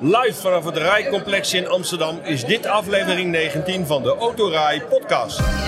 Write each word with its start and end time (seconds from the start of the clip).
Live 0.00 0.40
vanaf 0.40 0.64
het 0.64 0.76
Rijcomplex 0.76 1.54
in 1.54 1.68
Amsterdam 1.68 2.20
is 2.22 2.44
dit 2.44 2.66
aflevering 2.66 3.30
19 3.30 3.86
van 3.86 4.02
de 4.02 4.16
Autorij 4.16 4.82
podcast. 4.88 5.67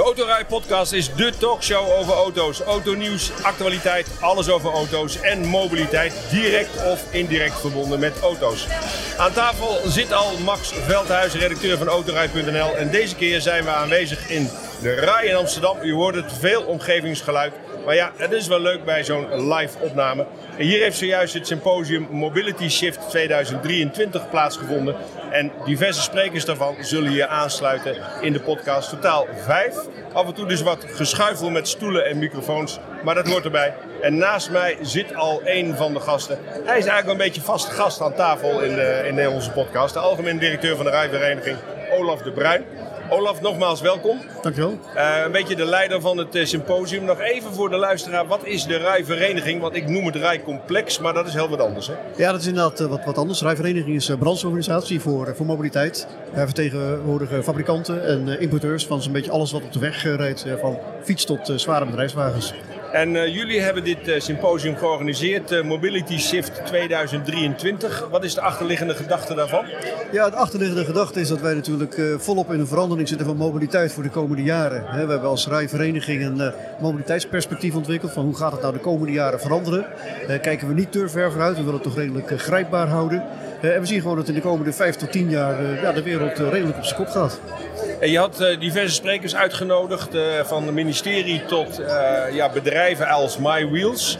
De 0.00 0.06
Autorij 0.06 0.44
Podcast 0.44 0.92
is 0.92 1.14
de 1.14 1.32
talkshow 1.38 1.90
over 1.98 2.12
auto's, 2.12 2.60
autonieuws, 2.60 3.30
actualiteit, 3.42 4.08
alles 4.20 4.48
over 4.48 4.70
auto's 4.70 5.20
en 5.20 5.46
mobiliteit, 5.46 6.14
direct 6.30 6.84
of 6.84 7.04
indirect 7.10 7.60
verbonden 7.60 8.00
met 8.00 8.20
auto's. 8.20 8.66
Aan 9.18 9.32
tafel 9.32 9.80
zit 9.84 10.12
al 10.12 10.38
Max 10.38 10.72
Veldhuis, 10.72 11.34
redacteur 11.34 11.78
van 11.78 11.88
Autorij.nl 11.88 12.76
en 12.76 12.90
deze 12.90 13.14
keer 13.14 13.40
zijn 13.40 13.64
we 13.64 13.70
aanwezig 13.70 14.28
in 14.28 14.50
de 14.82 14.92
Rij 14.92 15.26
in 15.26 15.36
Amsterdam. 15.36 15.76
U 15.82 15.92
hoort 15.92 16.14
het 16.14 16.32
veel 16.38 16.62
omgevingsgeluid, 16.62 17.52
maar 17.84 17.94
ja, 17.94 18.12
het 18.16 18.32
is 18.32 18.46
wel 18.46 18.60
leuk 18.60 18.84
bij 18.84 19.04
zo'n 19.04 19.52
live 19.54 19.78
opname. 19.80 20.26
En 20.56 20.64
hier 20.64 20.82
heeft 20.82 20.98
zojuist 20.98 21.34
het 21.34 21.46
symposium 21.46 22.06
Mobility 22.10 22.68
Shift 22.68 23.10
2023 23.10 24.30
plaatsgevonden. 24.30 24.96
En 25.30 25.52
diverse 25.64 26.02
sprekers 26.02 26.44
daarvan 26.44 26.74
zullen 26.80 27.10
hier 27.10 27.26
aansluiten 27.26 27.96
in 28.20 28.32
de 28.32 28.40
podcast. 28.40 28.88
Totaal 28.88 29.26
vijf. 29.36 29.74
Af 30.12 30.26
en 30.26 30.34
toe 30.34 30.46
dus 30.46 30.62
wat 30.62 30.84
geschuifel 30.88 31.50
met 31.50 31.68
stoelen 31.68 32.04
en 32.04 32.18
microfoons. 32.18 32.78
Maar 33.04 33.14
dat 33.14 33.28
hoort 33.28 33.44
erbij. 33.44 33.74
En 34.00 34.16
naast 34.16 34.50
mij 34.50 34.76
zit 34.80 35.14
al 35.14 35.40
een 35.44 35.76
van 35.76 35.92
de 35.92 36.00
gasten. 36.00 36.38
Hij 36.44 36.78
is 36.78 36.86
eigenlijk 36.86 37.08
een 37.08 37.26
beetje 37.26 37.40
vaste 37.40 37.70
gast 37.70 38.00
aan 38.00 38.14
tafel 38.14 38.60
in, 38.60 38.74
de, 38.74 39.04
in 39.06 39.28
onze 39.28 39.50
podcast. 39.50 39.94
De 39.94 40.00
algemeen 40.00 40.38
directeur 40.38 40.76
van 40.76 40.84
de 40.84 40.90
rijvereniging, 40.90 41.56
Olaf 41.98 42.22
de 42.22 42.32
Bruin. 42.32 42.64
Olaf, 43.10 43.40
nogmaals 43.40 43.80
welkom. 43.80 44.18
Dankjewel. 44.42 44.78
Uh, 44.96 45.22
een 45.24 45.32
beetje 45.32 45.56
de 45.56 45.64
leider 45.64 46.00
van 46.00 46.18
het 46.18 46.36
uh, 46.36 46.44
symposium. 46.44 47.04
Nog 47.04 47.20
even 47.20 47.52
voor 47.52 47.70
de 47.70 47.76
luisteraar, 47.76 48.26
wat 48.26 48.44
is 48.44 48.64
de 48.64 48.76
rijvereniging? 48.76 49.60
Want 49.60 49.74
ik 49.74 49.88
noem 49.88 50.06
het 50.06 50.16
rijcomplex, 50.16 50.98
maar 50.98 51.14
dat 51.14 51.26
is 51.26 51.34
heel 51.34 51.48
wat 51.48 51.60
anders. 51.60 51.86
Hè? 51.86 51.94
Ja, 52.16 52.32
dat 52.32 52.40
is 52.40 52.46
inderdaad 52.46 52.80
uh, 52.80 52.86
wat, 52.86 53.04
wat 53.04 53.18
anders. 53.18 53.38
De 53.38 53.44
rijvereniging 53.44 53.96
is 53.96 54.08
een 54.08 54.18
brancheorganisatie 54.18 55.00
voor, 55.00 55.36
voor 55.36 55.46
mobiliteit. 55.46 56.06
Wij 56.32 56.44
vertegenwoordigen 56.44 57.44
fabrikanten 57.44 58.06
en 58.06 58.40
importeurs 58.40 58.86
van 58.86 59.02
zo'n 59.02 59.12
beetje 59.12 59.30
alles 59.30 59.52
wat 59.52 59.62
op 59.62 59.72
de 59.72 59.78
weg 59.78 60.02
rijdt. 60.02 60.46
van 60.60 60.78
fiets 61.02 61.24
tot 61.24 61.52
zware 61.56 61.86
bedrijfswagens. 61.86 62.54
En 62.92 63.14
uh, 63.14 63.34
jullie 63.34 63.60
hebben 63.60 63.84
dit 63.84 64.08
uh, 64.08 64.20
symposium 64.20 64.76
georganiseerd, 64.76 65.52
uh, 65.52 65.64
Mobility 65.64 66.18
Shift 66.18 66.66
2023. 66.66 68.08
Wat 68.10 68.24
is 68.24 68.34
de 68.34 68.40
achterliggende 68.40 68.94
gedachte 68.94 69.34
daarvan? 69.34 69.64
Ja, 70.12 70.30
de 70.30 70.36
achterliggende 70.36 70.84
gedachte 70.84 71.20
is 71.20 71.28
dat 71.28 71.40
wij 71.40 71.54
natuurlijk 71.54 72.00
volop 72.18 72.52
in 72.52 72.60
een 72.60 72.66
verandering 72.66 73.08
zitten 73.08 73.26
van 73.26 73.36
mobiliteit 73.36 73.92
voor 73.92 74.02
de 74.02 74.08
komende 74.08 74.42
jaren. 74.42 74.82
We 74.82 74.96
hebben 74.96 75.22
als 75.22 75.48
rijvereniging 75.48 76.24
een 76.24 76.52
mobiliteitsperspectief 76.80 77.74
ontwikkeld 77.74 78.12
van 78.12 78.24
hoe 78.24 78.36
gaat 78.36 78.52
het 78.52 78.60
nou 78.60 78.72
de 78.72 78.80
komende 78.80 79.12
jaren 79.12 79.40
veranderen. 79.40 79.86
kijken 80.42 80.68
we 80.68 80.74
niet 80.74 80.92
te 80.92 81.08
ver 81.08 81.30
vooruit, 81.30 81.56
we 81.56 81.62
willen 81.62 81.74
het 81.74 81.82
toch 81.82 81.96
redelijk 81.96 82.40
grijpbaar 82.40 82.88
houden. 82.88 83.24
en 83.60 83.80
we 83.80 83.86
zien 83.86 84.00
gewoon 84.00 84.16
dat 84.16 84.28
in 84.28 84.34
de 84.34 84.40
komende 84.40 84.72
5 84.72 84.96
tot 84.96 85.12
10 85.12 85.30
jaar 85.30 85.82
ja, 85.82 85.92
de 85.92 86.02
wereld 86.02 86.38
redelijk 86.38 86.76
op 86.76 86.84
zijn 86.84 86.96
kop 86.96 87.08
gaat. 87.08 87.40
En 88.00 88.10
je 88.10 88.18
had 88.18 88.40
uh, 88.40 88.60
diverse 88.60 88.94
sprekers 88.94 89.34
uitgenodigd, 89.34 90.14
uh, 90.14 90.22
van 90.42 90.64
het 90.64 90.74
ministerie 90.74 91.44
tot 91.44 91.80
uh, 91.80 91.86
ja, 92.32 92.50
bedrijven 92.52 93.08
als 93.08 93.38
MyWheels. 93.38 94.18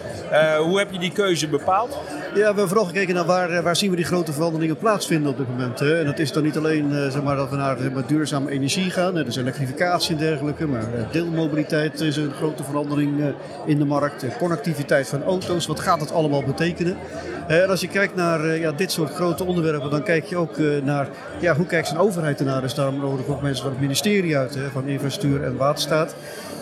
hoe 0.59 0.79
heb 0.79 0.93
je 0.93 0.99
die 0.99 1.13
keuze 1.13 1.49
bepaald? 1.49 1.99
Ja, 2.35 2.35
we 2.35 2.45
hebben 2.45 2.69
vooral 2.69 2.87
gekeken 2.87 3.15
naar 3.15 3.25
waar, 3.25 3.63
waar 3.63 3.77
zien 3.77 3.91
we 3.91 3.97
die 3.97 4.05
grote 4.05 4.33
veranderingen 4.33 4.77
plaatsvinden 4.77 5.31
op 5.31 5.37
dit 5.37 5.49
moment. 5.49 5.79
Hè? 5.79 5.99
En 5.99 6.07
dat 6.07 6.19
is 6.19 6.33
dan 6.33 6.43
niet 6.43 6.57
alleen 6.57 7.11
zeg 7.11 7.23
maar, 7.23 7.37
dat 7.37 7.51
we 7.51 7.57
naar 7.57 7.79
duurzame 8.07 8.51
energie 8.51 8.91
gaan, 8.91 9.15
dus 9.15 9.37
elektrificatie 9.37 10.15
en 10.15 10.21
dergelijke, 10.21 10.67
maar 10.67 10.85
deelmobiliteit 11.13 12.01
is 12.01 12.17
een 12.17 12.33
grote 12.33 12.65
verandering 12.65 13.35
in 13.67 13.79
de 13.79 13.85
markt. 13.85 14.25
connectiviteit 14.39 15.09
van 15.09 15.23
auto's, 15.23 15.67
wat 15.67 15.81
gaat 15.81 15.99
dat 15.99 16.13
allemaal 16.13 16.43
betekenen? 16.43 16.97
En 17.49 17.69
als 17.69 17.81
je 17.81 17.89
kijkt 17.89 18.15
naar 18.15 18.59
ja, 18.59 18.73
dit 18.73 18.93
soort 18.93 19.15
grote 19.15 19.45
onderwerpen, 19.45 19.91
dan 19.91 20.03
kijk 20.03 20.25
je 20.25 20.37
ook 20.37 20.59
naar 20.83 21.09
ja, 21.41 21.57
hoe 21.57 21.67
kijkt 21.67 21.87
zijn 21.87 22.01
overheid 22.01 22.39
ernaar. 22.39 22.61
Dus 22.61 22.75
daarom 22.75 23.01
nodig 23.01 23.27
ook 23.27 23.43
mensen 23.43 23.70
het 23.71 23.81
ministerie 23.81 24.37
uit, 24.37 24.55
hè, 24.55 24.71
van 24.71 24.87
Infrastructuur 24.87 25.45
en 25.45 25.57
Waterstaat. 25.57 26.15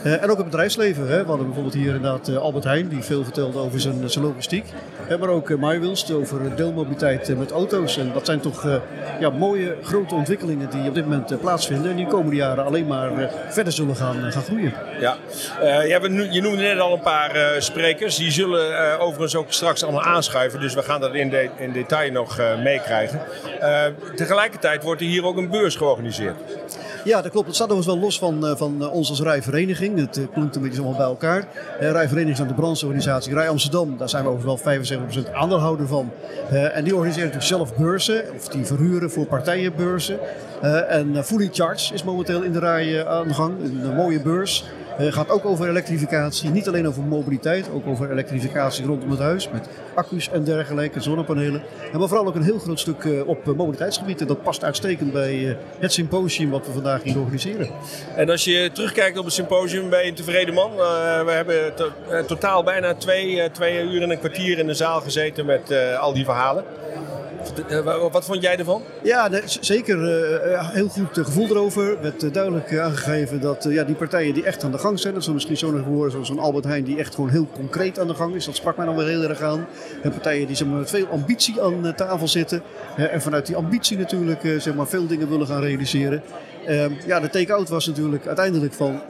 Uh, 0.04 0.22
en 0.22 0.30
ook 0.30 0.36
het 0.36 0.46
bedrijfsleven. 0.46 1.08
Hè. 1.08 1.22
We 1.22 1.28
hadden 1.28 1.46
bijvoorbeeld 1.46 1.74
hier 1.74 1.94
inderdaad 1.94 2.28
uh, 2.28 2.36
Albert 2.36 2.64
Heijn, 2.64 2.88
die 2.88 3.02
veel 3.02 3.24
vertelde 3.24 3.58
over 3.58 3.80
zijn, 3.80 4.10
zijn 4.10 4.24
logistiek. 4.24 4.64
Uh, 5.10 5.18
maar 5.18 5.28
ook 5.28 5.48
MyWilst 5.48 6.12
over 6.12 6.56
deelmobiliteit 6.56 7.38
met 7.38 7.50
auto's. 7.50 7.96
En 7.98 8.10
dat 8.12 8.26
zijn 8.26 8.40
toch 8.40 8.80
ja, 9.20 9.30
mooie 9.30 9.76
grote 9.82 10.14
ontwikkelingen 10.14 10.70
die 10.70 10.88
op 10.88 10.94
dit 10.94 11.04
moment 11.04 11.40
plaatsvinden. 11.40 11.90
En 11.90 11.96
die 11.96 12.04
de 12.04 12.10
komende 12.10 12.36
jaren 12.36 12.64
alleen 12.64 12.86
maar 12.86 13.30
verder 13.48 13.72
zullen 13.72 13.96
gaan, 13.96 14.32
gaan 14.32 14.42
groeien. 14.42 14.72
Ja, 15.00 15.16
je 16.30 16.40
noemde 16.42 16.62
net 16.62 16.80
al 16.80 16.92
een 16.92 17.00
paar 17.00 17.56
sprekers. 17.58 18.16
Die 18.16 18.30
zullen 18.30 18.98
overigens 19.00 19.36
ook 19.36 19.52
straks 19.52 19.82
allemaal 19.82 20.02
aanschuiven. 20.02 20.60
Dus 20.60 20.74
we 20.74 20.82
gaan 20.82 21.00
dat 21.00 21.14
in, 21.14 21.32
in 21.58 21.72
detail 21.72 22.12
nog 22.12 22.40
meekrijgen. 22.62 23.20
tegelijkertijd 24.14 24.82
wordt 24.82 25.00
er 25.00 25.06
hier 25.06 25.24
ook 25.24 25.36
een 25.36 25.50
beurs 25.50 25.76
georganiseerd. 25.76 26.36
Ja, 27.04 27.22
dat 27.22 27.30
klopt. 27.30 27.46
Het 27.46 27.54
staat 27.54 27.70
overigens 27.70 27.94
wel 27.94 28.04
los 28.04 28.18
van, 28.18 28.56
van 28.56 28.90
ons 28.90 29.10
als 29.10 29.20
rijvereniging. 29.20 29.98
Het 29.98 30.20
klinkt 30.32 30.56
een 30.56 30.62
beetje 30.62 30.78
allemaal 30.78 30.96
bij 30.96 31.06
elkaar. 31.06 31.48
Rijvereniging 31.78 32.38
is 32.38 32.48
de 32.48 32.54
brancheorganisatie 32.54 33.34
Rij 33.34 33.48
Amsterdam. 33.48 33.96
Daar 33.96 34.08
zijn 34.08 34.24
we 34.24 34.30
overigens 34.30 34.90
wel 34.90 35.28
75% 35.28 35.32
aandeelhouder 35.32 35.86
van. 35.86 36.10
En 36.50 36.84
die 36.84 36.94
organiseren 36.94 37.28
natuurlijk 37.28 37.54
zelf 37.56 37.76
beurzen. 37.76 38.24
Of 38.36 38.48
die 38.48 38.64
verhuren 38.64 39.10
voor 39.10 39.26
partijenbeurzen. 39.26 40.18
En 40.88 41.24
Fully 41.24 41.48
Charge 41.52 41.94
is 41.94 42.04
momenteel 42.04 42.42
in 42.42 42.52
de 42.52 42.58
rij 42.58 43.06
aan 43.06 43.28
de 43.28 43.34
gang. 43.34 43.54
Een 43.62 43.94
mooie 43.94 44.20
beurs. 44.20 44.64
Het 44.98 45.14
gaat 45.14 45.30
ook 45.30 45.44
over 45.44 45.68
elektrificatie. 45.68 46.50
Niet 46.50 46.68
alleen 46.68 46.88
over 46.88 47.02
mobiliteit, 47.02 47.70
ook 47.70 47.86
over 47.86 48.10
elektrificatie 48.10 48.84
rondom 48.84 49.10
het 49.10 49.18
huis. 49.18 49.50
Met 49.50 49.68
accu's 49.94 50.30
en 50.30 50.44
dergelijke, 50.44 51.00
zonnepanelen. 51.00 51.62
En 51.92 51.98
maar 51.98 52.08
vooral 52.08 52.26
ook 52.26 52.34
een 52.34 52.42
heel 52.42 52.58
groot 52.58 52.80
stuk 52.80 53.08
op 53.26 53.44
mobiliteitsgebied. 53.44 54.20
En 54.20 54.26
dat 54.26 54.42
past 54.42 54.64
uitstekend 54.64 55.12
bij 55.12 55.56
het 55.78 55.92
symposium 55.92 56.50
wat 56.50 56.66
we 56.66 56.72
vandaag 56.72 57.02
hier 57.02 57.18
organiseren. 57.18 57.70
En 58.16 58.30
als 58.30 58.44
je 58.44 58.70
terugkijkt 58.72 59.18
op 59.18 59.24
het 59.24 59.34
symposium, 59.34 59.90
ben 59.90 60.02
je 60.02 60.08
een 60.08 60.14
tevreden 60.14 60.54
man. 60.54 60.76
We 61.24 61.30
hebben 61.30 61.74
to 61.74 61.92
totaal 62.26 62.62
bijna 62.62 62.94
twee, 62.94 63.50
twee 63.50 63.82
uur 63.82 64.02
en 64.02 64.10
een 64.10 64.18
kwartier 64.18 64.58
in 64.58 64.66
de 64.66 64.74
zaal 64.74 65.00
gezeten 65.00 65.46
met 65.46 65.74
al 66.00 66.12
die 66.12 66.24
verhalen. 66.24 66.64
Wat 68.12 68.24
vond 68.24 68.42
jij 68.42 68.58
ervan? 68.58 68.82
Ja, 69.02 69.30
zeker. 69.60 69.98
Uh, 69.98 70.70
heel 70.70 70.88
goed 70.88 71.08
gevoel 71.12 71.46
erover. 71.46 71.90
Er 71.90 72.02
werd 72.02 72.34
duidelijk 72.34 72.78
aangegeven 72.78 73.40
dat 73.40 73.66
ja, 73.68 73.84
die 73.84 73.94
partijen 73.94 74.34
die 74.34 74.44
echt 74.44 74.64
aan 74.64 74.70
de 74.70 74.78
gang 74.78 75.00
zijn, 75.00 75.14
dat 75.14 75.22
is 75.22 75.28
misschien 75.28 75.56
zo'n 75.56 75.82
gehoord 75.82 76.12
zoals 76.12 76.28
een 76.28 76.38
Albert 76.38 76.64
Heijn 76.64 76.84
die 76.84 76.98
echt 76.98 77.14
gewoon 77.14 77.30
heel 77.30 77.48
concreet 77.52 77.98
aan 77.98 78.06
de 78.06 78.14
gang 78.14 78.34
is. 78.34 78.44
Dat 78.44 78.56
sprak 78.56 78.76
mij 78.76 78.86
dan 78.86 78.96
wel 78.96 79.06
heel 79.06 79.22
erg 79.22 79.40
aan. 79.40 79.66
En 80.02 80.10
partijen 80.10 80.46
die 80.46 80.56
zeg 80.56 80.68
maar, 80.68 80.78
met 80.78 80.90
veel 80.90 81.06
ambitie 81.06 81.62
aan 81.62 81.94
tafel 81.96 82.28
zitten. 82.28 82.62
en 82.96 83.22
vanuit 83.22 83.46
die 83.46 83.56
ambitie 83.56 83.98
natuurlijk 83.98 84.40
zeg 84.58 84.74
maar, 84.74 84.86
veel 84.86 85.06
dingen 85.06 85.28
willen 85.28 85.46
gaan 85.46 85.62
realiseren. 85.62 86.22
Uh, 86.68 87.06
ja, 87.06 87.20
de 87.20 87.30
take-out 87.30 87.68
was 87.68 87.86
natuurlijk 87.86 88.26
uiteindelijk 88.26 88.72
van 88.72 89.00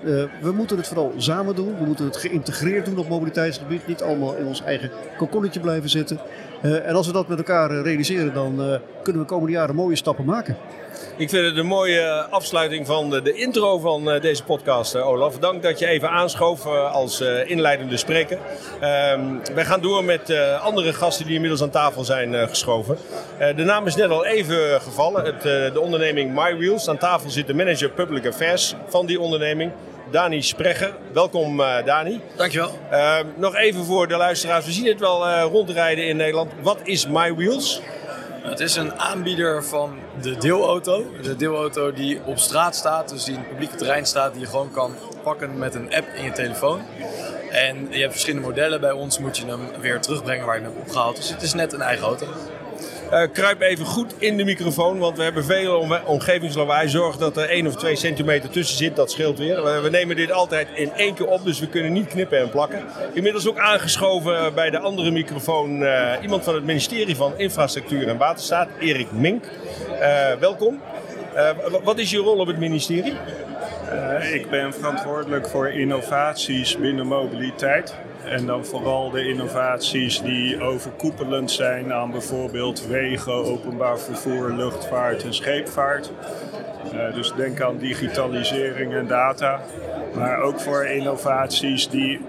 we 0.41 0.53
moeten 0.53 0.77
het 0.77 0.87
vooral 0.87 1.12
samen 1.16 1.54
doen. 1.54 1.78
We 1.78 1.84
moeten 1.84 2.04
het 2.04 2.16
geïntegreerd 2.16 2.84
doen 2.84 2.98
op 2.98 3.09
mobiliteitsgebied. 3.09 3.87
Niet 3.87 4.03
allemaal 4.03 4.37
in 4.37 4.47
ons 4.47 4.62
eigen 4.62 4.91
kokonnetje 5.16 5.60
blijven 5.60 5.91
zitten. 5.91 6.21
Uh, 6.63 6.87
en 6.89 6.95
als 6.95 7.07
we 7.07 7.13
dat 7.13 7.29
met 7.29 7.39
elkaar 7.39 7.71
realiseren, 7.71 8.35
dan 8.35 8.57
kunnen 9.03 9.23
we 9.23 9.29
de 9.29 9.35
komende 9.35 9.53
jaren 9.53 9.75
mooie 9.75 9.97
stappen 9.97 10.25
maken. 10.25 10.57
Ik 11.17 11.31
vind 11.31 11.47
het 11.47 11.57
een 11.57 11.67
mooie 11.67 12.27
afsluiting 12.31 12.87
van 12.87 13.11
de, 13.11 13.33
intro 13.33 13.79
van 13.79 14.19
deze 14.21 14.45
podcast, 14.45 14.97
Olaf. 14.97 15.39
Dank 15.39 15.63
dat 15.63 15.79
je 15.79 15.87
even 15.87 16.11
aanschoof 16.11 16.67
als 16.67 17.21
inleidende 17.45 17.97
spreker. 17.97 18.39
Ehm, 18.81 19.21
wij 19.55 19.65
gaan 19.65 19.81
door 19.81 20.05
met 20.05 20.35
andere 20.63 20.93
gasten 20.93 21.25
die 21.25 21.35
inmiddels 21.35 21.63
aan 21.63 21.71
tafel 21.71 22.05
zijn 22.05 22.49
geschoven. 22.49 22.97
de 23.57 23.65
naam 23.65 23.87
is 23.87 23.97
net 23.97 24.11
al 24.11 24.25
even 24.25 24.81
gevallen. 24.81 25.35
De 25.43 25.81
onderneming 25.81 26.35
MyWheels. 26.35 26.89
Aan 26.89 26.99
tafel 26.99 27.31
zit 27.31 27.47
de 27.47 27.55
manager 27.55 27.91
Public 27.91 28.27
Affairs 28.27 28.75
van 28.89 29.07
die 29.07 29.21
onderneming. 29.21 29.72
Dani 30.10 30.43
Sprecher. 30.43 30.97
Welkom 31.13 31.60
uh, 31.60 31.84
Dani. 31.84 32.21
Dankjewel. 32.37 32.78
Uh, 32.93 33.19
nog 33.37 33.57
even 33.57 33.84
voor 33.84 34.09
de 34.09 34.16
luisteraars. 34.16 34.66
We 34.66 34.72
zien 34.72 34.87
het 34.87 35.01
wel 35.01 35.28
uh, 35.28 35.43
rondrijden 35.43 36.07
in 36.07 36.16
Nederland. 36.16 36.53
Wat 36.63 36.78
is 36.83 37.07
MyWheels? 37.07 37.81
Het 38.43 38.60
is 38.60 38.77
een 38.77 38.95
aanbieder 38.95 39.65
van 39.65 39.99
de 40.21 40.37
deelauto. 40.37 41.05
De 41.22 41.37
deelauto 41.37 41.93
die 41.93 42.21
op 42.25 42.39
straat 42.39 42.77
staat, 42.77 43.09
dus 43.09 43.25
die 43.25 43.34
in 43.34 43.41
het 43.41 43.49
publieke 43.49 43.77
terrein 43.77 44.07
staat, 44.07 44.33
die 44.33 44.41
je 44.41 44.47
gewoon 44.47 44.71
kan 44.71 44.95
pakken 45.22 45.59
met 45.59 45.75
een 45.75 45.95
app 45.95 46.07
in 46.15 46.25
je 46.25 46.33
telefoon. 46.33 46.81
En 47.51 47.87
je 47.91 48.01
hebt 48.01 48.13
verschillende 48.13 48.47
modellen. 48.47 48.81
Bij 48.81 48.93
ons 48.93 49.19
moet 49.19 49.37
je 49.37 49.47
hem 49.47 49.61
weer 49.81 50.01
terugbrengen 50.01 50.47
waar 50.47 50.57
je 50.57 50.63
hem 50.63 50.72
hebt 50.72 50.87
opgehaald. 50.87 51.16
Dus 51.16 51.31
het 51.31 51.43
is 51.43 51.54
net 51.54 51.72
een 51.72 51.83
eigen 51.83 52.07
auto. 52.07 52.27
Uh, 53.13 53.22
kruip 53.33 53.60
even 53.60 53.84
goed 53.84 54.15
in 54.19 54.37
de 54.37 54.45
microfoon, 54.45 54.99
want 54.99 55.16
we 55.16 55.22
hebben 55.22 55.45
veel 55.45 55.78
om 55.78 55.93
omgevingslawaai. 56.05 56.89
Zorg 56.89 57.16
dat 57.16 57.37
er 57.37 57.49
1 57.49 57.66
of 57.66 57.77
2 57.77 57.97
centimeter 57.97 58.51
tussen 58.51 58.77
zit, 58.77 58.97
dat 58.97 59.10
scheelt 59.10 59.39
weer. 59.39 59.83
We, 59.83 59.91
nemen 59.91 60.16
dit 60.16 60.33
altijd 60.33 60.69
in 60.75 60.93
één 60.93 61.15
keer 61.15 61.27
op, 61.27 61.45
dus 61.45 61.60
we 61.60 61.69
kunnen 61.69 61.93
niet 61.93 62.07
knippen 62.07 62.39
en 62.39 62.51
plakken. 62.51 62.83
Inmiddels 63.13 63.49
ook 63.49 63.59
aangeschoven 63.59 64.55
bij 64.55 64.71
de 64.71 64.78
andere 64.78 65.10
microfoon 65.10 65.83
uh, 65.83 66.13
iemand 66.22 66.45
van 66.45 66.55
het 66.55 66.65
ministerie 66.65 67.16
van 67.16 67.33
Infrastructuur 67.37 68.09
en 68.09 68.16
Waterstaat, 68.16 68.69
Erik 68.81 69.13
Mink. 69.13 69.45
Uh, 70.01 70.33
welkom. 70.41 70.81
wat 71.84 71.99
is 71.99 72.11
je 72.11 72.19
rol 72.19 72.39
op 72.39 72.47
het 72.47 72.59
ministerie? 72.59 73.15
ik 74.33 74.51
ben 74.51 74.75
verantwoordelijk 74.75 75.49
voor 75.49 75.69
innovaties 75.69 76.78
binnen 76.78 77.07
mobiliteit. 77.07 77.95
En 78.28 78.47
dan 78.47 78.65
vooral 78.65 79.10
de 79.10 79.28
innovaties 79.28 80.22
die 80.22 80.60
overkoepelend 80.63 81.51
zijn 81.51 81.92
aan 81.92 82.10
bijvoorbeeld 82.10 82.86
wegen, 82.86 83.33
openbaar 83.33 83.98
vervoer, 83.98 84.53
luchtvaart 84.53 85.25
en 85.25 85.34
scheepvaart. 85.34 86.10
Uh, 86.95 87.15
dus 87.15 87.33
denk 87.36 87.60
aan 87.60 87.78
digitalisering 87.78 88.95
en 88.95 89.07
data. 89.07 89.60
Maar 90.15 90.41
ook 90.41 90.60
voor 90.60 90.84
innovaties 90.86 91.89
die 91.89 92.21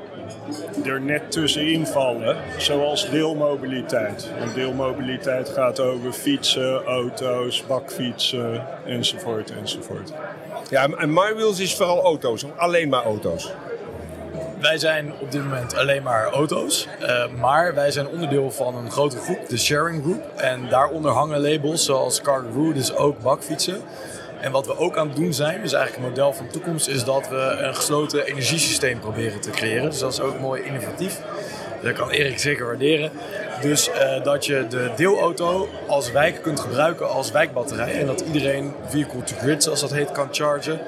er 0.85 1.01
net 1.01 1.31
tussenin 1.31 1.87
vallen, 1.87 2.37
zoals 2.57 3.09
deelmobiliteit. 3.09 4.31
En 4.39 4.53
deelmobiliteit 4.53 5.49
gaat 5.49 5.79
over 5.79 6.11
fietsen, 6.11 6.83
auto's, 6.83 7.65
bakfietsen 7.67 8.65
enzovoort 8.85 9.53
enzovoort. 9.59 10.13
Ja, 10.69 10.87
en 10.97 11.13
MyWheels 11.13 11.59
is 11.59 11.75
vooral 11.75 12.03
auto's, 12.03 12.45
alleen 12.57 12.89
maar 12.89 13.03
auto's. 13.03 13.51
Wij 14.61 14.77
zijn 14.77 15.13
op 15.19 15.31
dit 15.31 15.43
moment 15.43 15.75
alleen 15.75 16.03
maar 16.03 16.25
auto's, 16.25 16.87
uh, 17.01 17.23
maar 17.39 17.73
wij 17.73 17.91
zijn 17.91 18.07
onderdeel 18.07 18.51
van 18.51 18.75
een 18.75 18.91
grotere 18.91 19.21
groep, 19.21 19.49
de 19.49 19.57
Sharing 19.57 20.03
Group. 20.03 20.31
En 20.35 20.69
daaronder 20.69 21.11
hangen 21.11 21.41
labels 21.41 21.85
zoals 21.85 22.21
Cargaroo, 22.21 22.73
dus 22.73 22.95
ook 22.95 23.19
bakfietsen. 23.19 23.81
En 24.41 24.51
wat 24.51 24.65
we 24.65 24.77
ook 24.77 24.97
aan 24.97 25.07
het 25.07 25.15
doen 25.15 25.33
zijn, 25.33 25.61
dus 25.61 25.73
eigenlijk 25.73 26.03
een 26.03 26.09
model 26.09 26.33
van 26.33 26.45
de 26.45 26.51
toekomst, 26.51 26.87
is 26.87 27.03
dat 27.03 27.29
we 27.29 27.35
een 27.35 27.75
gesloten 27.75 28.25
energiesysteem 28.25 28.99
proberen 28.99 29.41
te 29.41 29.49
creëren. 29.49 29.89
Dus 29.89 29.99
dat 29.99 30.13
is 30.13 30.19
ook 30.19 30.39
mooi 30.39 30.63
innovatief. 30.63 31.19
Dat 31.81 31.93
kan 31.93 32.09
Erik 32.09 32.39
zeker 32.39 32.65
waarderen. 32.65 33.11
Dus 33.61 33.89
uh, 33.89 34.23
dat 34.23 34.45
je 34.45 34.65
de 34.69 34.91
deelauto 34.95 35.69
als 35.87 36.11
wijk 36.11 36.41
kunt 36.41 36.59
gebruiken 36.59 37.09
als 37.09 37.31
wijkbatterij. 37.31 37.99
En 37.99 38.05
dat 38.05 38.21
iedereen 38.21 38.73
vehicle 38.87 39.23
to 39.23 39.35
grid, 39.35 39.63
zoals 39.63 39.79
dat 39.81 39.93
heet, 39.93 40.11
kan 40.11 40.27
chargen. 40.31 40.79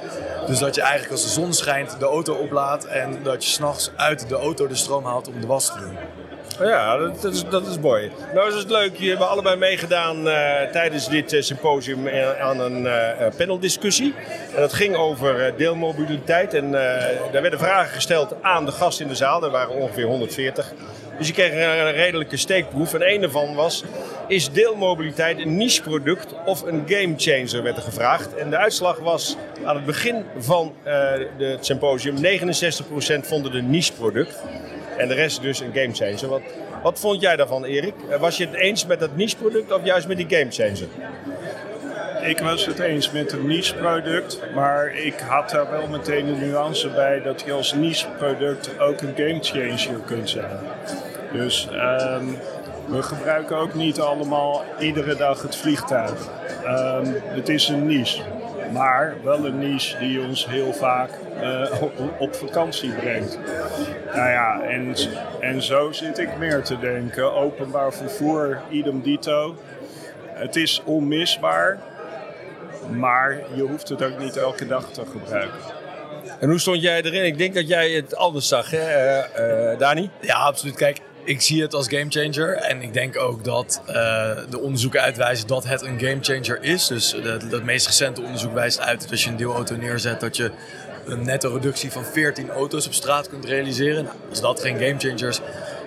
Dus 0.48 0.60
dat 0.60 0.76
je 0.76 0.82
eigenlijk 0.82 1.12
als 1.12 1.24
de 1.24 1.30
zon 1.30 1.54
schijnt 1.54 2.00
de 2.00 2.06
auto 2.06 2.34
oplaadt 2.34 2.86
en 2.86 3.24
dat 3.24 3.44
je 3.44 3.50
s'nachts 3.50 3.92
uit 3.96 4.30
de 4.30 4.36
auto 4.36 4.68
de 4.68 4.76
stroom 4.76 5.06
haalt 5.06 5.28
om 5.28 5.42
de 5.42 5.48
was 5.48 5.66
te 5.66 5.80
doen. 5.80 5.98
Ja, 6.60 6.98
dat, 6.98 7.24
is, 7.24 7.44
dat 7.50 7.68
is 7.68 7.80
mooi. 7.80 8.12
Nou 8.34 8.50
is 8.50 8.56
het 8.56 8.70
leuk, 8.70 8.96
je 8.98 9.10
hebben 9.10 9.30
allebei 9.30 9.56
meegedaan 9.56 10.28
uh, 10.28 10.62
tijdens 10.72 11.08
dit 11.08 11.34
uh, 11.34 11.42
symposium 11.42 12.08
aan 12.42 12.60
een 12.60 12.84
uh, 12.84 13.10
paneldiscussie. 13.38 14.14
En 14.56 14.62
dat 14.62 14.74
ging 14.74 14.96
over 14.96 15.54
deelmobiliteit 15.58 16.54
en 16.54 16.72
daar 16.72 17.42
werden 17.42 17.60
vragen 17.60 17.94
gesteld 17.94 18.36
aan 18.42 18.66
de 18.66 18.72
gasten 18.72 19.06
in 19.06 19.12
de 19.12 19.18
zaal. 19.18 19.44
Er 19.44 19.52
waren 19.52 19.76
ongeveer 19.76 20.06
140. 20.06 20.74
Dus 21.22 21.30
je 21.30 21.36
kreeg 21.36 21.52
een 21.52 21.92
redelijke 21.92 22.38
steekproef. 22.38 22.94
En 22.94 23.14
een 23.14 23.22
daarvan 23.22 23.56
was, 23.56 23.84
is 24.28 24.52
deelmobiliteit 24.52 25.40
een 25.40 25.58
niche 25.58 25.82
product 25.82 26.34
of 26.46 26.62
een 26.62 26.84
game 26.88 27.14
changer, 27.18 27.64
werd 27.64 27.78
er 27.78 27.84
gevraagd. 27.84 28.36
En 28.36 28.50
de 28.50 28.58
uitslag 28.58 28.98
was 28.98 29.38
aan 29.64 29.76
het 29.76 29.86
begin 29.86 30.24
van 30.38 30.74
het 31.38 31.66
symposium, 31.66 32.16
69% 32.16 32.20
vonden 33.22 33.52
het 33.52 33.54
een 33.54 33.70
niche 33.70 33.94
product. 33.94 34.44
En 34.98 35.08
de 35.08 35.14
rest 35.14 35.42
dus 35.42 35.60
een 35.60 35.74
game 35.74 35.94
changer. 35.94 36.28
Wat, 36.28 36.42
wat 36.84 37.00
vond 37.00 37.22
jij 37.22 37.36
daarvan, 37.36 37.64
Erik? 37.64 37.94
Was 38.20 38.38
je 38.38 38.46
het 38.46 38.56
eens 38.56 38.86
met 38.86 39.00
dat 39.00 39.16
niche 39.16 39.36
product 39.36 39.74
of 39.74 39.84
juist 39.84 40.08
met 40.08 40.18
die 40.18 40.30
game 40.30 40.52
changer? 40.52 40.88
Ik 42.22 42.40
was 42.40 42.66
het 42.66 42.80
eens 42.80 43.12
met 43.12 43.32
een 43.32 43.48
niche 43.48 43.76
product, 43.76 44.40
maar 44.54 44.96
ik 44.96 45.20
had 45.20 45.50
daar 45.50 45.72
wel 45.72 45.88
meteen 45.88 46.28
een 46.28 46.40
nuance 46.40 46.90
bij 46.90 47.22
dat 47.22 47.44
je 47.46 47.52
als 47.52 47.74
niche 47.74 48.08
product 48.18 48.80
ook 48.80 49.02
een 49.02 49.14
game 49.16 49.38
changer 49.42 50.00
kunt 50.06 50.30
zijn. 50.30 50.60
Dus 51.34 51.68
ehm, 51.72 52.26
we 52.88 53.02
gebruiken 53.02 53.58
ook 53.58 53.74
niet 53.74 54.00
allemaal 54.00 54.64
iedere 54.80 55.16
dag 55.16 55.42
het 55.42 55.56
vliegtuig. 55.56 56.30
Um, 56.66 57.16
het 57.24 57.50
is 57.50 57.68
een 57.68 57.86
niche, 57.86 58.22
maar 58.74 59.16
wel 59.24 59.46
een 59.46 59.60
niche 59.60 59.98
die 59.98 60.22
ons 60.22 60.48
heel 60.48 60.74
vaak 60.74 61.10
uh, 61.42 61.82
op, 62.20 62.36
vakantie 62.36 62.92
brengt. 62.92 63.40
Nou 64.14 64.30
ja, 64.30 64.62
en, 64.62 64.96
en 65.40 65.62
zo 65.62 65.92
zit 65.92 66.18
ik 66.18 66.38
meer 66.38 66.64
te 66.64 66.80
denken. 66.80 67.34
Openbaar 67.34 67.94
vervoer, 67.94 68.62
idem 68.70 69.02
dito. 69.02 69.56
Het 70.26 70.56
is 70.56 70.82
onmisbaar, 70.86 71.80
maar 72.90 73.42
je 73.54 73.62
hoeft 73.62 73.90
het 73.90 74.04
ook 74.04 74.20
niet 74.20 74.38
elke 74.38 74.68
dag 74.68 74.92
te 74.92 75.02
gebruiken. 75.12 75.60
En 76.40 76.50
hoe 76.50 76.60
stond 76.60 76.82
jij 76.82 77.02
erin? 77.02 77.26
Ik 77.26 77.38
denk 77.38 77.54
dat 77.54 77.68
jij 77.68 77.90
het 77.90 78.16
anders 78.16 78.48
zag, 78.48 78.72
hè, 78.72 79.18
uh, 79.72 79.80
Dani? 79.80 80.10
Ja, 80.20 80.36
absoluut. 80.36 80.76
Kijk, 80.76 81.00
ik 81.24 81.42
zie 81.42 81.62
het 81.62 81.74
als 81.74 81.88
gamechanger. 81.88 82.54
En 82.54 82.82
ik 82.82 82.94
denk 82.94 83.18
ook 83.18 83.44
dat 83.44 83.82
uh, 83.88 83.94
de 84.50 84.60
onderzoeken 84.60 85.02
uitwijzen 85.02 85.48
dat 85.48 85.68
het 85.68 85.82
een 85.82 86.00
gamechanger 86.00 86.64
is. 86.64 86.88
Dus 86.88 87.16
het 87.50 87.64
meest 87.64 87.86
recente 87.86 88.22
onderzoek 88.22 88.54
wijst 88.54 88.80
uit 88.80 89.02
dat 89.02 89.12
als 89.12 89.24
je 89.24 89.30
een 89.30 89.36
deelauto 89.36 89.76
neerzet, 89.76 90.20
dat 90.20 90.38
je 90.38 90.52
een 91.06 91.26
netto 91.26 91.54
reductie 91.54 91.92
van 91.92 92.06
14 92.06 92.50
auto's 92.50 92.86
op 92.86 92.94
straat 92.94 93.30
kunt 93.30 93.46
realiseren. 93.46 94.04
Nou, 94.04 94.16
als 94.30 94.42
dat 94.42 94.62
geen 94.62 94.78
gamechangers, 94.78 95.40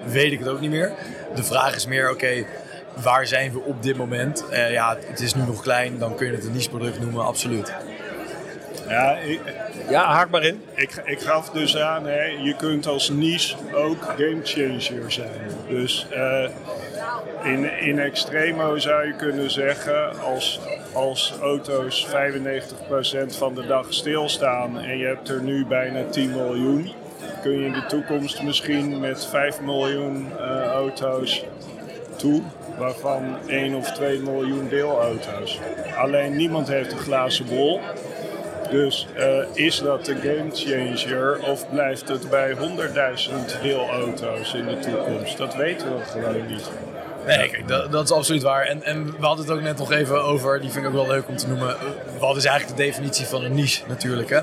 weet 0.07 0.33
ik 0.33 0.39
het 0.39 0.49
ook 0.49 0.61
niet 0.61 0.71
meer. 0.71 0.93
De 1.35 1.45
vraag 1.45 1.75
is 1.75 1.87
meer, 1.87 2.11
oké, 2.11 2.45
waar 2.95 3.27
zijn 3.27 3.53
we 3.53 3.61
op 3.61 3.83
dit 3.83 3.97
moment? 3.97 4.45
Uh, 4.51 4.73
ja, 4.73 4.97
het 5.07 5.21
is 5.21 5.35
nu 5.35 5.43
nog 5.43 5.63
klein, 5.63 5.99
dan 5.99 6.17
kun 6.17 6.27
je 6.27 6.33
het 6.33 6.45
een 6.45 6.53
niche 6.53 6.69
product 6.69 7.01
noemen, 7.01 7.25
absoluut. 7.25 7.73
Ja, 8.89 9.17
ik, 9.17 9.41
ja, 9.89 10.05
haak 10.05 10.31
maar 10.31 10.43
in. 10.43 10.63
Ik, 10.75 11.03
ik 11.05 11.21
gaf 11.21 11.51
dus 11.51 11.77
aan, 11.77 12.07
hè, 12.07 12.25
je 12.25 12.55
kunt 12.57 12.87
als 12.87 13.09
niche 13.09 13.57
ook 13.75 14.03
gamechanger 14.03 15.13
zijn. 15.13 15.51
Dus 15.69 16.07
uh, 16.13 16.49
in, 17.43 17.81
in 17.81 17.99
extremo 17.99 18.79
zou 18.79 19.07
je 19.07 19.13
kunnen 19.13 19.51
zeggen, 19.51 20.21
als, 20.21 20.61
als 20.93 21.35
auto's 21.41 22.07
95% 22.07 22.11
van 23.27 23.55
de 23.55 23.67
dag 23.67 23.87
stilstaan 23.89 24.81
en 24.81 24.99
je 24.99 25.07
hebt 25.07 25.29
er 25.29 25.43
nu 25.43 25.67
bijna 25.67 26.05
10 26.11 26.31
miljoen, 26.31 26.93
kun 27.43 27.59
je 27.59 27.67
in 27.67 27.73
de 27.73 27.87
toekomst 27.87 28.43
misschien 28.43 29.01
met 29.01 29.27
5 29.27 29.61
miljoen 29.61 30.29
uh, 30.41 30.67
auto's 30.67 31.45
toe, 32.17 32.43
waarvan 32.79 33.37
1 33.47 33.75
of 33.75 33.93
2 33.93 34.19
miljoen 34.19 34.69
deelauto's. 34.69 35.61
Alleen 35.97 36.37
niemand 36.37 36.69
heeft 36.69 36.93
een 36.93 36.99
glazen 36.99 37.47
bol. 37.47 37.81
Dus 38.75 39.06
uh, 39.19 39.44
is 39.53 39.81
dat 39.81 40.05
de 40.05 40.15
game 40.15 40.50
changer 40.53 41.38
of 41.43 41.71
blijft 41.71 42.09
het 42.09 42.31
bij 42.31 42.55
100.000 42.55 42.61
deelauto's 43.62 44.55
in 44.55 44.67
de 44.67 44.79
toekomst? 44.79 45.38
Dat 45.38 45.55
weten 45.56 45.97
we 45.97 46.03
gewoon 46.05 46.47
niet. 46.47 46.71
Nee, 47.26 47.49
kijk, 47.49 47.69
dat, 47.69 47.93
dat, 47.93 48.05
is 48.05 48.12
absoluut 48.12 48.43
waar. 48.43 48.67
En, 48.67 48.82
en 48.82 49.05
we 49.05 49.26
hadden 49.26 49.47
het 49.47 49.55
ook 49.55 49.62
net 49.62 49.79
nog 49.79 49.93
even 49.93 50.23
over, 50.23 50.61
die 50.61 50.71
vind 50.71 50.85
ik 50.85 50.91
ook 50.91 50.97
wel 50.97 51.06
leuk 51.06 51.29
om 51.29 51.37
te 51.37 51.49
noemen. 51.49 51.76
Wat 52.19 52.37
is 52.37 52.44
eigenlijk 52.44 52.79
de 52.79 52.85
definitie 52.85 53.26
van 53.26 53.44
een 53.44 53.55
niche 53.55 53.82
natuurlijk, 53.88 54.31
hè? 54.31 54.41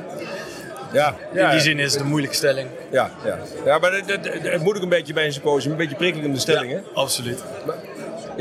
Ja, 0.94 1.16
in 1.34 1.50
die 1.50 1.60
zin 1.60 1.80
is 1.80 1.92
het 1.92 2.02
een 2.02 2.08
moeilijke 2.08 2.36
stelling. 2.36 2.70
Ja, 2.92 3.12
ja. 3.26 3.38
ja 3.66 3.78
maar 3.78 3.92
het 3.94 4.64
moet 4.64 4.76
ook 4.76 4.84
een 4.84 4.90
beetje 4.90 5.14
bij 5.14 5.26
een 5.26 5.34
symposium, 5.34 5.72
een 5.72 5.78
beetje 5.78 5.96
prikkelende 5.96 6.40
stelling, 6.40 6.72
ja, 6.72 6.80
Absoluut. 6.94 7.44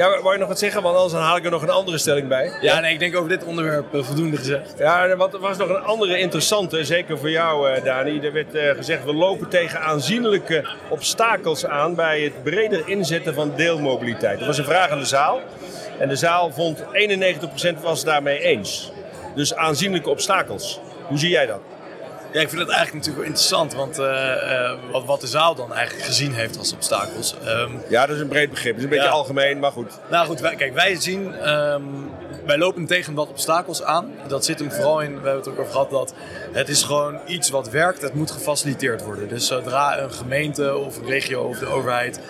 Ja, 0.01 0.09
wou 0.09 0.33
je 0.33 0.39
nog 0.39 0.49
wat 0.49 0.59
zeggen? 0.59 0.83
Want 0.83 0.97
anders 0.97 1.15
haal 1.15 1.37
ik 1.37 1.45
er 1.45 1.51
nog 1.51 1.63
een 1.63 1.71
andere 1.71 1.99
stelling 1.99 2.29
bij. 2.29 2.53
Ja, 2.61 2.81
nee, 2.81 2.93
ik 2.93 2.99
denk 2.99 3.17
over 3.17 3.29
dit 3.29 3.45
onderwerp 3.45 3.95
uh, 3.95 4.03
voldoende 4.03 4.37
gezegd. 4.37 4.75
Ja, 4.79 5.17
want 5.17 5.33
er 5.33 5.41
was 5.41 5.57
nog 5.57 5.69
een 5.69 5.83
andere 5.83 6.19
interessante, 6.19 6.85
zeker 6.85 7.19
voor 7.19 7.31
jou, 7.31 7.71
uh, 7.71 7.85
Dani. 7.85 8.21
Er 8.21 8.33
werd 8.33 8.55
uh, 8.55 8.71
gezegd, 8.71 9.05
we 9.05 9.15
lopen 9.15 9.49
tegen 9.49 9.81
aanzienlijke 9.81 10.69
obstakels 10.89 11.67
aan 11.67 11.95
bij 11.95 12.21
het 12.21 12.43
breder 12.43 12.89
inzetten 12.89 13.35
van 13.35 13.53
deelmobiliteit. 13.57 14.41
Er 14.41 14.47
was 14.47 14.59
een 14.59 14.65
vraag 14.65 14.91
aan 14.91 14.99
de 14.99 15.05
zaal. 15.05 15.41
En 15.99 16.09
de 16.09 16.17
zaal 16.17 16.51
vond 16.51 16.83
91% 16.83 17.81
was 17.83 18.05
daarmee 18.05 18.41
eens. 18.41 18.93
Dus 19.35 19.55
aanzienlijke 19.55 20.11
obstakels. 20.11 20.81
Hoe 21.07 21.19
zie 21.19 21.31
jij 21.31 21.47
dat? 21.47 21.61
Ja, 22.33 22.41
ik 22.41 22.49
vind 22.49 22.61
het 22.61 22.71
eigenlijk 22.71 23.07
natuurlijk 23.07 23.17
wel 23.17 23.25
interessant, 23.25 23.75
want 23.75 23.99
uh, 23.99 24.07
uh, 24.07 24.93
wat, 24.93 25.05
wat, 25.05 25.21
de 25.21 25.27
zaal 25.27 25.55
dan 25.55 25.73
eigenlijk 25.75 26.07
gezien 26.07 26.35
heeft 26.35 26.59
als 26.59 26.73
obstakels. 26.73 27.35
Um, 27.47 27.83
ja, 27.89 28.07
dat 28.07 28.17
is 28.17 28.23
een 28.23 28.29
breed 28.29 28.51
begrip. 28.51 28.75
Het 28.75 28.79
is 28.79 28.85
een 28.85 28.97
beetje 28.97 29.09
algemeen, 29.09 29.59
maar 29.59 29.73
goed. 29.73 29.99
Nou 30.11 30.27
goed, 30.27 30.41
wij, 30.41 30.57
kijk, 30.57 30.75
wij 30.75 30.95
zien, 30.95 31.51
um, 31.51 32.11
wij 32.47 32.59
lopen 32.59 32.87
tegen 32.87 33.15
wat 33.15 33.29
obstakels 33.29 33.83
aan. 33.83 34.13
Dat 34.27 34.45
zit 34.45 34.59
hem 34.59 34.73
vooral 34.73 35.01
in, 35.01 35.09
we 35.09 35.15
hebben 35.15 35.37
het 35.37 35.49
ook 35.49 35.59
over 35.59 35.73
gehad, 35.73 35.91
dat 35.91 36.15
het 36.53 36.69
is 36.69 36.83
gewoon 36.83 37.19
iets 37.27 37.51
wat 37.51 37.71
werkt, 37.71 38.03
het 38.03 38.15
moet 38.15 38.31
gefaciliteerd 38.31 39.05
worden. 39.05 39.29
Dus 39.29 39.47
zodra 39.47 39.99
een 39.99 40.13
gemeente 40.13 40.77
of 40.77 40.97
een 40.97 41.07
regio 41.07 41.43
of 41.43 41.59
de 41.59 41.67
overheid 41.67 42.21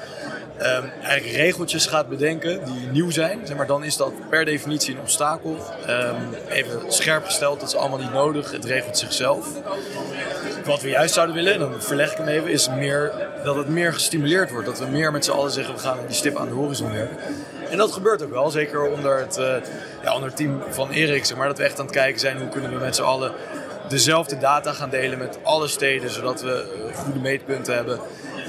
um, 0.60 0.90
eigenlijk 1.02 1.36
regeltjes 1.36 1.86
gaat 1.86 2.08
bedenken 2.08 2.64
die 2.64 2.86
nieuw 2.92 3.10
zijn, 3.10 3.40
zeg 3.44 3.56
maar, 3.56 3.66
dan 3.66 3.84
is 3.84 3.96
dat 3.96 4.12
per 4.30 4.44
definitie 4.44 4.94
een 4.94 5.00
obstakel. 5.00 5.56
Um, 5.88 6.16
even 6.48 6.80
scherp 6.88 7.24
gesteld, 7.24 7.60
dat 7.60 7.68
is 7.68 7.76
allemaal 7.76 7.98
niet 7.98 8.12
nodig, 8.12 8.50
het 8.50 8.64
regelt 8.64 8.98
zichzelf. 8.98 9.46
Wat 10.64 10.82
we 10.82 10.88
juist 10.88 11.14
zouden 11.14 11.34
willen, 11.34 11.52
en 11.52 11.58
dan 11.58 11.82
verleg 11.82 12.10
ik 12.10 12.16
hem 12.16 12.26
even, 12.26 12.50
is 12.50 12.68
meer, 12.68 13.12
dat 13.44 13.56
het 13.56 13.68
meer 13.68 13.92
gestimuleerd 13.92 14.50
wordt. 14.50 14.66
Dat 14.66 14.78
we 14.78 14.86
meer 14.86 15.12
met 15.12 15.24
z'n 15.24 15.30
allen 15.30 15.50
zeggen, 15.50 15.74
we 15.74 15.80
gaan 15.80 15.98
die 16.06 16.16
stip 16.16 16.36
aan 16.36 16.48
de 16.48 16.54
horizon 16.54 16.92
werken. 16.92 17.16
En 17.70 17.76
dat 17.76 17.92
gebeurt 17.92 18.22
ook 18.22 18.30
wel, 18.30 18.50
zeker 18.50 18.82
onder 18.82 19.18
het, 19.18 19.38
uh, 19.38 19.54
ja, 20.02 20.14
onder 20.14 20.34
team 20.34 20.62
van 20.70 20.90
Erik, 20.90 21.24
zeg 21.24 21.36
maar, 21.36 21.46
dat 21.46 21.58
we 21.58 21.64
echt 21.64 21.78
aan 21.78 21.84
het 21.84 21.94
kijken 21.94 22.20
zijn 22.20 22.38
hoe 22.38 22.48
kunnen 22.48 22.70
we 22.70 22.76
met 22.76 22.96
z'n 22.96 23.02
allen 23.02 23.32
dezelfde 23.88 24.38
data 24.38 24.72
gaan 24.72 24.90
delen 24.90 25.18
met 25.18 25.38
alle 25.42 25.68
steden, 25.68 26.10
zodat 26.10 26.42
we 26.42 26.64
goede 26.94 27.18
meetpunten 27.18 27.74
hebben 27.74 28.00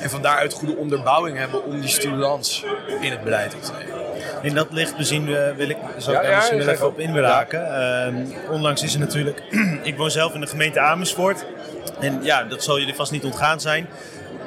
en 0.01 0.09
van 0.09 0.21
daaruit 0.21 0.53
goede 0.53 0.75
onderbouwing 0.75 1.37
hebben 1.37 1.65
om 1.65 1.79
die 1.79 1.89
stimulans 1.89 2.65
in 3.01 3.11
het 3.11 3.23
beleid 3.23 3.55
op 3.55 3.63
te 3.63 3.71
nemen. 3.71 4.01
In 4.41 4.53
dat 4.53 4.67
licht 4.71 4.97
bezien 4.97 5.27
uh, 5.27 5.51
wil 5.55 5.69
ik 5.69 5.77
zo 5.97 6.11
Ja, 6.11 6.21
daar 6.21 6.35
misschien 6.35 6.59
even 6.59 6.73
ik 6.73 6.83
op 6.83 6.99
inbraken. 6.99 7.75
Ehm, 7.75 8.15
onlangs 8.49 8.83
is 8.83 8.93
er 8.93 8.99
natuurlijk, 8.99 9.43
ik 9.83 9.97
woon 9.97 10.11
zelf 10.11 10.33
in 10.33 10.41
de 10.41 10.47
gemeente 10.47 10.79
Amersfoort. 10.79 11.45
En 11.99 12.19
ja, 12.23 12.43
dat 12.43 12.63
zal 12.63 12.79
jullie 12.79 12.95
vast 12.95 13.11
niet 13.11 13.23
ontgaan 13.23 13.61
zijn. 13.61 13.87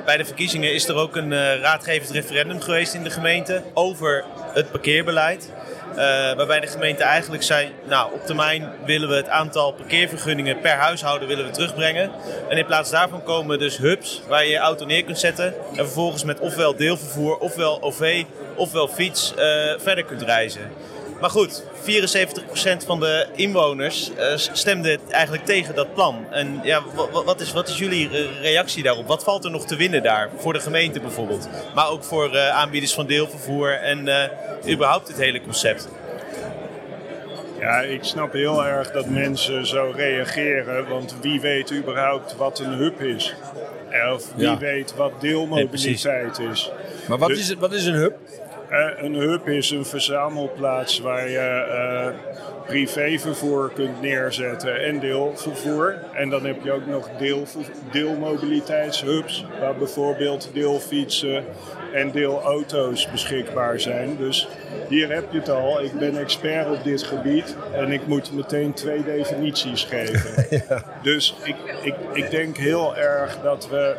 Bij 0.04 0.16
de 0.16 0.24
verkiezingen 0.24 0.74
is 0.74 0.88
er 0.88 0.94
ook 0.94 1.16
een 1.16 1.32
eh, 1.32 1.60
raadgevend 1.60 2.10
referendum 2.10 2.60
geweest 2.60 2.94
in 2.94 3.02
de 3.02 3.10
gemeente 3.10 3.62
over 3.74 4.24
het 4.52 4.70
parkeerbeleid. 4.70 5.50
Eh, 5.96 6.36
waarbij 6.36 6.60
de 6.60 6.66
gemeente 6.66 7.02
eigenlijk 7.02 7.42
zei, 7.42 7.72
nou 7.84 8.12
op 8.12 8.26
termijn 8.26 8.68
willen 8.84 9.08
we 9.08 9.14
het 9.14 9.28
aantal 9.28 9.72
parkeervergunningen 9.72 10.60
per 10.60 10.76
huishouden 10.76 11.28
willen 11.28 11.44
we 11.44 11.50
terugbrengen. 11.50 12.10
En 12.48 12.56
in 12.56 12.66
plaats 12.66 12.90
daarvan 12.90 13.22
komen 13.22 13.58
dus 13.58 13.76
hubs 13.76 14.22
waar 14.28 14.44
je 14.44 14.50
je 14.50 14.58
auto 14.58 14.84
neer 14.86 15.04
kunt 15.04 15.18
zetten. 15.18 15.54
En 15.70 15.84
vervolgens 15.84 16.24
met 16.24 16.40
ofwel 16.40 16.76
deelvervoer, 16.76 17.38
ofwel 17.38 17.82
OV, 17.82 18.24
ofwel 18.56 18.88
fiets 18.88 19.34
eh, 19.34 19.44
verder 19.78 20.04
kunt 20.04 20.22
reizen. 20.22 20.70
Maar 21.20 21.30
goed, 21.30 21.62
74% 21.84 22.84
van 22.86 23.00
de 23.00 23.26
inwoners 23.34 24.10
eh, 24.16 24.26
stemde 24.36 24.98
eigenlijk 25.10 25.44
tegen 25.44 25.74
dat 25.74 25.94
plan. 25.94 26.26
En 26.30 26.60
ja, 26.62 26.82
wa- 26.94 27.10
wa- 27.10 27.24
wat 27.24 27.40
is, 27.40 27.52
wat 27.52 27.68
is 27.68 27.78
jullie 27.78 28.08
reactie 28.40 28.82
daarop? 28.82 29.06
Wat 29.06 29.24
valt 29.24 29.44
er 29.44 29.50
nog 29.50 29.66
te 29.66 29.76
winnen 29.76 30.02
daar? 30.02 30.28
Voor 30.36 30.52
de 30.52 30.60
gemeente 30.60 31.00
bijvoorbeeld. 31.00 31.48
Maar 31.74 31.88
ook 31.90 32.04
voor 32.04 32.34
eh, 32.34 32.48
aanbieders 32.48 32.94
van 32.94 33.06
deelvervoer 33.06 33.72
en 33.72 34.08
eh, 34.08 34.72
überhaupt 34.72 35.08
het 35.08 35.16
hele 35.16 35.40
concept. 35.40 35.88
Ja, 37.60 37.80
ik 37.80 38.04
snap 38.04 38.32
heel 38.32 38.64
erg 38.64 38.90
dat 38.90 39.06
mensen 39.06 39.66
zo 39.66 39.92
reageren, 39.96 40.88
want 40.88 41.14
wie 41.20 41.40
weet 41.40 41.72
überhaupt 41.72 42.36
wat 42.36 42.58
een 42.58 42.72
hub 42.72 43.00
is? 43.00 43.34
Of 44.14 44.24
wie 44.36 44.46
Ja. 44.46 44.58
weet 44.58 44.94
wat 44.96 45.12
deelmobiliteit 45.20 46.38
is? 46.52 46.70
Maar 47.08 47.18
wat 47.18 47.28
Dus- 47.28 47.38
is, 47.50 47.54
wat 47.54 47.72
is 47.72 47.84
een 47.86 47.94
hub? 47.94 48.16
Eh, 48.68 49.02
een 49.02 49.14
hub 49.14 49.48
is 49.48 49.70
een 49.70 49.84
verzamelplaats 49.84 51.00
waar 51.00 51.28
je 51.28 51.38
eh, 51.38 52.34
privévervoer 52.66 53.70
kunt 53.74 54.00
neerzetten 54.00 54.84
en 54.84 55.00
deelvervoer. 55.00 55.98
En 56.12 56.30
dan 56.30 56.44
heb 56.46 56.56
je 56.62 56.72
ook 56.72 56.86
nog 56.86 57.08
deelver- 57.18 57.70
deelmobiliteitshubs, 57.90 59.46
waar 59.60 59.76
bijvoorbeeld 59.76 60.50
deelfietsen 60.52 61.44
en 61.92 62.10
deelauto's 62.10 63.10
beschikbaar 63.10 63.80
zijn. 63.80 64.16
Dus 64.16 64.48
hier 64.88 65.12
heb 65.12 65.24
je 65.32 65.38
het 65.38 65.48
al. 65.48 65.82
Ik 65.82 65.92
ben 65.92 66.18
expert 66.18 66.70
op 66.70 66.84
dit 66.84 67.02
gebied 67.02 67.56
en 67.72 67.92
ik 67.92 68.06
moet 68.06 68.32
meteen 68.32 68.72
twee 68.72 69.04
definities 69.04 69.84
geven. 69.84 70.32
Dus 71.02 71.34
ik, 71.42 71.56
ik, 71.82 71.94
ik 72.12 72.30
denk 72.30 72.56
heel 72.56 72.96
erg 72.96 73.38
dat 73.42 73.68
we 73.68 73.96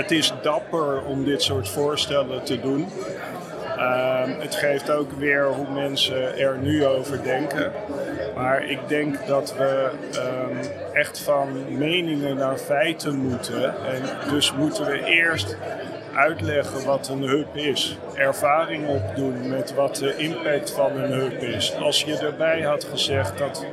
het 0.00 0.10
is 0.10 0.32
dapper 0.42 1.02
om 1.02 1.24
dit 1.24 1.42
soort 1.42 1.68
voorstellen 1.68 2.44
te 2.44 2.60
doen. 2.60 2.88
Ehm, 3.80 4.40
het 4.40 4.54
geeft 4.54 4.90
ook 4.90 5.12
weer 5.12 5.46
hoe 5.46 5.70
mensen 5.70 6.38
er 6.38 6.58
nu 6.58 6.86
over 6.86 7.22
denken. 7.22 7.72
Maar 8.34 8.64
ik 8.64 8.78
denk 8.88 9.26
dat 9.26 9.54
we 9.56 9.90
ehm, 10.12 10.70
echt 10.92 11.18
van 11.18 11.78
meningen 11.78 12.36
naar 12.36 12.56
feiten 12.56 13.16
moeten. 13.16 13.64
En 13.64 14.02
dus 14.30 14.54
moeten 14.54 14.86
we 14.86 15.04
eerst 15.04 15.56
uitleggen 16.14 16.84
wat 16.84 17.08
een 17.08 17.22
hub 17.22 17.56
is. 17.56 17.96
Ervaring 18.14 18.88
opdoen 18.88 19.48
met 19.48 19.74
wat 19.74 19.96
de 19.96 20.16
impact 20.16 20.70
van 20.70 20.96
een 20.96 21.12
hub 21.12 21.42
is. 21.42 21.74
Als 21.76 22.02
je 22.02 22.16
erbij 22.16 22.60
had 22.60 22.84
gezegd 22.84 23.38
dat 23.38 23.66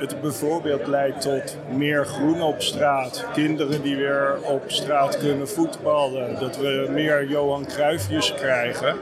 het 0.00 0.20
bijvoorbeeld 0.20 0.86
leidt 0.86 1.20
tot 1.20 1.56
meer 1.76 2.06
groen 2.06 2.42
op 2.42 2.62
straat. 2.62 3.24
Kinderen 3.32 3.82
die 3.82 3.96
weer 3.96 4.36
op 4.42 4.62
straat 4.66 5.18
kunnen 5.18 5.48
voetballen. 5.48 6.38
Dat 6.40 6.56
we 6.56 6.88
meer 6.90 7.28
Johan 7.28 7.66
Cruijffjes 7.66 8.34
krijgen. 8.34 8.96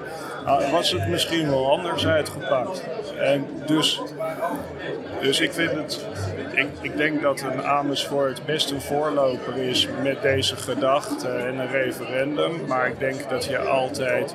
ah, 0.45 0.73
was 0.73 0.93
het 0.93 1.09
misschien 1.09 1.51
wel 1.51 1.71
anders 1.71 2.07
uitgepakt. 2.07 2.85
En 3.19 3.47
dus, 3.67 4.01
dus 5.21 5.41
ik 5.41 5.53
vind 5.53 5.71
het... 5.71 6.07
Ik, 6.55 6.69
ik 6.81 6.97
denk 6.97 7.23
dat 7.23 7.41
een 7.41 7.63
Amersfoort 7.63 8.45
best 8.45 8.71
een 8.71 8.81
voorloper 8.81 9.57
is 9.57 9.89
met 10.03 10.23
deze 10.23 10.57
gedachte 10.57 11.29
en 11.29 11.59
een 11.59 11.71
referendum. 11.71 12.67
Maar 12.67 12.89
ik 12.89 12.99
denk 12.99 13.31
dat 13.31 13.45
je 13.45 13.59
altijd 13.59 14.35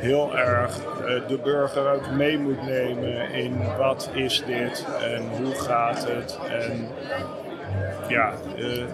heel 0.00 0.36
erg 0.36 0.78
eh, 0.78 1.28
de 1.28 1.38
burger 1.42 1.92
ook 1.92 2.10
mee 2.10 2.38
moet 2.38 2.62
nemen 2.62 3.32
in 3.32 3.76
wat 3.78 4.10
is 4.14 4.42
dit 4.46 4.86
en 5.00 5.22
hoe 5.36 5.54
gaat 5.54 6.06
het. 6.08 6.38
En 6.48 6.88
ja, 8.08 8.32
eh, 8.56 8.84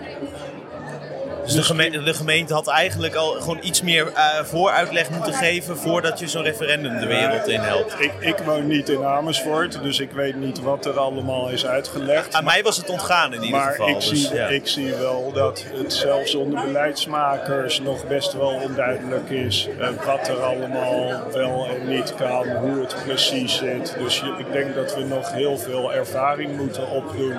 Dus 1.47 1.55
de 1.55 1.63
gemeente, 1.63 2.03
de 2.03 2.15
gemeente 2.15 2.55
had 2.55 2.67
eigenlijk 2.69 3.15
al 3.15 3.31
gewoon 3.33 3.59
iets 3.63 3.83
meer 3.83 4.13
eh, 4.15 4.25
vooruitleg 4.45 5.11
moeten 5.11 5.33
geven 5.35 5.77
voordat 5.77 6.19
je 6.19 6.29
zo'n 6.29 6.43
referendum 6.43 6.99
de 6.99 7.07
wereld 7.07 7.49
in 7.49 7.61
helpt. 7.61 7.95
ik, 7.99 8.13
ik 8.21 8.37
woon 8.39 8.67
niet 8.67 8.89
in 8.89 9.05
Amersfoort, 9.05 9.83
dus 9.83 10.01
ik 10.01 10.11
weet 10.11 10.37
niet 10.37 10.61
wat 10.63 10.87
er 10.87 10.99
allemaal 10.99 11.49
is 11.49 11.67
uitgelegd. 11.67 12.35
Aan 12.35 12.45
mij 12.45 12.63
was 12.63 12.77
het 12.77 12.91
ontgaan 12.91 13.35
in 13.35 13.43
ieder 13.43 13.61
Maar 13.61 13.71
geval. 13.71 13.89
ik, 13.89 13.95
dus, 13.95 14.07
zie, 14.29 14.35
ja. 14.35 14.47
ik 14.47 14.67
zie 14.67 14.95
wel 14.95 15.33
dat 15.35 15.65
het 15.75 15.93
zelfs 15.93 16.35
onder 16.35 16.65
beleidsmakers 16.65 17.81
nog 17.81 18.07
best 18.07 18.33
wel 18.33 18.61
onduidelijk 18.65 19.31
is 19.31 19.69
eh, 19.81 19.89
wat 20.07 20.29
er 20.29 20.43
allemaal 20.43 21.13
wel 21.33 21.67
en 21.69 21.89
niet 21.89 22.15
kan, 22.15 22.49
hoe 22.57 22.81
het 22.81 22.97
precies 23.05 23.57
zit. 23.57 23.95
Dus 23.99 24.19
je- 24.21 24.35
ik 24.39 24.53
denk 24.53 24.75
dat 24.75 24.95
we 24.95 25.05
nog 25.05 25.33
heel 25.33 25.59
veel 25.59 25.93
ervaring 25.93 26.57
moeten 26.57 26.89
opdoen. 26.91 27.37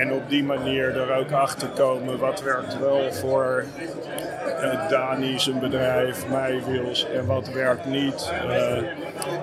En 0.00 0.12
op 0.12 0.28
die 0.28 0.44
manier 0.44 0.96
er 0.96 1.16
ook 1.16 1.30
achter 1.30 1.68
komen 1.68 2.18
wat 2.18 2.42
werkt 2.42 2.78
wel 2.78 3.12
voor 3.12 3.64
eh, 4.60 4.88
Dani 4.88 5.38
zijn 5.38 5.58
bedrijf, 5.58 6.26
mij 6.26 6.62
Wils 6.66 7.06
en 7.14 7.26
wat 7.26 7.48
werkt 7.48 7.84
niet. 7.84 8.32
Eh, 8.48 8.76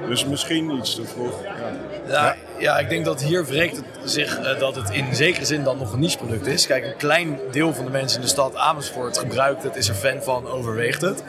dus 0.08 0.26
misschien 0.26 0.78
iets 0.78 0.96
te 0.96 1.06
vroeg. 1.06 1.44
Ja. 2.08 2.36
Ja, 2.58 2.80
ik 2.80 2.90
denk 2.90 3.06
dat 3.06 3.22
hier 3.22 3.46
wreekt 3.46 3.76
het 3.76 3.86
zich 4.04 4.40
eh, 4.40 4.60
dat 4.60 4.76
het 4.76 4.90
in 4.90 5.16
zekere 5.16 5.46
zin 5.46 5.64
dan 5.64 5.78
nog 5.78 5.94
een 5.94 6.00
niche-product 6.00 6.48
is. 6.48 6.68
Kijk, 6.68 6.86
een 6.86 6.98
klein 6.98 7.40
deel 7.52 7.74
van 7.74 7.86
de 7.86 7.92
mensen 7.92 8.18
in 8.20 8.24
de 8.24 8.32
stad 8.32 8.56
Amersfoort 8.56 9.18
gebruikt 9.18 9.64
het, 9.64 9.76
is 9.76 9.88
er 9.88 9.96
fan 9.96 10.24
van, 10.24 10.48
overweegt 10.48 11.02
het. 11.02 11.24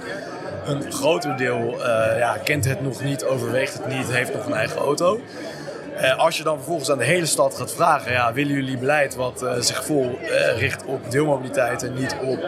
Een 0.66 0.92
groter 0.92 1.36
deel 1.36 1.76
ja, 2.18 2.36
kent 2.44 2.64
het 2.64 2.82
nog 2.82 3.02
niet, 3.02 3.24
overweegt 3.24 3.72
het 3.72 3.86
niet, 3.86 4.12
heeft 4.12 4.34
nog 4.34 4.46
een 4.46 4.52
eigen 4.52 4.80
auto. 4.80 5.20
Eh, 5.96 6.18
als 6.18 6.36
je 6.36 6.42
dan 6.42 6.56
vervolgens 6.56 6.90
aan 6.90 6.98
de 6.98 7.04
hele 7.04 7.26
stad 7.26 7.54
gaat 7.54 7.72
vragen, 7.74 8.12
ja, 8.12 8.32
willen 8.32 8.52
jullie 8.52 8.78
beleid 8.78 9.14
wat 9.14 9.42
eh, 9.42 9.54
zich 9.58 9.84
vol 9.84 10.18
eh, 10.18 10.58
richt 10.58 10.84
op 10.84 11.10
deelmobiliteit 11.10 11.82
en 11.82 11.94
niet 11.94 12.16
op 12.22 12.40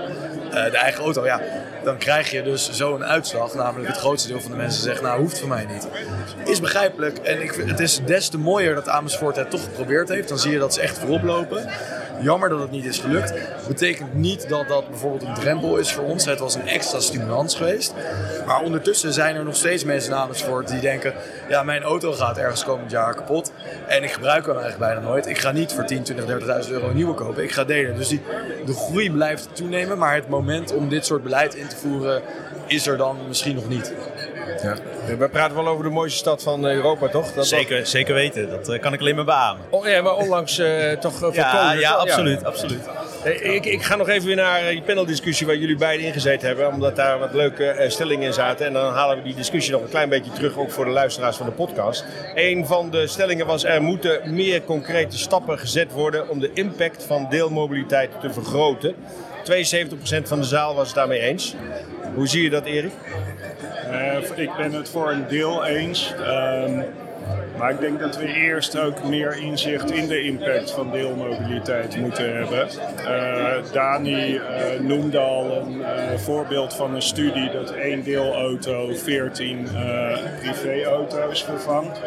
de 0.51 0.77
eigen 0.77 1.05
auto, 1.05 1.25
ja, 1.25 1.41
dan 1.85 1.97
krijg 1.97 2.31
je 2.31 2.43
dus 2.43 2.71
zo 2.71 2.95
een 2.95 3.05
uitslag. 3.05 3.55
Namelijk 3.55 3.89
het 3.89 3.99
grootste 3.99 4.29
deel 4.29 4.41
van 4.41 4.51
de 4.51 4.57
mensen 4.57 4.83
zegt, 4.83 5.03
nou 5.03 5.21
hoeft 5.21 5.39
voor 5.39 5.49
mij 5.49 5.65
niet. 5.65 5.89
Is 6.45 6.61
begrijpelijk 6.61 7.19
en 7.19 7.43
ik 7.43 7.55
het 7.55 7.81
is 7.81 8.01
des 8.05 8.29
te 8.29 8.39
mooier 8.39 8.75
dat 8.75 8.89
Amersfoort 8.89 9.37
het 9.37 9.51
toch 9.51 9.65
geprobeerd 9.65 10.09
heeft. 10.09 10.29
Dan 10.29 10.39
zie 10.39 10.53
je 10.53 10.59
dat 10.59 10.75
ze 10.75 10.81
echt 10.81 10.99
voorop 10.99 11.23
lopen. 11.23 11.69
Jammer 12.21 12.49
dat 12.49 12.61
het 12.61 12.71
niet 12.71 12.85
is 12.85 12.99
gelukt. 12.99 13.35
Betekent 13.69 14.15
niet 14.15 14.49
dat 14.49 14.69
dat 14.69 14.89
bijvoorbeeld 14.89 15.23
een 15.23 15.35
drempel 15.35 15.77
is 15.77 15.93
voor 15.93 16.05
ons. 16.05 16.25
Het 16.25 16.39
was 16.39 16.55
een 16.55 16.69
extra 16.69 17.01
stimulans 17.01 17.55
geweest. 17.55 17.95
Maar 18.47 18.61
ondertussen 18.61 19.13
zijn 19.13 19.37
er 19.37 19.45
nog 19.45 19.57
steeds 19.57 19.85
mensen 19.85 20.13
in 20.13 20.19
Amersfoort 20.19 20.69
die 20.69 20.81
denken... 20.81 21.15
ja, 21.49 21.63
mijn 21.63 21.83
auto 21.83 22.13
gaat 22.13 22.39
ergens 22.39 22.65
komend 22.65 22.91
jaar 22.91 23.15
kapot. 23.15 23.53
En 23.87 24.03
ik 24.03 24.13
gebruik 24.13 24.47
hem 24.47 24.59
eigenlijk 24.59 24.93
bijna 24.93 25.09
nooit. 25.09 25.27
Ik 25.27 25.39
ga 25.39 25.53
niet 25.53 25.73
voor 25.73 25.85
10, 25.85 26.03
20, 26.03 26.65
30.000 26.65 26.71
euro 26.71 26.89
een 26.89 26.97
nieuwe 26.97 27.15
kopen. 27.15 27.43
Ik 27.43 27.53
ga 27.53 27.65
delen. 27.65 27.97
Dus 27.97 28.09
die, 28.09 28.23
de 28.67 28.75
groei 28.75 29.11
blijft 29.11 29.49
toenemen. 29.53 29.99
Maar 29.99 30.15
het 30.15 30.29
moment 30.29 30.73
om 30.73 30.89
dit 30.89 31.07
soort 31.07 31.23
beleid 31.23 31.55
in 31.55 31.67
te 31.67 31.77
voeren 31.77 32.23
is 32.67 32.87
er 32.87 32.97
dan 32.97 33.17
misschien 33.29 33.55
nog 33.55 33.69
niet. 33.69 33.93
Ja. 34.63 34.77
We 35.19 35.29
praten 35.29 35.57
wel 35.57 35.69
over 35.69 35.85
de 35.85 35.91
mooiste 35.91 36.19
stad 36.19 36.43
van 36.43 36.65
Europa, 36.65 37.09
toch? 37.09 37.33
Dat 37.33 37.47
Zeker, 37.47 37.87
zeker 37.87 38.15
weten, 38.15 38.51
dat 38.51 38.69
eh, 38.69 38.81
kan 38.81 38.93
ik 38.93 39.01
alleen 39.01 39.15
maar 39.15 39.25
beamen. 39.25 39.65
Oh, 39.71 39.87
ja, 39.87 40.03
maar 40.03 40.17
onlangs 40.17 40.59
eh, 40.59 40.93
toch 40.93 41.23
uh, 41.23 41.35
Ja, 41.35 41.73
ja, 41.73 41.93
absoluut, 41.93 42.45
absoluut. 42.45 42.81
Ik, 43.25 43.67
ik 43.67 43.83
ga 43.83 43.97
nog 43.97 44.09
even 44.09 44.27
weer 44.27 44.37
naar 44.37 44.71
die 44.71 44.83
paneldiscussie 44.83 45.47
waar 45.47 45.57
jullie 45.57 45.77
beiden 45.77 46.07
ingezeten 46.07 46.47
hebben. 46.49 46.69
Omdat 46.69 46.97
daar 46.97 47.19
wat 47.19 47.33
leuke 47.33 47.85
stellingen 47.89 48.27
in 48.27 48.33
zaten. 48.33 48.67
En 48.67 48.73
dan 48.73 48.93
halen 48.93 49.17
we 49.17 49.23
die 49.23 49.35
discussie 49.35 49.73
nog 49.73 49.83
een 49.83 49.89
klein 49.89 50.09
beetje 50.09 50.33
terug. 50.33 50.59
Ook 50.59 50.71
voor 50.71 50.85
de 50.85 50.91
luisteraars 50.91 51.37
van 51.37 51.47
de 51.47 51.53
podcast. 51.53 52.05
Een 52.35 52.67
van 52.67 52.91
de 52.91 53.07
stellingen 53.07 53.47
was 53.47 53.65
er 53.65 53.83
moeten 53.83 54.35
meer 54.35 54.65
concrete 54.65 55.19
stappen 55.19 55.59
gezet 55.59 55.93
worden. 55.93 56.29
Om 56.29 56.41
de 56.41 56.51
impact 56.55 57.05
van 57.05 57.27
deelmobiliteit 57.31 58.11
te 58.21 58.33
vergroten. 58.33 58.95
72% 59.45 60.23
van 60.23 60.41
de 60.41 60.47
zaal 60.47 60.75
was 60.75 60.87
het 60.87 60.97
daarmee 60.97 61.21
eens. 61.21 61.55
Hoe 62.15 62.29
zie 62.29 62.43
je 62.43 62.51
dat 62.51 62.65
Erik? 62.65 62.93
Eh, 63.95 64.39
ik 64.39 64.57
ben 64.57 64.73
het 64.73 64.89
voor 64.89 65.11
een 65.11 65.29
deel 65.29 65.65
eens. 65.65 66.15
Ehm, 66.15 66.83
maar 67.59 67.71
ik 67.71 67.81
denk 67.81 68.01
dat 68.01 68.17
we 68.17 68.27
eerst 68.27 68.79
ook 68.79 69.05
meer 69.05 69.39
inzicht 69.39 69.91
in 69.91 70.09
de 70.09 70.23
impact 70.23 70.71
van 70.71 70.91
deelmobiliteit 70.91 71.97
moeten 71.97 72.37
hebben. 72.37 72.69
Eh, 73.07 73.73
Dani 73.73 74.37
eh, 74.37 74.81
noemde 74.81 75.19
al 75.19 75.57
een 75.57 75.85
eh, 75.85 76.19
voorbeeld 76.19 76.75
van 76.75 76.95
een 76.95 77.03
studie 77.03 77.51
dat 77.51 77.71
één 77.71 78.03
deelauto 78.03 78.95
14 78.95 79.69
eh, 79.75 80.19
privéauto's 80.41 81.45
vervangt. 81.45 82.01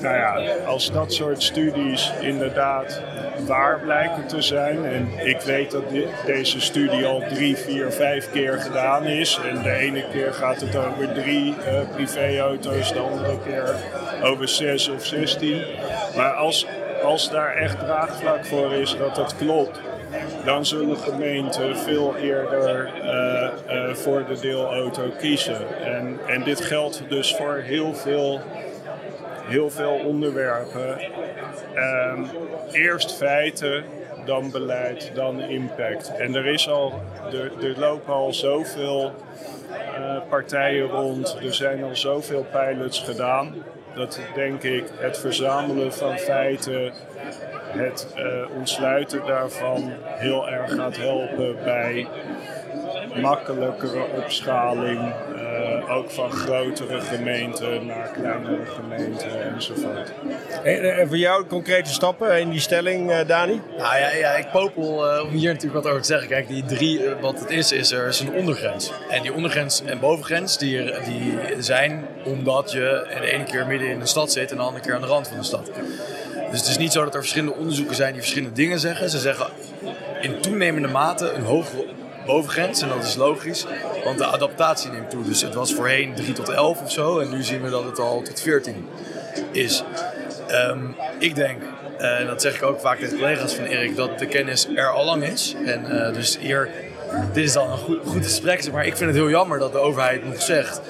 nou 0.00 0.16
ja, 0.16 0.54
als 0.66 0.92
dat 0.92 1.12
soort 1.12 1.42
studies 1.42 2.12
inderdaad 2.20 3.02
waar 3.46 3.80
blijken 3.80 4.26
te 4.26 4.42
zijn. 4.42 4.84
En 4.84 5.08
ik 5.24 5.40
weet 5.40 5.70
dat 5.70 5.84
deze 6.26 6.60
studie 6.60 7.06
al 7.06 7.22
drie, 7.28 7.56
vier, 7.56 7.92
vijf 7.92 8.30
keer 8.30 8.60
gedaan 8.60 9.04
is. 9.04 9.40
En 9.50 9.62
de 9.62 9.72
ene 9.72 10.04
keer 10.12 10.32
gaat 10.32 10.60
het 10.60 10.76
over 10.76 11.12
drie 11.14 11.54
privéauto's, 11.94 12.92
de 12.92 12.98
andere 12.98 13.38
keer 13.44 13.74
over 14.26 14.48
zes 14.48 14.88
of 14.88 15.04
zestien. 15.04 15.62
Maar 16.16 16.32
als, 16.32 16.66
als 17.02 17.30
daar 17.30 17.54
echt 17.54 17.78
draagvlak 17.78 18.44
voor 18.44 18.72
is 18.72 18.96
dat 18.96 19.14
dat 19.14 19.36
klopt, 19.36 19.80
dan 20.44 20.66
zullen 20.66 20.96
gemeenten 20.96 21.76
veel 21.76 22.16
eerder 22.16 22.90
uh, 23.04 23.48
uh, 23.70 23.94
voor 23.94 24.24
de 24.28 24.40
deelauto 24.40 25.02
kiezen. 25.18 25.84
En, 25.84 26.18
en 26.26 26.42
dit 26.42 26.60
geldt 26.60 27.02
dus 27.08 27.34
voor 27.36 27.54
heel 27.54 27.94
veel, 27.94 28.40
heel 29.48 29.70
veel 29.70 30.00
onderwerpen. 30.04 31.00
Um, 31.76 32.26
eerst 32.72 33.16
feiten, 33.16 33.84
dan 34.24 34.50
beleid, 34.50 35.10
dan 35.14 35.40
impact. 35.40 36.16
En 36.16 36.34
er, 36.34 36.46
is 36.46 36.68
al, 36.68 36.92
er, 37.32 37.64
er 37.64 37.78
lopen 37.78 38.14
al 38.14 38.32
zoveel 38.32 39.12
uh, 39.98 40.16
partijen 40.28 40.86
rond, 40.86 41.36
er 41.42 41.54
zijn 41.54 41.84
al 41.84 41.96
zoveel 41.96 42.46
pilots 42.52 43.00
gedaan. 43.00 43.54
Dat 43.96 44.20
denk 44.34 44.62
ik 44.62 44.84
het 44.96 45.18
verzamelen 45.18 45.92
van 45.92 46.18
feiten 46.18 46.92
het 47.66 48.14
uh, 48.16 48.56
ontsluiten 48.56 49.26
daarvan 49.26 49.92
heel 50.04 50.48
erg 50.48 50.74
gaat 50.74 50.96
helpen 50.96 51.56
bij 51.64 52.08
makkelijkere 53.20 54.04
opschaling. 54.16 55.12
Ook 55.88 56.10
van 56.10 56.30
grotere 56.30 57.00
gemeenten 57.00 57.86
naar 57.86 58.10
kleinere 58.10 58.66
gemeenten 58.66 59.54
enzovoort. 59.54 60.12
En, 60.62 60.96
en 60.98 61.08
voor 61.08 61.16
jou 61.16 61.46
concrete 61.46 61.92
stappen 61.92 62.40
in 62.40 62.50
die 62.50 62.60
stelling, 62.60 63.10
uh, 63.10 63.18
Dani? 63.26 63.60
Nou 63.78 63.98
ja, 63.98 64.14
ja 64.14 64.30
ik 64.30 64.50
popel 64.50 65.20
om 65.22 65.28
hier 65.28 65.52
natuurlijk 65.52 65.82
wat 65.82 65.86
over 65.86 66.00
te 66.00 66.06
zeggen. 66.06 66.28
Kijk, 66.28 66.48
die 66.48 66.64
drie, 66.64 67.00
wat 67.20 67.40
het 67.40 67.50
is, 67.50 67.72
is 67.72 67.92
er 67.92 68.08
is 68.08 68.20
een 68.20 68.32
ondergrens. 68.32 68.92
En 69.08 69.22
die 69.22 69.32
ondergrens 69.32 69.82
en 69.84 70.00
bovengrens, 70.00 70.58
die, 70.58 70.84
die 71.04 71.38
zijn 71.58 72.06
omdat 72.24 72.72
je 72.72 73.06
de 73.20 73.30
ene 73.30 73.44
keer 73.44 73.66
midden 73.66 73.88
in 73.88 73.98
de 73.98 74.06
stad 74.06 74.32
zit 74.32 74.50
en 74.50 74.56
de 74.56 74.62
andere 74.62 74.84
keer 74.84 74.94
aan 74.94 75.00
de 75.00 75.06
rand 75.06 75.28
van 75.28 75.36
de 75.36 75.44
stad. 75.44 75.70
Dus 76.50 76.60
het 76.60 76.68
is 76.68 76.78
niet 76.78 76.92
zo 76.92 77.04
dat 77.04 77.14
er 77.14 77.20
verschillende 77.20 77.54
onderzoeken 77.54 77.96
zijn 77.96 78.12
die 78.12 78.20
verschillende 78.20 78.54
dingen 78.54 78.78
zeggen. 78.78 79.10
Ze 79.10 79.18
zeggen 79.18 79.46
in 80.20 80.40
toenemende 80.40 80.88
mate 80.88 81.32
een 81.32 81.42
hogere 81.42 81.84
bovengrens. 82.26 82.82
En 82.82 82.88
dat 82.88 83.04
is 83.04 83.14
logisch, 83.14 83.66
want 84.04 84.18
de 84.18 84.26
adaptatie 84.26 84.90
neemt 84.90 85.10
toe. 85.10 85.24
Dus 85.24 85.42
het 85.42 85.54
was 85.54 85.74
voorheen 85.74 86.14
3 86.14 86.32
tot 86.32 86.48
11 86.48 86.82
of 86.82 86.92
zo. 86.92 87.18
En 87.18 87.30
nu 87.30 87.42
zien 87.42 87.62
we 87.62 87.70
dat 87.70 87.84
het 87.84 87.98
al 87.98 88.22
tot 88.22 88.40
14 88.40 88.88
is. 89.52 89.82
Um, 90.50 90.96
ik 91.18 91.34
denk, 91.34 91.62
uh, 92.00 92.20
en 92.20 92.26
dat 92.26 92.42
zeg 92.42 92.54
ik 92.54 92.62
ook 92.62 92.80
vaak 92.80 92.98
tegen 92.98 93.18
collega's 93.18 93.54
van 93.54 93.64
Erik, 93.64 93.96
dat 93.96 94.18
de 94.18 94.26
kennis 94.26 94.68
er 94.74 94.92
al 94.92 95.04
lang 95.04 95.24
is. 95.24 95.54
En 95.64 95.84
uh, 95.90 96.12
dus 96.12 96.38
hier, 96.38 96.70
dit 97.32 97.44
is 97.44 97.52
dan 97.52 97.70
een 97.70 97.78
goed, 97.78 97.98
goed 98.06 98.24
gesprek. 98.24 98.72
Maar 98.72 98.86
ik 98.86 98.96
vind 98.96 99.10
het 99.10 99.18
heel 99.18 99.30
jammer 99.30 99.58
dat 99.58 99.72
de 99.72 99.78
overheid 99.78 100.24
nog 100.24 100.42
zegt 100.42 100.80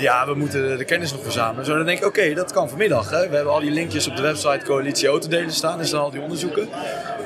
ja, 0.00 0.26
we 0.26 0.34
moeten 0.34 0.78
de 0.78 0.84
kennis 0.84 1.12
nog 1.12 1.22
verzamelen. 1.22 1.64
Zo 1.64 1.76
dan 1.76 1.86
denk 1.86 1.98
ik, 1.98 2.06
oké, 2.06 2.34
dat 2.34 2.52
kan 2.52 2.68
vanmiddag. 2.68 3.10
Hè. 3.10 3.28
We 3.28 3.34
hebben 3.34 3.52
al 3.52 3.60
die 3.60 3.70
linkjes 3.70 4.08
op 4.08 4.16
de 4.16 4.22
website 4.22 4.64
Coalitie 4.64 5.08
Autodelen 5.08 5.52
staan. 5.52 5.78
Er 5.78 5.86
staan 5.86 6.00
al 6.00 6.10
die 6.10 6.20
onderzoeken. 6.20 6.68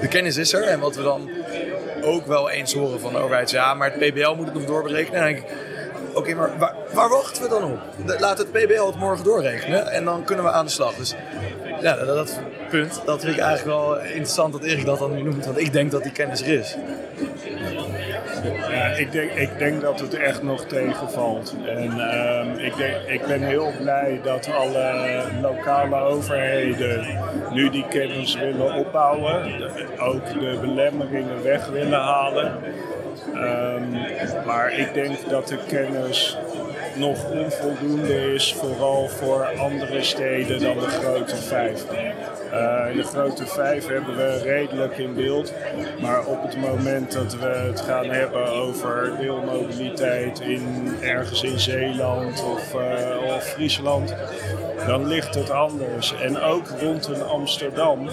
De 0.00 0.08
kennis 0.08 0.36
is 0.36 0.52
er. 0.52 0.62
En 0.62 0.80
wat 0.80 0.96
we 0.96 1.02
dan 1.02 1.30
ook 2.04 2.26
wel 2.26 2.50
eens 2.50 2.74
horen 2.74 3.00
van 3.00 3.12
de 3.12 3.18
overheid. 3.18 3.50
Ja, 3.50 3.74
maar 3.74 3.92
het 3.92 3.98
PBL 3.98 4.34
moet 4.34 4.46
het 4.46 4.54
nog 4.54 4.64
doorberekenen. 4.64 5.20
En 5.20 5.24
denk 5.24 5.38
ik, 5.38 5.44
oké, 6.14 6.34
maar 6.34 6.58
waar, 6.58 6.74
waar, 6.92 7.08
wachten 7.08 7.42
we 7.42 7.48
dan 7.48 7.64
op? 7.64 7.78
Laat 8.18 8.38
het 8.38 8.52
PBL 8.52 8.86
het 8.86 8.96
morgen 8.96 9.24
doorrekenen. 9.24 9.90
En 9.90 10.04
dan 10.04 10.24
kunnen 10.24 10.44
we 10.44 10.50
aan 10.50 10.64
de 10.64 10.70
slag. 10.70 10.94
Dus 10.94 11.14
ja, 11.80 11.96
dat, 11.96 12.06
dat 12.06 12.40
punt, 12.70 13.02
dat 13.04 13.20
vind 13.20 13.36
ik 13.36 13.42
eigenlijk 13.42 13.78
wel 13.78 13.98
interessant 14.00 14.52
dat 14.52 14.62
Erik 14.62 14.84
dat 14.84 14.98
dan 14.98 15.14
nu 15.14 15.22
noemt. 15.22 15.44
Want 15.44 15.58
ik 15.58 15.72
denk 15.72 15.90
dat 15.90 16.02
die 16.02 16.12
kennis 16.12 16.40
er 16.40 16.58
is. 16.58 16.76
Ja, 18.52 18.84
ik, 18.84 19.12
denk, 19.12 19.30
ik 19.30 19.58
denk 19.58 19.80
dat 19.80 20.00
het 20.00 20.14
echt 20.14 20.42
nog 20.42 20.64
tegenvalt. 20.64 21.54
En 21.66 22.00
um, 22.00 22.58
ik, 22.58 22.76
denk, 22.76 22.96
ik 23.06 23.26
ben 23.26 23.42
heel 23.42 23.72
blij 23.78 24.20
dat 24.22 24.50
alle 24.52 25.22
lokale 25.42 25.96
overheden 25.96 27.06
nu 27.50 27.70
die 27.70 27.86
kennis 27.88 28.34
willen 28.34 28.74
opbouwen. 28.74 29.52
Ook 29.98 30.26
de 30.32 30.58
belemmeringen 30.60 31.42
weg 31.42 31.66
willen 31.66 32.00
halen. 32.00 32.52
Um, 33.34 33.90
maar 34.46 34.78
ik 34.78 34.94
denk 34.94 35.28
dat 35.28 35.48
de 35.48 35.58
kennis 35.68 36.38
nog 36.96 37.30
onvoldoende 37.30 38.34
is, 38.34 38.54
vooral 38.54 39.08
voor 39.08 39.58
andere 39.58 40.02
steden 40.02 40.60
dan 40.60 40.78
de 40.78 40.86
grote 40.86 41.36
vijf. 41.36 41.84
Uh, 41.84 42.96
de 42.96 43.02
grote 43.02 43.46
vijf 43.46 43.86
hebben 43.86 44.16
we 44.16 44.38
redelijk 44.42 44.98
in 44.98 45.14
beeld, 45.14 45.52
maar 46.00 46.26
op 46.26 46.42
het 46.42 46.56
moment 46.56 47.12
dat 47.12 47.36
we 47.36 47.46
het 47.46 47.80
gaan 47.80 48.10
hebben 48.10 48.46
over 48.46 49.12
deelmobiliteit 49.18 50.40
in, 50.40 50.96
ergens 51.00 51.42
in 51.42 51.58
Zeeland 51.58 52.44
of, 52.44 52.74
uh, 52.74 53.34
of 53.34 53.44
Friesland, 53.44 54.14
dan 54.86 55.06
ligt 55.06 55.34
het 55.34 55.50
anders. 55.50 56.14
En 56.14 56.40
ook 56.40 56.66
rond 56.80 57.06
een 57.06 57.22
Amsterdam 57.22 58.08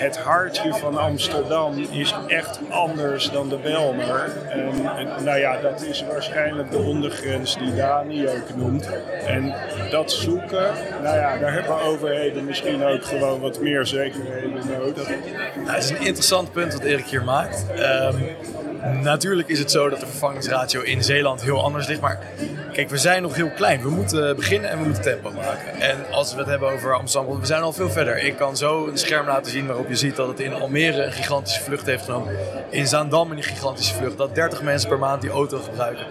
het 0.00 0.18
hartje 0.18 0.74
van 0.74 0.98
Amsterdam 0.98 1.86
is 1.90 2.14
echt 2.26 2.60
anders 2.68 3.30
dan 3.30 3.48
de 3.48 3.56
Belmer. 3.56 4.32
En, 4.48 5.24
nou 5.24 5.38
ja, 5.38 5.60
dat 5.60 5.82
is 5.82 6.04
waarschijnlijk 6.12 6.70
de 6.70 6.78
ondergrens 6.78 7.58
die 7.58 7.74
Dani 7.74 8.28
ook 8.28 8.56
noemt. 8.56 8.88
En 9.26 9.54
dat 9.90 10.12
zoeken, 10.12 10.72
nou 11.02 11.16
ja, 11.16 11.38
daar 11.38 11.52
hebben 11.52 11.80
overheden 11.80 12.44
misschien 12.44 12.84
ook 12.84 13.04
gewoon 13.04 13.40
wat 13.40 13.60
meer 13.60 13.86
zekerheden 13.86 14.62
nodig. 14.78 15.08
Nou, 15.08 15.70
het 15.70 15.84
is 15.84 15.90
een 15.90 16.06
interessant 16.06 16.52
punt 16.52 16.72
wat 16.72 16.82
Erik 16.82 17.06
hier 17.06 17.24
maakt. 17.24 17.66
Um, 17.78 18.36
Natuurlijk 19.02 19.48
is 19.48 19.58
het 19.58 19.70
zo 19.70 19.88
dat 19.88 20.00
de 20.00 20.06
vervangingsratio 20.06 20.80
in 20.80 21.02
Zeeland 21.02 21.42
heel 21.42 21.62
anders 21.62 21.86
ligt. 21.86 22.00
Maar 22.00 22.18
kijk, 22.72 22.90
we 22.90 22.98
zijn 22.98 23.22
nog 23.22 23.34
heel 23.34 23.50
klein. 23.50 23.82
We 23.82 23.90
moeten 23.90 24.36
beginnen 24.36 24.70
en 24.70 24.78
we 24.78 24.84
moeten 24.84 25.02
tempo 25.02 25.30
maken. 25.30 25.80
En 25.80 25.96
als 26.10 26.32
we 26.32 26.38
het 26.38 26.48
hebben 26.48 26.70
over 26.70 26.94
Amsterdam, 26.94 27.40
we 27.40 27.46
zijn 27.46 27.62
al 27.62 27.72
veel 27.72 27.90
verder. 27.90 28.24
Ik 28.24 28.36
kan 28.36 28.56
zo 28.56 28.86
een 28.86 28.98
scherm 28.98 29.26
laten 29.26 29.52
zien 29.52 29.66
waarop 29.66 29.88
je 29.88 29.96
ziet 29.96 30.16
dat 30.16 30.28
het 30.28 30.40
in 30.40 30.54
Almere 30.54 31.02
een 31.04 31.12
gigantische 31.12 31.60
vlucht 31.62 31.86
heeft 31.86 32.04
genomen. 32.04 32.36
In 32.70 32.86
Zaandam 32.86 33.30
een 33.30 33.42
gigantische 33.42 33.94
vlucht. 33.94 34.16
Dat 34.18 34.34
30 34.34 34.62
mensen 34.62 34.88
per 34.88 34.98
maand 34.98 35.20
die 35.20 35.30
auto 35.30 35.58
gebruiken. 35.58 36.06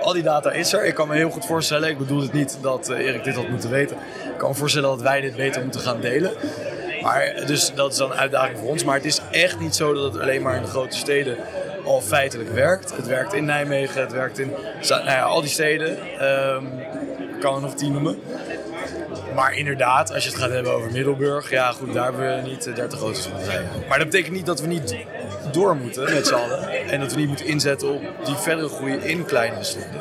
Al 0.00 0.12
die 0.12 0.22
data 0.22 0.52
is 0.52 0.72
er. 0.72 0.84
Ik 0.84 0.94
kan 0.94 1.08
me 1.08 1.14
heel 1.14 1.30
goed 1.30 1.46
voorstellen, 1.46 1.88
ik 1.88 1.98
bedoel 1.98 2.20
het 2.20 2.32
niet 2.32 2.58
dat 2.62 2.90
uh, 2.90 2.98
Erik 2.98 3.24
dit 3.24 3.34
had 3.34 3.48
moeten 3.48 3.70
weten. 3.70 3.96
Ik 4.32 4.38
kan 4.38 4.48
me 4.48 4.54
voorstellen 4.54 4.88
dat 4.88 5.02
wij 5.02 5.20
dit 5.20 5.36
beter 5.36 5.62
moeten 5.62 5.80
gaan 5.80 6.00
delen. 6.00 6.32
Maar, 7.02 7.42
dus 7.46 7.72
dat 7.74 7.92
is 7.92 7.98
dan 7.98 8.10
een 8.10 8.16
uitdaging 8.16 8.58
voor 8.58 8.68
ons. 8.68 8.84
Maar 8.84 8.96
het 8.96 9.04
is 9.04 9.20
echt 9.30 9.60
niet 9.60 9.74
zo 9.74 9.94
dat 9.94 10.12
het 10.12 10.22
alleen 10.22 10.42
maar 10.42 10.56
in 10.56 10.62
de 10.62 10.68
grote 10.68 10.96
steden 10.96 11.36
al 11.84 12.00
feitelijk 12.00 12.50
werkt. 12.50 12.96
Het 12.96 13.06
werkt 13.06 13.34
in 13.34 13.44
Nijmegen, 13.44 14.00
het 14.00 14.12
werkt 14.12 14.38
in 14.38 14.50
nou 14.88 15.04
ja, 15.04 15.22
al 15.22 15.40
die 15.40 15.50
steden. 15.50 15.98
Um, 16.54 16.68
kan 17.40 17.54
er 17.54 17.60
nog 17.60 17.74
tien 17.74 17.92
noemen. 17.92 18.18
Maar 19.34 19.54
inderdaad, 19.54 20.12
als 20.14 20.24
je 20.24 20.30
het 20.30 20.38
gaat 20.38 20.50
hebben 20.50 20.72
over 20.72 20.92
Middelburg, 20.92 21.50
ja 21.50 21.72
goed, 21.72 21.92
daar 21.92 22.04
hebben 22.04 22.42
we 22.42 22.48
niet 22.48 22.64
30 22.74 23.00
auto's 23.00 23.26
van 23.26 23.40
rijden. 23.42 23.68
Maar 23.88 23.98
dat 23.98 24.10
betekent 24.10 24.34
niet 24.34 24.46
dat 24.46 24.60
we 24.60 24.66
niet 24.66 24.96
door 25.52 25.76
moeten 25.76 26.12
met 26.12 26.26
z'n 26.26 26.34
allen. 26.34 26.68
En 26.68 27.00
dat 27.00 27.12
we 27.12 27.18
niet 27.18 27.28
moeten 27.28 27.46
inzetten 27.46 27.88
op 27.88 28.02
die 28.24 28.34
verdere 28.34 28.68
groei 28.68 28.94
in 28.94 29.24
kleine 29.24 29.62
steden. 29.62 30.00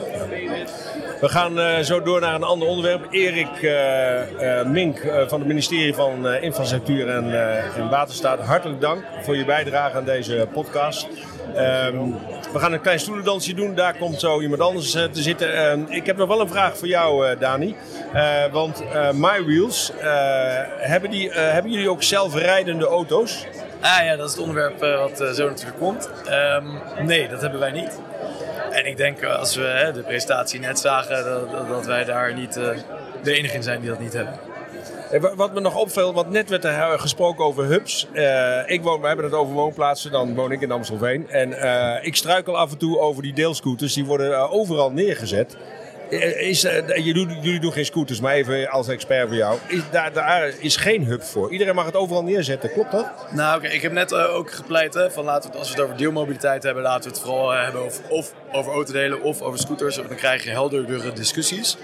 We 1.21 1.29
gaan 1.29 1.59
uh, 1.59 1.79
zo 1.79 2.01
door 2.01 2.19
naar 2.19 2.35
een 2.35 2.43
ander 2.43 2.67
onderwerp. 2.67 3.07
Erik 3.11 3.61
uh, 3.61 4.31
uh, 4.31 4.65
Mink 4.65 4.99
van 5.27 5.39
het 5.39 5.47
ministerie 5.47 5.93
van 5.93 6.27
Infrastructuur 6.27 7.09
en, 7.09 7.89
Waterstaat, 7.89 8.39
hartelijk 8.39 8.81
dank 8.81 9.03
voor 9.23 9.35
je 9.35 9.45
bijdrage 9.45 9.97
aan 9.97 10.03
deze 10.03 10.47
podcast. 10.53 11.07
Um, 11.57 12.15
we 12.53 12.59
gaan 12.59 12.73
een 12.73 12.81
klein 12.81 12.99
stoelendansje 12.99 13.53
doen. 13.53 13.75
Daar 13.75 13.97
komt 13.97 14.19
zo 14.19 14.41
iemand 14.41 14.61
anders 14.61 14.91
te 14.91 15.09
zitten. 15.11 15.79
Uh, 15.87 15.95
ik 15.95 16.05
heb 16.05 16.17
nog 16.17 16.27
wel 16.27 16.41
een 16.41 16.49
vraag 16.49 16.77
voor 16.77 16.87
jou, 16.87 17.37
Dani. 17.37 17.75
want 18.51 18.83
MyWheels, 19.13 19.91
hebben, 20.77 21.09
die, 21.09 21.31
hebben 21.31 21.71
jullie 21.71 21.89
ook 21.89 22.03
zelfrijdende 22.03 22.85
auto's? 22.85 23.45
Ah 23.81 24.05
ja, 24.05 24.15
dat 24.15 24.25
is 24.25 24.31
het 24.31 24.41
onderwerp 24.41 24.79
wat 24.79 25.35
zo 25.35 25.47
natuurlijk 25.47 25.79
komt. 25.79 26.09
Um, 26.97 27.05
nee, 27.05 27.27
dat 27.27 27.41
hebben 27.41 27.59
wij 27.59 27.71
niet. 27.71 27.99
En 28.71 28.85
ik 28.85 28.97
denk 28.97 29.23
als 29.23 29.55
we 29.55 29.91
de 29.93 30.01
presentatie 30.01 30.59
net 30.59 30.79
zagen, 30.79 31.23
dat, 31.23 31.67
dat 31.67 31.85
wij 31.85 32.03
daar 32.03 32.33
niet 32.33 32.53
de 33.23 33.33
enige 33.33 33.61
zijn 33.61 33.81
die 33.81 33.89
dat 33.89 33.99
niet 33.99 34.13
hebben. 34.13 34.39
Wat 35.35 35.53
me 35.53 35.59
nog 35.59 35.75
opviel, 35.75 36.13
want 36.13 36.29
net 36.29 36.49
werd 36.49 36.65
er 36.65 36.99
gesproken 36.99 37.45
over 37.45 37.65
hubs. 37.65 38.07
Uh, 38.13 38.69
ik 38.69 38.81
woon, 38.81 39.01
we 39.01 39.07
hebben 39.07 39.25
het 39.25 39.33
over 39.33 39.53
woonplaatsen, 39.53 40.11
dan 40.11 40.35
woon 40.35 40.51
ik 40.51 40.61
in 40.61 40.71
Amstelveen. 40.71 41.29
En 41.29 41.49
uh, 41.49 41.95
ik 42.01 42.15
struikel 42.15 42.57
af 42.57 42.71
en 42.71 42.77
toe 42.77 42.99
over 42.99 43.23
die 43.23 43.33
deelscooters, 43.33 43.93
die 43.93 44.05
worden 44.05 44.49
overal 44.49 44.91
neergezet. 44.91 45.57
Is, 46.19 46.61
je 46.61 47.11
doet, 47.13 47.27
jullie 47.41 47.59
doen 47.59 47.71
geen 47.73 47.85
scooters, 47.85 48.19
maar 48.19 48.33
even 48.33 48.69
als 48.69 48.87
expert 48.87 49.27
voor 49.27 49.37
jou. 49.37 49.57
Is, 49.67 49.81
daar, 49.91 50.13
daar 50.13 50.53
is 50.59 50.75
geen 50.75 51.05
hub 51.05 51.23
voor. 51.23 51.51
Iedereen 51.51 51.75
mag 51.75 51.85
het 51.85 51.95
overal 51.95 52.23
neerzetten, 52.23 52.71
klopt 52.71 52.91
dat? 52.91 53.05
Nou, 53.31 53.57
oké, 53.57 53.67
ik 53.67 53.81
heb 53.81 53.91
net 53.91 54.13
ook 54.13 54.51
gepleit 54.51 54.93
hè, 54.93 55.11
van 55.11 55.23
laten 55.23 55.51
we 55.51 55.57
als 55.57 55.67
we 55.67 55.73
het 55.73 55.83
over 55.83 55.97
deelmobiliteit 55.97 56.63
hebben, 56.63 56.83
laten 56.83 57.03
we 57.03 57.09
het 57.09 57.25
vooral 57.25 57.49
hebben 57.49 57.81
over, 57.81 58.03
of 58.09 58.33
over 58.51 58.73
autodelen 58.73 59.21
of 59.21 59.41
over 59.41 59.59
scooters. 59.59 59.95
Dan 59.95 60.15
krijg 60.15 60.43
je 60.43 60.49
helderdere 60.49 61.13
discussies. 61.13 61.77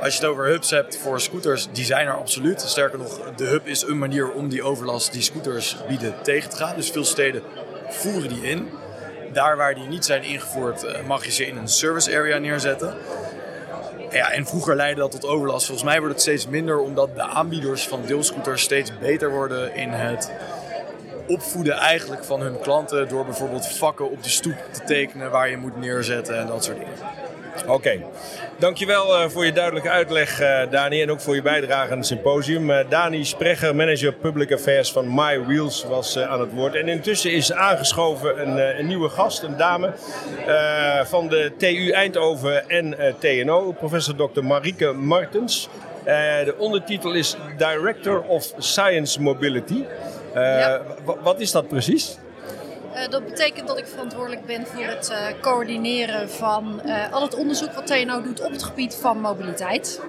Als 0.00 0.14
je 0.14 0.20
het 0.20 0.30
over 0.30 0.46
hubs 0.46 0.70
hebt 0.70 0.96
voor 0.96 1.20
scooters, 1.20 1.68
die 1.72 1.84
zijn 1.84 2.06
er 2.06 2.16
absoluut. 2.16 2.60
Sterker 2.60 2.98
nog, 2.98 3.34
de 3.36 3.44
hub 3.44 3.66
is 3.66 3.82
een 3.82 3.98
manier 3.98 4.32
om 4.32 4.48
die 4.48 4.62
overlast 4.62 5.12
die 5.12 5.22
scooters 5.22 5.76
bieden 5.88 6.14
tegen 6.22 6.50
te 6.50 6.56
gaan. 6.56 6.76
Dus 6.76 6.90
veel 6.90 7.04
steden 7.04 7.42
voeren 7.88 8.28
die 8.28 8.42
in. 8.42 8.68
Daar 9.32 9.56
waar 9.56 9.74
die 9.74 9.88
niet 9.88 10.04
zijn 10.04 10.22
ingevoerd, 10.22 10.84
eh, 10.84 11.06
mag 11.06 11.24
je 11.24 11.30
ze 11.30 11.46
in 11.46 11.56
een 11.56 11.68
service 11.68 12.16
area 12.16 12.38
neerzetten. 12.38 12.94
Ja, 14.10 14.30
en 14.30 14.46
vroeger 14.46 14.76
leidde 14.76 15.00
dat 15.00 15.10
tot 15.10 15.26
overlast. 15.26 15.66
Volgens 15.66 15.86
mij 15.86 15.98
wordt 15.98 16.14
het 16.14 16.22
steeds 16.22 16.46
minder 16.46 16.78
omdat 16.78 17.14
de 17.14 17.22
aanbieders 17.22 17.88
van 17.88 18.02
deelscooters 18.06 18.62
steeds 18.62 18.98
beter 18.98 19.30
worden 19.30 19.74
in 19.74 19.90
het 19.90 20.30
opvoeden 21.30 21.74
eigenlijk 21.74 22.24
van 22.24 22.40
hun 22.40 22.60
klanten 22.60 23.08
door 23.08 23.24
bijvoorbeeld 23.24 23.66
vakken 23.66 24.10
op 24.10 24.22
de 24.22 24.28
stoep 24.28 24.56
te 24.70 24.84
tekenen 24.84 25.30
waar 25.30 25.50
je 25.50 25.56
moet 25.56 25.76
neerzetten 25.76 26.38
en 26.38 26.46
dat 26.46 26.64
soort 26.64 26.78
dingen. 26.78 26.94
Oké, 27.66 28.00
dankjewel 28.58 29.22
uh, 29.22 29.28
voor 29.28 29.44
je 29.44 29.52
duidelijke 29.52 29.90
uitleg 29.90 30.40
uh, 30.40 30.60
Dani 30.70 31.02
en 31.02 31.10
ook 31.10 31.20
voor 31.20 31.34
je 31.34 31.42
bijdrage 31.42 31.90
aan 31.90 31.98
het 31.98 32.06
symposium. 32.06 32.70
Uh, 32.70 32.78
Dani 32.88 33.24
Sprecher, 33.24 33.76
manager 33.76 34.12
Public 34.12 34.52
Affairs 34.52 34.92
van 34.92 35.14
My 35.14 35.44
Wheels 35.44 35.84
was 35.84 36.18
aan 36.18 36.40
het 36.40 36.52
woord. 36.52 36.74
En 36.74 36.88
intussen 36.88 37.32
is 37.32 37.52
aangeschoven 37.52 38.40
een, 38.40 38.78
een 38.78 38.86
nieuwe 38.86 39.08
gast, 39.08 39.42
een 39.42 39.56
dame 39.56 39.92
van 41.04 41.28
de 41.28 41.52
TU 41.58 41.90
Eindhoven 41.90 42.68
en 42.68 42.96
TNO, 43.18 43.72
professor 43.72 44.14
Dr. 44.14 44.44
Marieke 44.44 44.92
Martens. 44.92 45.68
de 46.04 46.54
ondertitel 46.58 47.12
is 47.12 47.36
Director 47.56 48.22
of 48.22 48.52
Science 48.58 49.22
Mobility. 49.22 49.84
Ja. 50.34 50.82
Wat 51.22 51.40
is 51.40 51.50
dat 51.50 51.68
precies? 51.68 52.18
Uh, 52.94 53.08
dat 53.08 53.24
betekent 53.24 53.68
dat 53.68 53.78
ik 53.78 53.86
verantwoordelijk 53.86 54.46
ben 54.46 54.66
voor 54.66 54.84
het 54.84 55.10
uh, 55.10 55.40
coördineren 55.40 56.30
van 56.30 56.80
uh, 56.86 57.12
al 57.12 57.22
het 57.22 57.34
onderzoek 57.34 57.72
wat 57.72 57.86
TNO 57.86 58.22
doet 58.22 58.40
op 58.40 58.50
het 58.50 58.62
gebied 58.62 58.94
van 58.94 59.20
mobiliteit. 59.20 60.00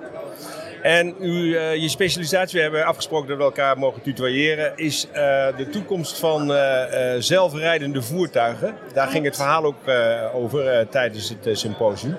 En 0.82 1.16
u, 1.20 1.60
je 1.60 1.90
specialisatie, 1.90 2.56
we 2.56 2.62
hebben 2.62 2.86
afgesproken 2.86 3.28
dat 3.28 3.38
we 3.38 3.44
elkaar 3.44 3.78
mogen 3.78 4.02
tutoyeren, 4.02 4.74
is 4.76 5.08
de 5.58 5.68
toekomst 5.72 6.20
van 6.20 6.54
zelfrijdende 7.20 8.02
voertuigen. 8.02 8.76
Daar 8.94 9.08
ging 9.08 9.26
het 9.26 9.36
verhaal 9.36 9.64
ook 9.64 9.90
over 10.34 10.90
tijdens 10.90 11.30
het 11.30 11.58
symposium. 11.58 12.16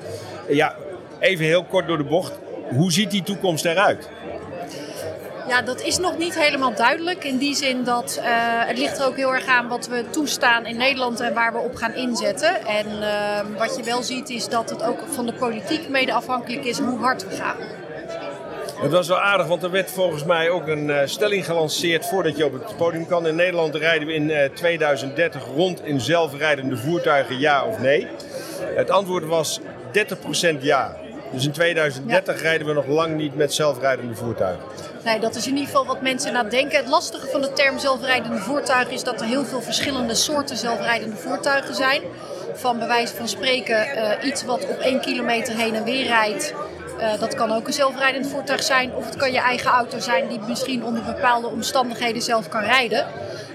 ja, 0.49 0.75
even 1.19 1.45
heel 1.45 1.65
kort 1.65 1.87
door 1.87 1.97
de 1.97 2.05
bocht. 2.05 2.39
Hoe 2.71 2.93
ziet 2.93 3.11
die 3.11 3.23
toekomst 3.23 3.65
eruit? 3.65 4.09
Ja, 5.53 5.63
dat 5.63 5.83
is 5.83 5.99
nog 5.99 6.19
niet 6.19 6.39
helemaal 6.39 6.75
duidelijk. 6.75 7.25
In 7.25 7.39
die 7.39 7.55
zin 7.55 7.85
dat 7.85 8.17
uh, 8.19 8.25
het 8.67 8.79
ligt 8.79 8.99
er 8.99 9.07
ook 9.07 9.17
heel 9.17 9.35
erg 9.35 9.47
aan 9.47 9.69
wat 9.69 9.89
we 9.89 10.05
toestaan 10.11 10.67
in 10.67 10.77
Nederland 10.77 11.21
en 11.21 11.35
waar 11.35 11.53
we 11.53 11.59
op 11.59 11.75
gaan 11.75 11.95
inzetten. 11.95 12.67
En 12.67 12.87
uh, 12.87 13.59
wat 13.59 13.77
je 13.77 13.83
wel 13.83 14.03
ziet 14.03 14.31
is 14.31 14.49
dat 14.49 14.71
het 14.71 14.83
ook 14.83 14.99
van 15.11 15.27
de 15.27 15.33
politiek 15.33 15.89
mede 15.89 16.13
afhankelijk 16.13 16.65
is 16.65 16.79
hoe 16.79 16.99
hard 16.99 17.29
we 17.29 17.35
gaan. 17.35 17.57
Het 18.83 18.93
was 18.93 19.09
wel 19.09 19.21
aardig, 19.21 19.47
want 19.47 19.63
er 19.63 19.71
werd 19.71 19.91
volgens 19.91 20.25
mij 20.25 20.51
ook 20.51 20.67
een 20.67 20.89
uh, 20.89 21.01
stelling 21.05 21.45
gelanceerd 21.45 22.07
voordat 22.07 22.37
je 22.37 22.45
op 22.45 22.53
het 22.53 22.77
podium 22.77 23.07
kan. 23.07 23.27
In 23.27 23.37
Nederland 23.37 23.75
rijden 23.75 24.07
we 24.07 24.15
in 24.15 24.51
2030 24.55 25.45
rond 25.55 25.85
in 25.85 26.01
zelfrijdende 26.01 26.77
voertuigen, 26.77 27.39
ja 27.39 27.65
of 27.65 27.79
nee? 27.79 28.07
Het 28.75 28.91
antwoord 28.91 29.25
was 29.25 29.61
30% 29.61 30.61
ja. 30.61 30.97
Dus 31.33 31.45
in 31.45 31.53
2030 31.53 32.43
rijden 32.43 32.67
we 32.67 32.73
nog 32.73 32.87
lang 32.87 33.17
niet 33.17 33.35
met 33.35 33.55
zelfrijdende 33.55 34.15
voertuigen. 34.15 34.65
Nee, 35.05 35.21
dat 35.21 35.35
is 35.35 35.47
in 35.47 35.53
ieder 35.53 35.67
geval 35.67 35.87
wat 35.87 36.03
mensen 36.03 36.33
naar 36.33 36.51
denken. 36.51 36.79
Het 36.79 36.89
lastige 36.89 37.27
van 37.27 37.41
de 37.41 37.53
term 37.53 37.79
zelfrijdende 37.79 38.39
voertuigen 38.39 38.93
is 38.93 39.05
dat 39.05 39.21
er 39.21 39.27
heel 39.27 39.45
veel 39.45 39.63
verschillende 39.63 40.15
soorten 40.15 40.57
zelfrijdende 40.57 41.17
voertuigen 41.17 41.75
zijn. 41.75 42.03
Van 42.55 42.79
bij 42.79 42.87
wijze 42.87 43.15
van 43.15 43.29
spreken 43.29 43.87
uh, 43.87 44.29
iets 44.29 44.45
wat 44.45 44.69
op 44.69 44.79
1 44.79 45.01
kilometer 45.01 45.57
heen 45.57 45.75
en 45.75 45.85
weer 45.85 46.07
rijdt. 46.07 46.55
Uh, 46.99 47.21
dat 47.21 47.35
kan 47.35 47.53
ook 47.53 47.67
een 47.67 47.73
zelfrijdend 47.73 48.27
voertuig 48.27 48.63
zijn. 48.63 48.95
Of 48.95 49.05
het 49.05 49.17
kan 49.17 49.33
je 49.33 49.39
eigen 49.39 49.71
auto 49.71 49.99
zijn 49.99 50.29
die 50.29 50.41
misschien 50.49 50.85
onder 50.85 51.03
bepaalde 51.03 51.47
omstandigheden 51.47 52.23
zelf 52.23 52.49
kan 52.49 52.63
rijden. 52.63 53.07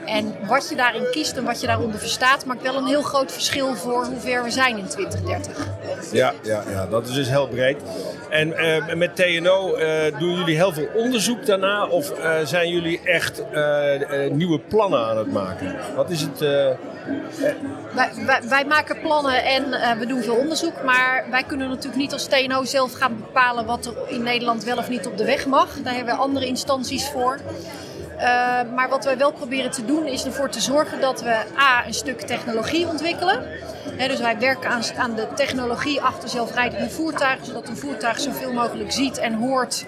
En 0.07 0.35
wat 0.47 0.69
je 0.69 0.75
daarin 0.75 1.07
kiest 1.11 1.37
en 1.37 1.43
wat 1.43 1.61
je 1.61 1.67
daaronder 1.67 1.99
verstaat, 1.99 2.45
maakt 2.45 2.61
wel 2.61 2.75
een 2.75 2.85
heel 2.85 3.01
groot 3.01 3.31
verschil 3.31 3.75
voor 3.75 4.05
hoe 4.05 4.19
ver 4.19 4.43
we 4.43 4.51
zijn 4.51 4.77
in 4.77 4.87
2030. 4.87 5.67
Ja, 6.11 6.33
ja, 6.43 6.63
ja 6.69 6.85
dat 6.85 7.07
is 7.07 7.13
dus 7.13 7.29
heel 7.29 7.47
breed. 7.47 7.77
En 8.29 8.47
uh, 8.47 8.93
met 8.95 9.15
TNO 9.15 9.77
uh, 9.77 10.19
doen 10.19 10.33
jullie 10.33 10.55
heel 10.55 10.73
veel 10.73 10.87
onderzoek 10.95 11.45
daarna 11.45 11.85
of 11.85 12.19
uh, 12.19 12.35
zijn 12.43 12.69
jullie 12.69 13.01
echt 13.03 13.43
nieuwe 14.31 14.59
plannen 14.59 14.99
aan 14.99 15.17
het 15.17 15.31
maken? 15.31 15.75
Wat 15.95 16.09
is 16.09 16.21
het? 16.21 16.39
Wij, 16.39 18.11
wij, 18.25 18.41
wij, 18.49 18.65
maken 18.65 18.99
plannen 19.01 19.43
en 19.43 19.99
we 19.99 20.05
doen 20.05 20.21
veel 20.21 20.35
onderzoek, 20.35 20.83
maar 20.83 21.25
wij 21.29 21.43
kunnen 21.43 21.69
natuurlijk 21.69 22.01
niet 22.01 22.13
als 22.13 22.25
TNO 22.27 22.63
zelf 22.63 22.93
gaan 22.93 23.17
bepalen 23.17 23.65
wat 23.65 23.85
er 23.85 23.93
in 24.07 24.23
Nederland 24.23 24.63
wel 24.63 24.77
of 24.77 24.89
niet 24.89 25.07
op 25.07 25.17
de 25.17 25.25
weg 25.25 25.45
mag. 25.45 25.69
Daar 25.83 25.95
hebben 25.95 26.15
we 26.15 26.21
andere 26.21 26.45
instanties 26.45 27.09
voor. 27.09 27.39
Uh, 28.17 28.23
maar 28.75 28.89
wat 28.89 29.05
wij 29.05 29.17
wel 29.17 29.31
proberen 29.31 29.71
te 29.71 29.85
doen 29.85 30.05
is 30.05 30.25
ervoor 30.25 30.49
te 30.49 30.61
zorgen 30.61 31.01
dat 31.01 31.21
we 31.21 31.43
A, 31.59 31.85
een 31.85 31.93
stuk 31.93 32.21
technologie 32.21 32.87
ontwikkelen. 32.87 33.43
Dus 33.97 34.19
wij 34.19 34.39
werken 34.39 34.69
aan, 34.97 35.15
de 35.15 35.27
technologie 35.35 36.01
achter 36.01 36.29
zelfrijdende 36.29 36.89
voertuigen, 36.89 37.45
zodat 37.45 37.67
een 37.67 37.77
voertuig 37.77 38.19
zoveel 38.19 38.53
mogelijk 38.53 38.91
ziet 38.91 39.17
en 39.17 39.33
hoort, 39.33 39.85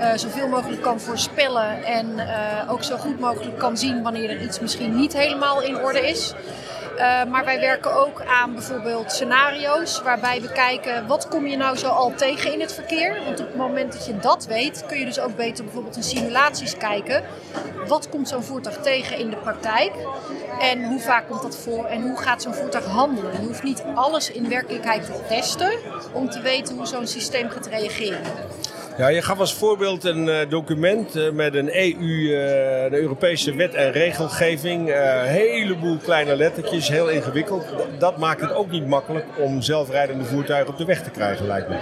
uh, 0.00 0.12
zoveel 0.14 0.48
mogelijk 0.48 0.82
kan 0.82 1.00
voorspellen 1.00 1.84
en 1.84 2.06
uh, 2.16 2.72
ook 2.72 2.82
zo 2.82 2.96
goed 2.96 3.20
mogelijk 3.20 3.58
kan 3.58 3.76
zien 3.76 4.02
wanneer 4.02 4.30
er 4.30 4.42
iets 4.42 4.60
misschien 4.60 4.96
niet 4.96 5.12
helemaal 5.12 5.62
in 5.62 5.78
orde 5.78 6.08
is. 6.08 6.34
Uh, 7.02 7.24
maar 7.24 7.44
wij 7.44 7.60
werken 7.60 7.94
ook 7.94 8.22
aan 8.24 8.52
bijvoorbeeld 8.52 9.12
scenario's 9.12 10.02
waarbij 10.02 10.40
we 10.40 10.52
kijken 10.52 11.06
wat 11.06 11.28
kom 11.28 11.46
je 11.46 11.56
nou 11.56 11.76
zo 11.76 11.88
al 11.88 12.14
tegen 12.14 12.52
in 12.52 12.60
het 12.60 12.74
verkeer. 12.74 13.24
Want 13.24 13.40
op 13.40 13.46
het 13.46 13.56
moment 13.56 13.92
dat 13.92 14.06
je 14.06 14.16
dat 14.16 14.46
weet, 14.46 14.84
kun 14.86 14.98
je 14.98 15.04
dus 15.04 15.20
ook 15.20 15.36
beter 15.36 15.64
bijvoorbeeld 15.64 15.96
in 15.96 16.02
simulaties 16.02 16.76
kijken. 16.76 17.22
Wat 17.86 18.08
komt 18.08 18.28
zo'n 18.28 18.42
voertuig 18.42 18.76
tegen 18.76 19.18
in 19.18 19.30
de 19.30 19.36
praktijk? 19.36 19.92
En 20.60 20.84
hoe 20.84 21.00
vaak 21.00 21.28
komt 21.28 21.42
dat 21.42 21.56
voor 21.56 21.84
en 21.84 22.02
hoe 22.02 22.18
gaat 22.18 22.42
zo'n 22.42 22.54
voertuig 22.54 22.84
handelen? 22.84 23.32
Je 23.32 23.46
hoeft 23.46 23.62
niet 23.62 23.84
alles 23.94 24.30
in 24.30 24.48
werkelijkheid 24.48 25.06
te 25.06 25.24
testen 25.28 25.72
om 26.12 26.30
te 26.30 26.40
weten 26.40 26.76
hoe 26.76 26.86
zo'n 26.86 27.06
systeem 27.06 27.50
gaat 27.50 27.66
reageren. 27.66 28.22
Ja, 28.96 29.08
je 29.08 29.22
gaf 29.22 29.38
als 29.38 29.54
voorbeeld 29.54 30.04
een 30.04 30.26
uh, 30.26 30.36
document 30.48 31.16
uh, 31.16 31.30
met 31.30 31.54
een 31.54 31.76
EU, 31.76 31.94
uh, 31.98 32.30
de 32.90 32.98
Europese 33.00 33.54
wet 33.54 33.74
en 33.74 33.92
regelgeving. 33.92 34.88
Een 34.88 35.26
heleboel 35.26 35.96
kleine 35.96 36.36
lettertjes, 36.36 36.88
heel 36.88 37.08
ingewikkeld. 37.08 37.64
Dat 37.98 38.16
maakt 38.16 38.40
het 38.40 38.54
ook 38.54 38.70
niet 38.70 38.86
makkelijk 38.86 39.26
om 39.38 39.62
zelfrijdende 39.62 40.24
voertuigen 40.24 40.72
op 40.72 40.78
de 40.78 40.84
weg 40.84 41.02
te 41.02 41.10
krijgen, 41.10 41.46
lijkt 41.46 41.68
me. 41.68 41.76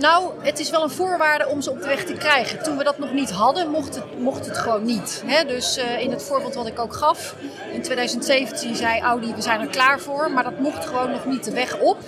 Nou, 0.00 0.30
het 0.40 0.58
is 0.58 0.70
wel 0.70 0.82
een 0.82 0.90
voorwaarde 0.90 1.48
om 1.48 1.60
ze 1.60 1.70
op 1.70 1.80
de 1.80 1.86
weg 1.86 2.04
te 2.04 2.12
krijgen. 2.12 2.62
Toen 2.62 2.76
we 2.76 2.84
dat 2.84 2.98
nog 2.98 3.12
niet 3.12 3.30
hadden, 3.30 3.70
mocht 3.70 3.94
het, 3.94 4.04
mocht 4.18 4.46
het 4.46 4.58
gewoon 4.58 4.84
niet. 4.84 5.24
Dus 5.46 5.80
in 5.98 6.10
het 6.10 6.22
voorbeeld 6.22 6.54
wat 6.54 6.66
ik 6.66 6.78
ook 6.78 6.94
gaf, 6.94 7.34
in 7.72 7.82
2017 7.82 8.76
zei 8.76 9.00
Audi, 9.00 9.34
we 9.34 9.42
zijn 9.42 9.60
er 9.60 9.66
klaar 9.66 10.00
voor. 10.00 10.30
Maar 10.30 10.44
dat 10.44 10.58
mocht 10.58 10.86
gewoon 10.86 11.10
nog 11.10 11.26
niet 11.26 11.44
de 11.44 11.52
weg 11.52 11.78
op. 11.78 11.98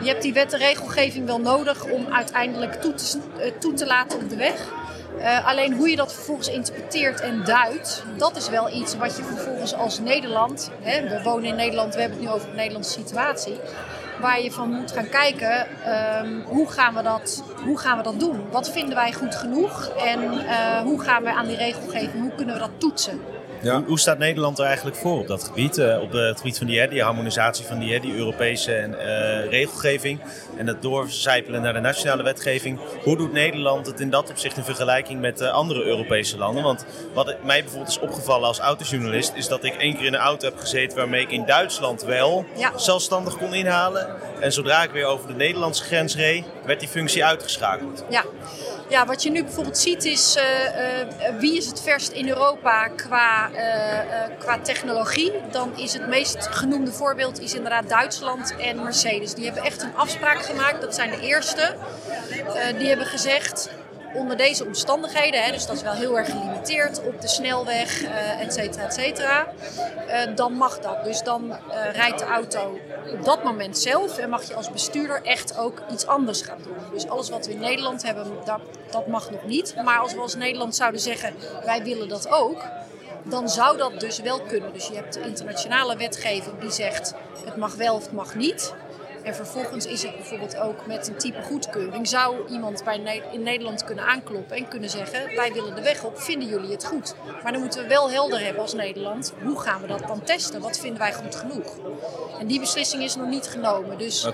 Je 0.00 0.08
hebt 0.08 0.22
die 0.22 0.32
wet 0.32 0.52
en 0.52 0.58
regelgeving 0.58 1.26
wel 1.26 1.40
nodig 1.40 1.84
om 1.84 2.06
uiteindelijk 2.12 2.74
toe 2.74 2.94
te, 3.58 3.74
te 3.74 3.86
laten 3.86 4.18
op 4.18 4.28
de 4.28 4.36
weg. 4.36 4.68
Uh, 5.18 5.46
alleen 5.46 5.74
hoe 5.74 5.90
je 5.90 5.96
dat 5.96 6.12
vervolgens 6.12 6.48
interpreteert 6.48 7.20
en 7.20 7.44
duidt, 7.44 8.04
dat 8.16 8.36
is 8.36 8.48
wel 8.48 8.70
iets 8.72 8.96
wat 8.96 9.16
je 9.16 9.22
vervolgens 9.22 9.74
als 9.74 9.98
Nederland, 9.98 10.70
hè, 10.80 11.08
we 11.08 11.22
wonen 11.22 11.48
in 11.48 11.54
Nederland, 11.54 11.94
we 11.94 12.00
hebben 12.00 12.18
het 12.18 12.26
nu 12.26 12.34
over 12.34 12.50
de 12.50 12.56
Nederlandse 12.56 12.92
situatie, 12.92 13.56
waar 14.20 14.42
je 14.42 14.52
van 14.52 14.70
moet 14.70 14.92
gaan 14.92 15.08
kijken, 15.08 15.66
um, 16.22 16.42
hoe, 16.46 16.70
gaan 16.70 16.94
we 16.94 17.02
dat, 17.02 17.42
hoe 17.64 17.78
gaan 17.78 17.96
we 17.96 18.02
dat 18.02 18.20
doen? 18.20 18.50
Wat 18.50 18.70
vinden 18.70 18.94
wij 18.94 19.12
goed 19.12 19.34
genoeg 19.34 19.88
en 19.88 20.22
uh, 20.22 20.80
hoe 20.80 21.00
gaan 21.00 21.22
we 21.22 21.30
aan 21.30 21.46
die 21.46 21.56
regelgeving, 21.56 22.22
hoe 22.22 22.34
kunnen 22.34 22.54
we 22.54 22.60
dat 22.60 22.70
toetsen? 22.78 23.20
Ja. 23.62 23.82
Hoe, 23.86 23.98
staat 23.98 24.18
Nederland 24.18 24.58
er 24.58 24.64
eigenlijk 24.64 24.96
voor 24.96 25.18
op 25.18 25.26
dat 25.26 25.44
gebied? 25.44 25.78
Uh, 25.78 26.00
op 26.02 26.12
het 26.12 26.36
gebied 26.36 26.58
van 26.58 26.66
die, 26.66 26.88
die 26.88 27.02
harmonisatie 27.02 27.64
van 27.64 27.78
die, 27.78 28.00
die 28.00 28.16
Europese 28.16 28.88
uh, 28.90 29.50
regelgeving 29.50 30.20
en 30.56 30.66
het 30.66 30.82
doorcijpelen 30.82 31.62
naar 31.62 31.72
de 31.72 31.80
nationale 31.80 32.22
wetgeving. 32.22 32.78
Hoe 33.02 33.16
doet 33.16 33.32
Nederland 33.32 33.86
het 33.86 34.00
in 34.00 34.10
dat 34.10 34.30
opzicht 34.30 34.56
in 34.56 34.64
vergelijking 34.64 35.20
met 35.20 35.40
uh, 35.40 35.50
andere 35.50 35.84
Europese 35.84 36.38
landen? 36.38 36.62
Want 36.62 36.86
wat 37.14 37.36
mij 37.44 37.60
bijvoorbeeld 37.60 37.90
is 37.90 37.98
opgevallen 37.98 38.48
als 38.48 38.58
autojournalist, 38.58 39.32
is 39.34 39.48
dat 39.48 39.64
ik 39.64 39.74
één 39.74 39.96
keer 39.96 40.06
in 40.06 40.14
een 40.14 40.20
auto 40.20 40.48
heb 40.48 40.58
gezeten 40.58 40.96
waarmee 40.96 41.22
ik 41.22 41.30
in 41.30 41.44
Duitsland 41.46 42.02
wel 42.02 42.44
ja. 42.56 42.78
zelfstandig 42.78 43.36
kon 43.36 43.54
inhalen. 43.54 44.08
En 44.40 44.52
zodra 44.52 44.82
ik 44.82 44.90
weer 44.90 45.06
over 45.06 45.28
de 45.28 45.34
Nederlandse 45.34 45.84
grens 45.84 46.16
reed, 46.16 46.44
werd 46.64 46.80
die 46.80 46.88
functie 46.88 47.24
uitgeschakeld. 47.24 48.04
Ja. 48.08 48.24
Ja, 48.88 49.06
wat 49.06 49.22
je 49.22 49.30
nu 49.30 49.42
bijvoorbeeld 49.42 49.78
ziet 49.78 50.04
is 50.04 50.36
uh, 50.36 50.42
uh, 50.42 51.38
wie 51.38 51.56
is 51.56 51.66
het 51.66 51.80
verst 51.80 52.12
in 52.12 52.28
Europa 52.28 52.88
qua, 52.88 53.50
uh, 53.50 54.36
qua 54.38 54.58
technologie. 54.58 55.32
Dan 55.50 55.78
is 55.78 55.92
het 55.92 56.06
meest 56.08 56.46
genoemde 56.50 56.92
voorbeeld 56.92 57.40
is 57.40 57.54
inderdaad 57.54 57.88
Duitsland 57.88 58.56
en 58.56 58.82
Mercedes. 58.82 59.34
Die 59.34 59.44
hebben 59.44 59.62
echt 59.62 59.82
een 59.82 59.94
afspraak 59.96 60.42
gemaakt. 60.42 60.80
Dat 60.80 60.94
zijn 60.94 61.10
de 61.10 61.20
eerste. 61.20 61.74
die 62.78 62.88
hebben 62.88 63.06
gezegd, 63.06 63.70
onder 64.14 64.36
deze 64.36 64.64
omstandigheden, 64.64 65.42
hè, 65.42 65.52
dus 65.52 65.66
dat 65.66 65.76
is 65.76 65.82
wel 65.82 65.92
heel 65.92 66.18
erg 66.18 66.30
gelimiteerd 66.30 67.02
op 67.04 67.20
de 67.20 67.28
snelweg, 67.28 68.02
uh, 68.02 68.40
et 68.40 68.52
cetera, 68.52 68.84
et 68.84 68.94
cetera, 68.94 69.46
uh, 70.08 70.36
dan 70.36 70.52
mag 70.52 70.78
dat. 70.78 71.04
Dus 71.04 71.22
dan 71.22 71.44
uh, 71.50 71.92
rijdt 71.92 72.18
de 72.18 72.24
auto 72.24 72.78
op 73.12 73.24
dat 73.24 73.44
moment 73.44 73.78
zelf 73.78 74.18
en 74.18 74.28
mag 74.28 74.48
je 74.48 74.54
als 74.54 74.70
bestuurder 74.70 75.22
echt 75.22 75.58
ook 75.58 75.82
iets 75.92 76.06
anders 76.06 76.42
gaan 76.42 76.58
doen. 76.62 76.76
Dus 76.92 77.08
alles 77.08 77.30
wat 77.30 77.46
we 77.46 77.52
in 77.52 77.60
Nederland 77.60 78.02
hebben, 78.02 78.26
dat, 78.44 78.60
dat 78.90 79.06
mag 79.06 79.30
nog 79.30 79.44
niet. 79.44 79.74
Maar 79.84 79.98
als 79.98 80.14
we 80.14 80.20
als 80.20 80.34
Nederland 80.34 80.76
zouden 80.76 81.00
zeggen, 81.00 81.34
wij 81.64 81.82
willen 81.82 82.08
dat 82.08 82.28
ook, 82.30 82.64
dan 83.22 83.48
zou 83.48 83.76
dat 83.76 84.00
dus 84.00 84.20
wel 84.20 84.40
kunnen. 84.40 84.72
Dus 84.72 84.86
je 84.86 84.94
hebt 84.94 85.14
de 85.14 85.20
internationale 85.20 85.96
wetgeving 85.96 86.58
die 86.60 86.70
zegt 86.70 87.14
het 87.44 87.56
mag 87.56 87.74
wel 87.74 87.94
of 87.94 88.02
het 88.02 88.12
mag 88.12 88.34
niet. 88.34 88.74
En 89.28 89.34
vervolgens 89.34 89.86
is 89.86 90.02
het 90.02 90.16
bijvoorbeeld 90.16 90.56
ook 90.56 90.86
met 90.86 91.08
een 91.08 91.16
type 91.16 91.42
goedkeuring. 91.42 92.08
Zou 92.08 92.48
iemand 92.50 92.84
bij 92.84 93.22
in 93.32 93.42
Nederland 93.42 93.84
kunnen 93.84 94.04
aankloppen 94.04 94.56
en 94.56 94.68
kunnen 94.68 94.90
zeggen: 94.90 95.34
Wij 95.34 95.52
willen 95.52 95.74
de 95.74 95.82
weg 95.82 96.04
op, 96.04 96.20
vinden 96.20 96.48
jullie 96.48 96.70
het 96.70 96.84
goed? 96.84 97.14
Maar 97.42 97.52
dan 97.52 97.60
moeten 97.60 97.82
we 97.82 97.88
wel 97.88 98.10
helder 98.10 98.40
hebben 98.40 98.62
als 98.62 98.72
Nederland: 98.72 99.32
hoe 99.42 99.60
gaan 99.60 99.80
we 99.80 99.86
dat 99.86 100.06
dan 100.06 100.22
testen? 100.22 100.60
Wat 100.60 100.78
vinden 100.78 100.98
wij 100.98 101.12
goed 101.12 101.34
genoeg? 101.34 101.76
En 102.40 102.46
die 102.46 102.60
beslissing 102.60 103.02
is 103.02 103.16
nog 103.16 103.28
niet 103.28 103.46
genomen. 103.46 103.98
Dus 103.98 104.24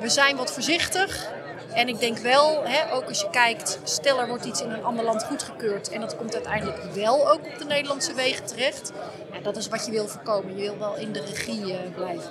we 0.00 0.08
zijn 0.08 0.36
wat 0.36 0.52
voorzichtig. 0.52 1.32
En 1.72 1.88
ik 1.88 2.00
denk 2.00 2.18
wel, 2.18 2.62
hè, 2.64 2.92
ook 2.92 3.08
als 3.08 3.20
je 3.20 3.30
kijkt, 3.30 3.78
stel 3.84 4.20
er 4.20 4.28
wordt 4.28 4.44
iets 4.44 4.62
in 4.62 4.70
een 4.70 4.84
ander 4.84 5.04
land 5.04 5.24
goedgekeurd 5.24 5.88
en 5.90 6.00
dat 6.00 6.16
komt 6.16 6.34
uiteindelijk 6.34 6.82
wel 6.94 7.30
ook 7.30 7.46
op 7.46 7.58
de 7.58 7.64
Nederlandse 7.64 8.14
wegen 8.14 8.46
terecht. 8.46 8.92
Ja, 9.32 9.40
dat 9.40 9.56
is 9.56 9.68
wat 9.68 9.86
je 9.86 9.90
wil 9.90 10.08
voorkomen. 10.08 10.56
Je 10.56 10.62
wil 10.62 10.78
wel 10.78 10.96
in 10.96 11.12
de 11.12 11.20
regie 11.20 11.66
uh, 11.66 11.78
blijven. 11.94 12.30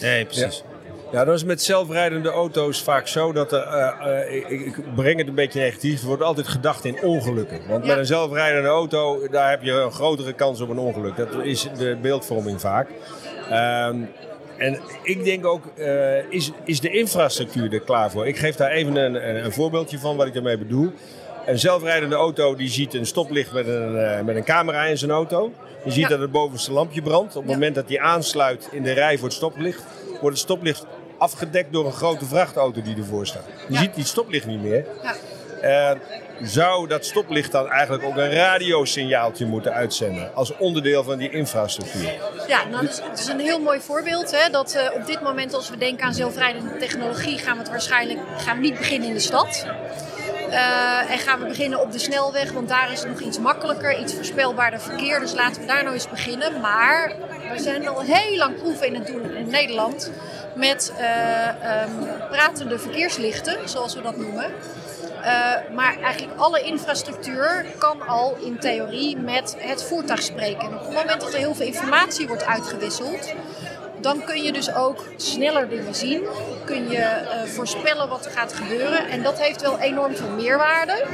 Nee, 0.00 0.24
precies. 0.24 0.56
Ja. 0.56 0.79
Ja, 1.12 1.24
dat 1.24 1.34
is 1.34 1.44
met 1.44 1.62
zelfrijdende 1.62 2.30
auto's 2.30 2.82
vaak 2.82 3.06
zo 3.06 3.32
dat 3.32 3.52
er, 3.52 3.66
uh, 3.66 4.06
uh, 4.06 4.34
ik, 4.34 4.48
ik, 4.48 4.94
breng 4.94 5.18
het 5.18 5.28
een 5.28 5.34
beetje 5.34 5.60
negatief, 5.60 6.00
er 6.00 6.06
wordt 6.06 6.22
altijd 6.22 6.48
gedacht 6.48 6.84
in 6.84 7.02
ongelukken. 7.02 7.60
Want 7.68 7.84
ja. 7.84 7.90
met 7.90 7.98
een 7.98 8.06
zelfrijdende 8.06 8.68
auto, 8.68 9.28
daar 9.30 9.50
heb 9.50 9.62
je 9.62 9.72
een 9.72 9.92
grotere 9.92 10.32
kans 10.32 10.60
op 10.60 10.68
een 10.68 10.78
ongeluk. 10.78 11.16
Dat 11.16 11.28
is 11.42 11.68
de 11.78 11.98
beeldvorming 12.02 12.60
vaak. 12.60 12.88
Um, 12.88 14.08
en 14.56 14.80
ik 15.02 15.24
denk 15.24 15.46
ook, 15.46 15.64
uh, 15.78 16.32
is, 16.32 16.50
is 16.64 16.80
de 16.80 16.90
infrastructuur 16.90 17.72
er 17.72 17.80
klaar 17.80 18.10
voor? 18.10 18.26
Ik 18.26 18.36
geef 18.36 18.56
daar 18.56 18.70
even 18.70 18.96
een, 18.96 19.44
een 19.44 19.52
voorbeeldje 19.52 19.98
van 19.98 20.16
wat 20.16 20.26
ik 20.26 20.34
ermee 20.34 20.58
bedoel. 20.58 20.92
Een 21.46 21.58
zelfrijdende 21.58 22.14
auto 22.14 22.54
die 22.54 22.68
ziet 22.68 22.94
een 22.94 23.06
stoplicht 23.06 23.52
met 23.52 23.66
een, 23.66 24.24
met 24.24 24.36
een 24.36 24.44
camera 24.44 24.84
in 24.84 24.98
zijn 24.98 25.10
auto. 25.10 25.52
Je 25.84 25.90
ziet 25.90 26.02
ja. 26.02 26.08
dat 26.08 26.20
het 26.20 26.30
bovenste 26.30 26.72
lampje 26.72 27.02
brandt. 27.02 27.36
Op 27.36 27.42
het 27.42 27.50
ja. 27.50 27.56
moment 27.56 27.74
dat 27.74 27.88
hij 27.88 28.00
aansluit 28.00 28.68
in 28.72 28.82
de 28.82 28.92
rij 28.92 29.18
voor 29.18 29.28
het 29.28 29.36
stoplicht, 29.36 29.84
wordt 30.20 30.36
het 30.36 30.38
stoplicht 30.38 30.86
afgedekt 31.20 31.72
door 31.72 31.86
een 31.86 31.92
grote 31.92 32.24
vrachtauto 32.24 32.82
die 32.82 32.96
ervoor 32.96 33.26
staat. 33.26 33.44
Je 33.68 33.76
ziet 33.76 33.94
die 33.94 34.04
stoplicht 34.04 34.46
niet 34.46 34.62
meer. 34.62 34.84
Uh, 35.62 35.90
zou 36.42 36.88
dat 36.88 37.04
stoplicht 37.04 37.52
dan 37.52 37.68
eigenlijk 37.68 38.04
ook 38.04 38.16
een 38.16 38.32
radiosignaaltje 38.32 39.46
moeten 39.46 39.72
uitzenden 39.72 40.34
als 40.34 40.56
onderdeel 40.56 41.04
van 41.04 41.18
die 41.18 41.30
infrastructuur? 41.30 42.12
Ja, 42.48 42.64
nou, 42.64 42.82
dat, 42.82 42.90
is, 42.90 43.00
dat 43.08 43.18
is 43.18 43.26
een 43.26 43.40
heel 43.40 43.60
mooi 43.60 43.80
voorbeeld. 43.80 44.30
Hè, 44.30 44.50
dat 44.50 44.74
uh, 44.74 45.00
op 45.00 45.06
dit 45.06 45.20
moment, 45.22 45.54
als 45.54 45.70
we 45.70 45.76
denken 45.76 46.06
aan 46.06 46.14
zelfrijdende 46.14 46.76
technologie, 46.76 47.38
gaan 47.38 47.52
we 47.52 47.62
het 47.62 47.70
waarschijnlijk 47.70 48.18
gaan 48.36 48.56
we 48.56 48.62
niet 48.62 48.78
beginnen 48.78 49.08
in 49.08 49.14
de 49.14 49.20
stad. 49.20 49.66
Uh, 50.48 51.10
en 51.10 51.18
gaan 51.18 51.40
we 51.40 51.46
beginnen 51.46 51.80
op 51.80 51.92
de 51.92 51.98
snelweg, 51.98 52.52
want 52.52 52.68
daar 52.68 52.92
is 52.92 53.00
het 53.00 53.08
nog 53.08 53.20
iets 53.20 53.38
makkelijker, 53.38 54.00
iets 54.00 54.14
voorspelbaarder 54.14 54.80
verkeer. 54.80 55.20
Dus 55.20 55.32
laten 55.32 55.60
we 55.60 55.66
daar 55.66 55.82
nou 55.82 55.94
eens 55.94 56.08
beginnen. 56.08 56.60
Maar 56.60 57.12
we 57.52 57.62
zijn 57.62 57.88
al 57.88 58.00
heel 58.00 58.36
lang 58.36 58.56
proeven 58.56 58.86
in 58.86 58.94
het 58.94 59.06
doen 59.06 59.36
in 59.36 59.50
Nederland 59.50 60.10
met 60.60 60.92
um, 61.88 62.08
pratende 62.30 62.78
verkeerslichten, 62.78 63.68
zoals 63.68 63.94
we 63.94 64.02
dat 64.02 64.16
noemen. 64.16 64.44
Uh, 65.20 65.26
maar 65.74 66.00
eigenlijk 66.02 66.40
alle 66.40 66.62
infrastructuur 66.62 67.66
kan 67.78 68.06
al 68.06 68.36
in 68.40 68.58
theorie 68.58 69.16
met 69.16 69.56
het 69.58 69.84
voertuig 69.84 70.22
spreken. 70.22 70.60
En 70.60 70.74
op 70.74 70.80
het 70.80 70.94
moment 70.94 71.20
dat 71.20 71.32
er 71.32 71.38
heel 71.38 71.54
veel 71.54 71.66
informatie 71.66 72.26
wordt 72.26 72.44
uitgewisseld, 72.44 73.32
dan 74.00 74.24
kun 74.24 74.42
je 74.42 74.52
dus 74.52 74.74
ook 74.74 75.04
sneller 75.16 75.68
dingen 75.68 75.94
zien. 75.94 76.22
Kun 76.64 76.90
je 76.90 76.98
uh, 76.98 77.42
voorspellen 77.42 78.08
wat 78.08 78.24
er 78.24 78.30
gaat 78.30 78.52
gebeuren. 78.52 79.08
En 79.08 79.22
dat 79.22 79.40
heeft 79.40 79.60
wel 79.60 79.78
enorm 79.78 80.16
veel 80.16 80.30
meerwaarde. 80.30 81.04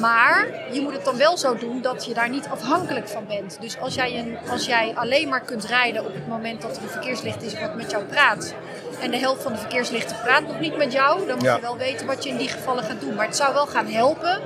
Maar 0.00 0.48
je 0.72 0.80
moet 0.80 0.92
het 0.92 1.04
dan 1.04 1.16
wel 1.16 1.36
zo 1.36 1.56
doen 1.56 1.82
dat 1.82 2.04
je 2.04 2.14
daar 2.14 2.28
niet 2.28 2.46
afhankelijk 2.50 3.08
van 3.08 3.26
bent. 3.26 3.56
Dus 3.60 3.78
als 3.78 3.94
jij, 3.94 4.18
een, 4.18 4.38
als 4.50 4.66
jij 4.66 4.92
alleen 4.94 5.28
maar 5.28 5.40
kunt 5.40 5.64
rijden 5.64 6.04
op 6.04 6.14
het 6.14 6.28
moment 6.28 6.62
dat 6.62 6.76
er 6.76 6.82
een 6.82 6.88
verkeerslicht 6.88 7.42
is 7.42 7.60
wat 7.60 7.74
met 7.74 7.90
jou 7.90 8.04
praat. 8.04 8.54
En 9.00 9.10
de 9.10 9.18
helft 9.18 9.42
van 9.42 9.52
de 9.52 9.58
verkeerslichten 9.58 10.16
praat 10.22 10.46
nog 10.46 10.60
niet 10.60 10.76
met 10.76 10.92
jou. 10.92 11.26
Dan 11.26 11.36
moet 11.36 11.44
ja. 11.44 11.54
je 11.54 11.60
wel 11.60 11.76
weten 11.76 12.06
wat 12.06 12.24
je 12.24 12.30
in 12.30 12.36
die 12.36 12.48
gevallen 12.48 12.84
gaat 12.84 13.00
doen. 13.00 13.14
Maar 13.14 13.26
het 13.26 13.36
zou 13.36 13.54
wel 13.54 13.66
gaan 13.66 13.86
helpen. 13.86 14.40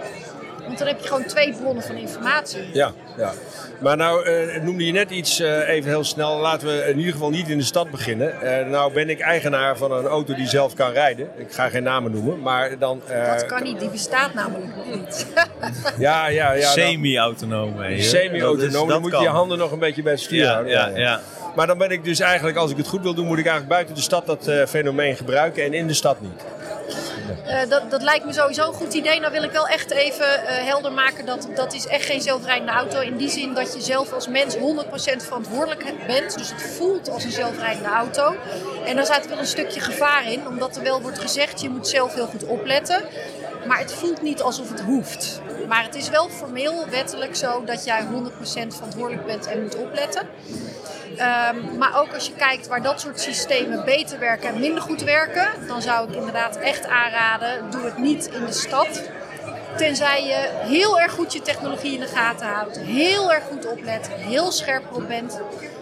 Want 0.67 0.79
dan 0.79 0.87
heb 0.87 1.01
je 1.01 1.07
gewoon 1.09 1.25
twee 1.25 1.53
bronnen 1.53 1.83
van 1.83 1.97
informatie. 1.97 2.63
Ja, 2.73 2.93
ja. 3.17 3.33
Maar 3.81 3.97
nou 3.97 4.31
uh, 4.31 4.63
noemde 4.63 4.87
je 4.87 4.93
net 4.93 5.11
iets 5.11 5.41
uh, 5.41 5.69
even 5.69 5.91
heel 5.91 6.05
snel. 6.05 6.39
Laten 6.39 6.69
we 6.69 6.89
in 6.89 6.99
ieder 6.99 7.13
geval 7.13 7.31
niet 7.31 7.49
in 7.49 7.59
de 7.59 7.65
stad 7.65 7.91
beginnen. 7.91 8.35
Uh, 8.43 8.71
nou 8.71 8.93
ben 8.93 9.11
ik 9.11 9.21
eigenaar 9.21 9.77
van 9.77 9.93
een 9.93 10.07
auto 10.07 10.35
die 10.35 10.49
zelf 10.49 10.75
kan 10.75 10.91
rijden. 10.91 11.29
Ik 11.37 11.53
ga 11.53 11.69
geen 11.69 11.83
namen 11.83 12.13
noemen, 12.13 12.41
maar 12.41 12.79
dan... 12.79 13.03
dat 13.33 13.47
kan 13.47 13.63
niet, 13.63 13.81
die 13.81 13.89
bestaat 13.89 14.35
namelijk 14.35 14.77
nog 14.77 14.97
niet. 14.97 15.27
ja, 15.99 16.27
ja, 16.27 16.53
ja. 16.53 16.71
Semi-autonoom. 16.71 17.75
Semi-autonoom, 17.99 18.89
dan 18.89 19.01
moet 19.01 19.11
je 19.11 19.19
je 19.19 19.29
handen 19.29 19.59
nog 19.59 19.73
een 19.73 19.79
beetje 19.79 20.03
bij 20.03 20.13
het 20.13 20.21
stuur 20.21 20.43
ja, 20.43 20.53
houden. 20.53 20.73
Ja, 20.73 20.87
ja. 20.89 20.99
ja. 20.99 21.21
Maar 21.57 21.67
dan 21.67 21.79
ben 21.79 21.91
ik 21.91 22.05
dus 22.05 22.21
eigenlijk, 22.21 22.57
als 22.57 22.71
ik 22.71 22.77
het 22.77 22.89
goed 22.89 23.03
wil 23.03 23.15
doen, 23.15 23.27
moet 23.27 23.39
ik 23.39 23.47
eigenlijk 23.47 23.75
buiten 23.75 23.95
de 23.95 24.01
stad 24.01 24.27
dat 24.27 24.49
uh, 24.49 24.67
fenomeen 24.67 25.17
gebruiken 25.17 25.65
en 25.65 25.75
in 25.75 25.87
de 25.87 25.95
stad 25.95 26.21
niet. 26.21 26.45
Uh, 27.47 27.69
dat, 27.69 27.91
dat 27.91 28.03
lijkt 28.03 28.25
me 28.25 28.33
sowieso 28.33 28.69
een 28.69 28.75
goed 28.75 28.95
idee. 28.95 29.21
Nou 29.21 29.33
wil 29.33 29.43
ik 29.43 29.51
wel 29.51 29.67
echt 29.67 29.91
even 29.91 30.27
uh, 30.27 30.49
helder 30.49 30.93
maken 30.93 31.27
dat 31.27 31.49
dat 31.55 31.75
is 31.75 31.87
echt 31.87 32.05
geen 32.05 32.21
zelfrijdende 32.21 32.73
auto. 32.73 33.01
In 33.01 33.17
die 33.17 33.31
zin 33.31 33.55
dat 33.55 33.75
je 33.75 33.81
zelf 33.81 34.13
als 34.13 34.29
mens 34.29 34.57
100% 34.57 34.59
verantwoordelijk 35.17 36.07
bent. 36.07 36.39
Dus 36.39 36.51
het 36.51 36.63
voelt 36.63 37.09
als 37.09 37.25
een 37.25 37.33
zelfrijdende 37.33 37.89
auto. 37.89 38.35
En 38.85 38.97
daar 38.97 39.05
staat 39.05 39.29
wel 39.29 39.39
een 39.39 39.47
stukje 39.47 39.81
gevaar 39.81 40.33
in. 40.33 40.47
Omdat 40.49 40.77
er 40.77 40.83
wel 40.83 41.03
wordt 41.03 41.19
gezegd, 41.19 41.61
je 41.61 41.69
moet 41.69 41.89
zelf 41.89 42.15
heel 42.15 42.27
goed 42.27 42.45
opletten. 42.45 43.05
Maar 43.67 43.79
het 43.79 43.93
voelt 43.93 44.23
niet 44.23 44.43
alsof 44.43 44.69
het 44.69 44.81
hoeft. 44.81 45.41
Maar 45.69 45.83
het 45.83 45.95
is 45.95 46.09
wel 46.09 46.29
formeel 46.29 46.89
wettelijk 46.89 47.37
zo 47.37 47.65
dat 47.65 47.85
jij 47.85 48.05
100% 48.05 48.07
verantwoordelijk 48.69 49.27
bent 49.27 49.47
en 49.47 49.63
moet 49.63 49.77
opletten. 49.77 50.29
Um, 51.19 51.79
maar 51.79 52.01
ook 52.01 52.15
als 52.15 52.27
je 52.27 52.33
kijkt 52.33 52.67
waar 52.67 52.83
dat 52.83 53.01
soort 53.01 53.21
systemen 53.21 53.85
beter 53.85 54.19
werken 54.19 54.49
en 54.49 54.61
minder 54.61 54.83
goed 54.83 55.03
werken, 55.03 55.49
dan 55.67 55.83
zou 55.83 56.09
ik 56.09 56.17
inderdaad 56.17 56.57
echt 56.57 56.87
aanraden: 56.87 57.71
doe 57.71 57.85
het 57.85 57.99
niet 57.99 58.27
in 58.27 58.45
de 58.45 58.53
stad. 58.53 59.03
Tenzij 59.77 60.25
je 60.25 60.51
heel 60.69 61.01
erg 61.01 61.13
goed 61.13 61.33
je 61.33 61.43
technologie 61.43 61.95
in 61.95 62.01
de 62.01 62.07
gaten 62.07 62.47
houdt, 62.47 62.79
heel 62.79 63.33
erg 63.33 63.45
goed 63.45 63.67
oplet, 63.67 64.09
heel 64.09 64.53
scherp 64.53 64.95
op 64.95 65.09
bent. 65.09 65.41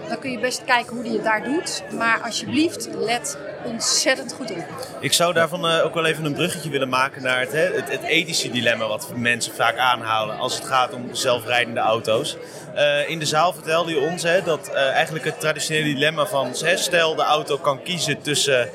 Dan 0.09 0.19
kun 0.19 0.31
je 0.31 0.39
best 0.39 0.65
kijken 0.65 0.95
hoe 0.95 1.05
die 1.05 1.13
het 1.13 1.25
daar 1.25 1.45
doet. 1.45 1.83
Maar 1.93 2.21
alsjeblieft, 2.21 2.89
let 2.93 3.39
ontzettend 3.65 4.33
goed 4.33 4.51
op. 4.51 4.65
Ik 5.01 5.13
zou 5.13 5.33
daarvan 5.33 5.67
uh, 5.67 5.85
ook 5.85 5.95
wel 5.95 6.05
even 6.05 6.25
een 6.25 6.35
bruggetje 6.35 6.71
willen 6.71 6.89
maken 6.89 7.23
naar 7.23 7.41
het, 7.41 7.53
hè, 7.53 7.73
het, 7.73 8.03
ethische 8.03 8.51
dilemma 8.51 8.87
wat 8.87 9.13
mensen 9.17 9.55
vaak 9.55 9.77
aanhalen 9.77 10.39
als 10.39 10.55
het 10.55 10.65
gaat 10.65 10.93
om 10.93 11.09
zelfrijdende 11.13 11.81
auto's. 11.81 12.37
Uh, 12.75 13.09
in 13.09 13.19
de 13.19 13.25
zaal 13.25 13.53
vertelde 13.53 13.91
je 13.91 14.01
ons 14.01 14.23
hè, 14.23 14.43
dat 14.43 14.71
uh, 14.71 14.77
eigenlijk 14.77 15.25
het 15.25 15.41
traditionele 15.41 15.85
dilemma 15.85 16.27
van 16.27 16.55
stel 16.75 17.15
de 17.15 17.23
auto 17.23 17.59
kan 17.59 17.83
kiezen 17.83 18.23
tussen 18.23 18.71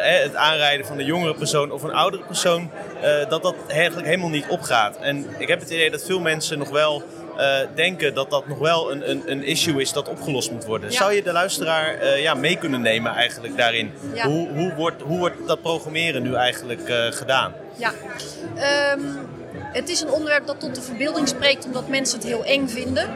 het 0.00 0.34
aanrijden 0.34 0.86
van 0.86 0.98
een 0.98 1.04
jongere 1.04 1.34
persoon 1.34 1.70
of 1.70 1.82
een 1.82 1.92
oudere 1.94 2.22
persoon, 2.22 2.70
dat 3.28 3.42
dat 3.42 3.54
eigenlijk 3.68 4.06
helemaal 4.06 4.28
niet 4.28 4.46
opgaat. 4.48 4.96
En 4.96 5.26
ik 5.38 5.48
heb 5.48 5.60
het 5.60 5.70
idee 5.70 5.90
dat 5.90 6.04
veel 6.04 6.20
mensen 6.20 6.58
nog 6.58 6.68
wel 6.68 7.02
uh, 7.38 7.56
denken 7.74 8.14
dat 8.14 8.30
dat 8.30 8.46
nog 8.46 8.58
wel 8.58 8.92
een, 8.92 9.10
een, 9.10 9.22
een 9.26 9.44
issue 9.44 9.80
is 9.80 9.92
dat 9.92 10.08
opgelost 10.08 10.50
moet 10.50 10.64
worden. 10.64 10.90
Ja. 10.90 10.96
Zou 10.96 11.12
je 11.12 11.22
de 11.22 11.32
luisteraar 11.32 12.02
uh, 12.02 12.22
ja, 12.22 12.34
mee 12.34 12.56
kunnen 12.56 12.80
nemen 12.80 13.12
eigenlijk 13.12 13.56
daarin? 13.56 13.92
Ja. 14.14 14.26
Hoe, 14.26 14.48
hoe, 14.48 14.74
wordt, 14.74 15.02
hoe 15.02 15.18
wordt 15.18 15.46
dat 15.46 15.62
programmeren 15.62 16.22
nu 16.22 16.34
eigenlijk 16.34 16.88
uh, 16.88 17.06
gedaan? 17.10 17.54
Ja, 17.76 17.92
um, 18.92 19.30
het 19.72 19.88
is 19.88 20.00
een 20.00 20.10
onderwerp 20.10 20.46
dat 20.46 20.60
tot 20.60 20.74
de 20.74 20.82
verbeelding 20.82 21.28
spreekt 21.28 21.64
omdat 21.64 21.88
mensen 21.88 22.18
het 22.18 22.26
heel 22.26 22.44
eng 22.44 22.68
vinden. 22.68 23.08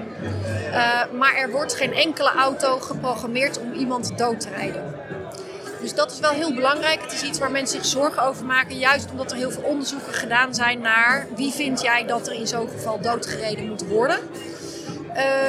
maar 1.13 1.35
er 1.35 1.51
wordt 1.51 1.75
geen 1.75 1.95
enkele 1.95 2.31
auto 2.31 2.79
geprogrammeerd 2.79 3.61
om 3.61 3.73
iemand 3.73 4.19
dood 4.19 4.41
te 4.41 4.49
rijden. 4.57 4.96
Dus 5.87 5.95
dat 5.95 6.13
is 6.13 6.21
wel 6.21 6.31
heel 6.31 6.55
belangrijk. 6.55 7.03
Het 7.03 7.13
is 7.13 7.23
iets 7.23 7.39
waar 7.39 7.51
mensen 7.51 7.77
zich 7.77 7.87
zorgen 7.87 8.23
over 8.23 8.45
maken. 8.45 8.79
Juist 8.79 9.11
omdat 9.11 9.31
er 9.31 9.37
heel 9.37 9.51
veel 9.51 9.63
onderzoeken 9.63 10.15
gedaan 10.15 10.55
zijn 10.55 10.81
naar 10.81 11.27
wie 11.37 11.53
vind 11.53 11.81
jij 11.81 12.07
dat 12.07 12.27
er 12.27 12.35
in 12.35 12.47
zo'n 12.47 12.69
geval 12.69 13.01
doodgereden 13.01 13.69
moet 13.69 13.87
worden. 13.87 14.19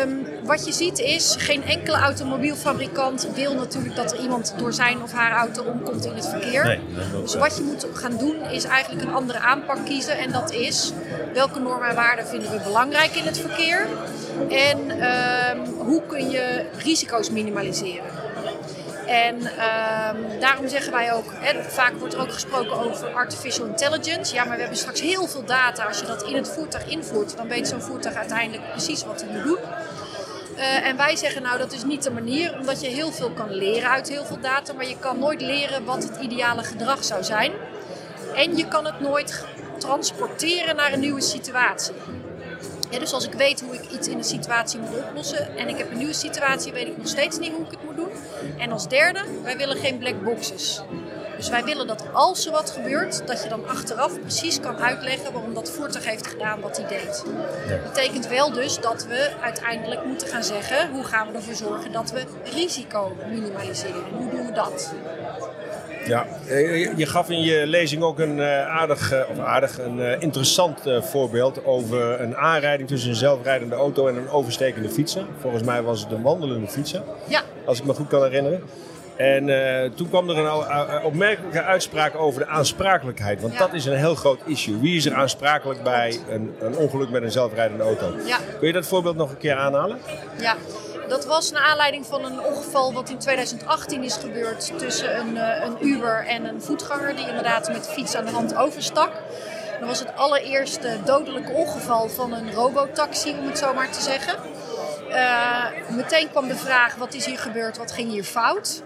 Um, 0.03 0.27
wat 0.43 0.65
je 0.65 0.71
ziet 0.71 0.99
is, 0.99 1.35
geen 1.37 1.63
enkele 1.63 1.97
automobielfabrikant 1.97 3.27
wil 3.35 3.53
natuurlijk 3.53 3.95
dat 3.95 4.11
er 4.11 4.19
iemand 4.19 4.53
door 4.57 4.73
zijn 4.73 5.01
of 5.01 5.11
haar 5.11 5.31
auto 5.31 5.63
omkomt 5.63 6.05
in 6.05 6.15
het 6.15 6.27
verkeer. 6.27 6.65
Nee, 6.65 6.79
dus 7.21 7.35
wat 7.35 7.57
je 7.57 7.63
moet 7.63 7.87
gaan 7.93 8.17
doen 8.17 8.35
is 8.51 8.63
eigenlijk 8.63 9.07
een 9.07 9.13
andere 9.13 9.39
aanpak 9.39 9.85
kiezen. 9.85 10.17
En 10.17 10.31
dat 10.31 10.51
is, 10.51 10.91
welke 11.33 11.59
normen 11.59 11.89
en 11.89 11.95
waarden 11.95 12.27
vinden 12.27 12.51
we 12.51 12.59
belangrijk 12.63 13.15
in 13.15 13.25
het 13.25 13.39
verkeer? 13.39 13.87
En 14.49 14.79
um, 14.79 15.65
hoe 15.77 16.01
kun 16.07 16.29
je 16.29 16.65
risico's 16.77 17.29
minimaliseren? 17.29 18.26
En 19.07 19.45
ehm, 19.45 20.39
daarom 20.39 20.67
zeggen 20.67 20.91
wij 20.91 21.13
ook, 21.13 21.33
vaak 21.67 21.93
wordt 21.93 22.13
er 22.13 22.19
ook 22.19 22.33
gesproken 22.33 22.79
over 22.79 23.13
artificial 23.13 23.65
intelligence. 23.65 24.33
Ja, 24.33 24.43
maar 24.43 24.53
we 24.55 24.59
hebben 24.59 24.77
straks 24.79 25.01
heel 25.01 25.27
veel 25.27 25.45
data. 25.45 25.83
Als 25.83 25.99
je 25.99 26.05
dat 26.05 26.23
in 26.23 26.35
het 26.35 26.49
voertuig 26.49 26.87
invoert, 26.87 27.37
dan 27.37 27.47
weet 27.47 27.67
zo'n 27.67 27.81
voertuig 27.81 28.15
uiteindelijk 28.15 28.71
precies 28.71 29.05
wat 29.05 29.21
hij 29.21 29.33
moet 29.33 29.43
doen. 29.43 29.59
Uh, 30.57 30.87
en 30.87 30.97
wij 30.97 31.15
zeggen 31.15 31.41
nou 31.41 31.57
dat 31.57 31.73
is 31.73 31.83
niet 31.83 32.03
de 32.03 32.11
manier, 32.11 32.57
omdat 32.59 32.81
je 32.81 32.87
heel 32.87 33.11
veel 33.11 33.31
kan 33.31 33.53
leren 33.53 33.89
uit 33.89 34.09
heel 34.09 34.25
veel 34.25 34.39
data, 34.41 34.73
maar 34.73 34.87
je 34.87 34.97
kan 34.99 35.19
nooit 35.19 35.41
leren 35.41 35.85
wat 35.85 36.03
het 36.03 36.17
ideale 36.21 36.63
gedrag 36.63 37.03
zou 37.03 37.23
zijn. 37.23 37.51
En 38.35 38.57
je 38.57 38.67
kan 38.67 38.85
het 38.85 38.99
nooit 38.99 39.45
transporteren 39.77 40.75
naar 40.75 40.93
een 40.93 40.99
nieuwe 40.99 41.21
situatie. 41.21 41.93
Dus 42.99 43.13
als 43.13 43.27
ik 43.27 43.33
weet 43.33 43.61
hoe 43.61 43.73
ik 43.73 43.91
iets 43.91 44.07
in 44.07 44.17
een 44.17 44.23
situatie 44.23 44.79
moet 44.79 44.97
oplossen 44.97 45.57
en 45.57 45.67
ik 45.67 45.77
heb 45.77 45.91
een 45.91 45.97
nieuwe 45.97 46.13
situatie, 46.13 46.73
weet 46.73 46.87
ik 46.87 46.97
nog 46.97 47.07
steeds 47.07 47.39
niet 47.39 47.51
hoe 47.51 47.65
ik 47.65 47.71
het 47.71 47.83
moet 47.83 47.95
doen. 47.95 48.09
En 48.57 48.71
als 48.71 48.87
derde, 48.87 49.19
wij 49.43 49.57
willen 49.57 49.77
geen 49.77 49.97
black 49.97 50.23
boxes. 50.23 50.81
Dus 51.37 51.49
wij 51.49 51.63
willen 51.63 51.87
dat 51.87 52.03
als 52.13 52.45
er 52.45 52.51
wat 52.51 52.69
gebeurt, 52.69 53.27
dat 53.27 53.43
je 53.43 53.49
dan 53.49 53.67
achteraf 53.67 54.19
precies 54.19 54.59
kan 54.59 54.77
uitleggen 54.77 55.33
waarom 55.33 55.53
dat 55.53 55.71
voertuig 55.71 56.05
heeft 56.05 56.27
gedaan 56.27 56.61
wat 56.61 56.77
hij 56.77 56.87
deed. 56.87 57.23
Dat 57.69 57.83
betekent 57.93 58.27
wel 58.27 58.51
dus 58.51 58.79
dat 58.79 59.05
we 59.05 59.31
uiteindelijk 59.41 60.05
moeten 60.05 60.27
gaan 60.27 60.43
zeggen 60.43 60.91
hoe 60.91 61.03
gaan 61.03 61.27
we 61.27 61.33
ervoor 61.33 61.53
zorgen 61.53 61.91
dat 61.91 62.11
we 62.11 62.23
risico 62.53 63.15
minimaliseren. 63.29 64.03
Hoe 64.13 64.29
doen 64.29 64.45
we 64.45 64.51
dat? 64.51 64.93
Ja, 66.07 66.25
je 66.95 67.05
gaf 67.05 67.29
in 67.29 67.41
je 67.41 67.67
lezing 67.67 68.03
ook 68.03 68.19
een 68.19 68.39
eh, 68.39 68.67
aardig, 68.67 69.11
eh, 69.11 69.29
of 69.29 69.39
aardig, 69.39 69.79
een 69.79 70.01
eh, 70.01 70.21
interessant 70.21 70.79
voorbeeld 70.99 71.65
over 71.65 72.21
een 72.21 72.37
aanrijding 72.37 72.89
tussen 72.89 73.09
een 73.09 73.15
zelfrijdende 73.15 73.75
auto 73.75 74.07
en 74.07 74.15
een 74.15 74.29
overstekende 74.29 74.89
fietser. 74.89 75.23
Volgens 75.39 75.63
mij 75.63 75.81
was 75.81 76.01
het 76.01 76.11
een 76.11 76.21
wandelende 76.21 76.67
fietser, 76.67 77.01
ja. 77.27 77.41
als 77.65 77.79
ik 77.79 77.85
me 77.85 77.93
goed 77.93 78.07
kan 78.07 78.23
herinneren. 78.23 78.61
En 79.15 79.45
toen 79.95 80.09
kwam 80.09 80.29
er 80.29 80.37
een 80.37 81.03
opmerkelijke 81.03 81.63
uitspraak 81.63 82.15
over 82.15 82.39
de 82.39 82.47
aansprakelijkheid. 82.47 83.41
Want 83.41 83.57
dat 83.57 83.73
is 83.73 83.85
een 83.85 83.97
heel 83.97 84.15
groot 84.15 84.39
issue. 84.45 84.79
Wie 84.79 84.95
is 84.95 85.05
er 85.05 85.13
aansprakelijk 85.13 85.83
bij 85.83 86.19
een, 86.29 86.55
een 86.59 86.75
ongeluk 86.75 87.09
met 87.09 87.23
een 87.23 87.31
zelfrijdende 87.31 87.83
auto? 87.83 88.13
Ja. 88.25 88.37
Kun 88.57 88.67
je 88.67 88.73
dat 88.73 88.87
voorbeeld 88.87 89.15
nog 89.15 89.29
een 89.29 89.37
keer 89.37 89.55
aanhalen? 89.55 89.97
Ja, 90.39 90.55
dat 91.07 91.25
was 91.25 91.51
naar 91.51 91.61
aanleiding 91.61 92.05
van 92.05 92.25
een 92.25 92.39
ongeval 92.39 92.93
wat 92.93 93.09
in 93.09 93.17
2018 93.17 94.03
is 94.03 94.15
gebeurd 94.15 94.77
tussen 94.77 95.19
een, 95.19 95.35
uh, 95.35 95.63
een 95.63 95.87
Uber 95.87 96.25
en 96.25 96.45
een 96.45 96.61
voetganger 96.61 97.15
die 97.15 97.27
inderdaad 97.27 97.67
met 97.67 97.87
fiets 97.87 98.15
aan 98.15 98.25
de 98.25 98.31
hand 98.31 98.55
overstak. 98.55 99.11
Dat 99.79 99.87
was 99.87 99.99
het 99.99 100.15
allereerste 100.15 100.97
dodelijke 101.05 101.51
ongeval 101.51 102.09
van 102.09 102.33
een 102.33 102.53
robotaxi, 102.53 103.31
om 103.39 103.47
het 103.47 103.57
zo 103.57 103.73
maar 103.73 103.91
te 103.91 104.01
zeggen. 104.01 104.35
Uh, 105.09 105.65
meteen 105.89 106.29
kwam 106.29 106.47
de 106.47 106.55
vraag: 106.55 106.95
wat 106.95 107.13
is 107.13 107.25
hier 107.25 107.39
gebeurd? 107.39 107.77
Wat 107.77 107.91
ging 107.91 108.11
hier 108.11 108.23
fout? 108.23 108.81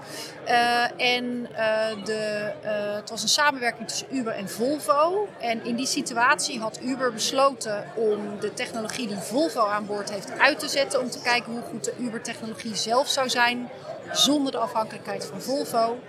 Uh, 0.47 1.01
en 1.01 1.47
uh, 1.51 2.05
de, 2.05 2.51
het 2.95 3.09
was 3.09 3.21
een 3.21 3.29
samenwerking 3.29 3.87
tussen 3.87 4.07
Uber 4.15 4.33
en 4.33 4.49
Volvo. 4.49 5.27
En 5.39 5.65
in 5.65 5.75
die 5.75 5.85
situatie 5.85 6.59
had 6.59 6.79
Uber 6.83 7.13
besloten 7.13 7.85
om 7.95 8.39
de 8.39 8.53
technologie 8.53 9.07
die 9.07 9.17
Volvo 9.17 9.65
aan 9.65 9.85
boord 9.85 10.11
heeft 10.11 10.39
uit 10.39 10.59
te 10.59 10.67
zetten. 10.67 11.01
Om 11.01 11.09
te 11.09 11.21
kijken 11.21 11.51
hoe 11.51 11.61
goed 11.61 11.83
de 11.83 11.93
Uber-technologie 11.99 12.75
zelf 12.75 13.07
zou 13.07 13.29
zijn. 13.29 13.69
Zonder 14.11 14.51
de 14.51 14.57
afhankelijkheid 14.57 15.25
van 15.25 15.41
Volvo. 15.41 15.99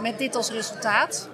Met 0.00 0.18
dit 0.18 0.36
als 0.36 0.50
resultaat. 0.50 1.28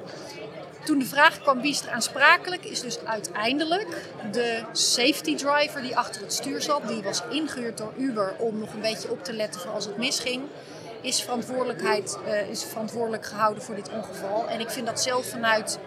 Toen 0.84 0.98
de 0.98 1.04
vraag 1.04 1.40
kwam 1.40 1.60
wie 1.60 1.70
is 1.70 1.82
er 1.82 1.90
aansprakelijk, 1.90 2.64
is 2.64 2.80
dus 2.80 2.98
uiteindelijk 3.04 3.88
de 4.32 4.62
safety 4.72 5.36
driver 5.36 5.82
die 5.82 5.96
achter 5.96 6.22
het 6.22 6.32
stuur 6.32 6.62
zat, 6.62 6.88
die 6.88 7.02
was 7.02 7.22
ingehuurd 7.30 7.78
door 7.78 7.92
Uber 7.96 8.34
om 8.38 8.58
nog 8.58 8.72
een 8.72 8.80
beetje 8.80 9.10
op 9.10 9.24
te 9.24 9.32
letten 9.32 9.60
voor 9.60 9.70
als 9.70 9.84
het 9.84 9.96
misging, 9.96 10.42
is, 11.00 11.22
verantwoordelijkheid, 11.22 12.18
uh, 12.26 12.50
is 12.50 12.64
verantwoordelijk 12.64 13.26
gehouden 13.26 13.62
voor 13.62 13.74
dit 13.74 13.90
ongeval. 13.90 14.48
En 14.48 14.60
ik 14.60 14.70
vind 14.70 14.86
dat 14.86 15.00
zelf 15.00 15.26
vanuit 15.26 15.78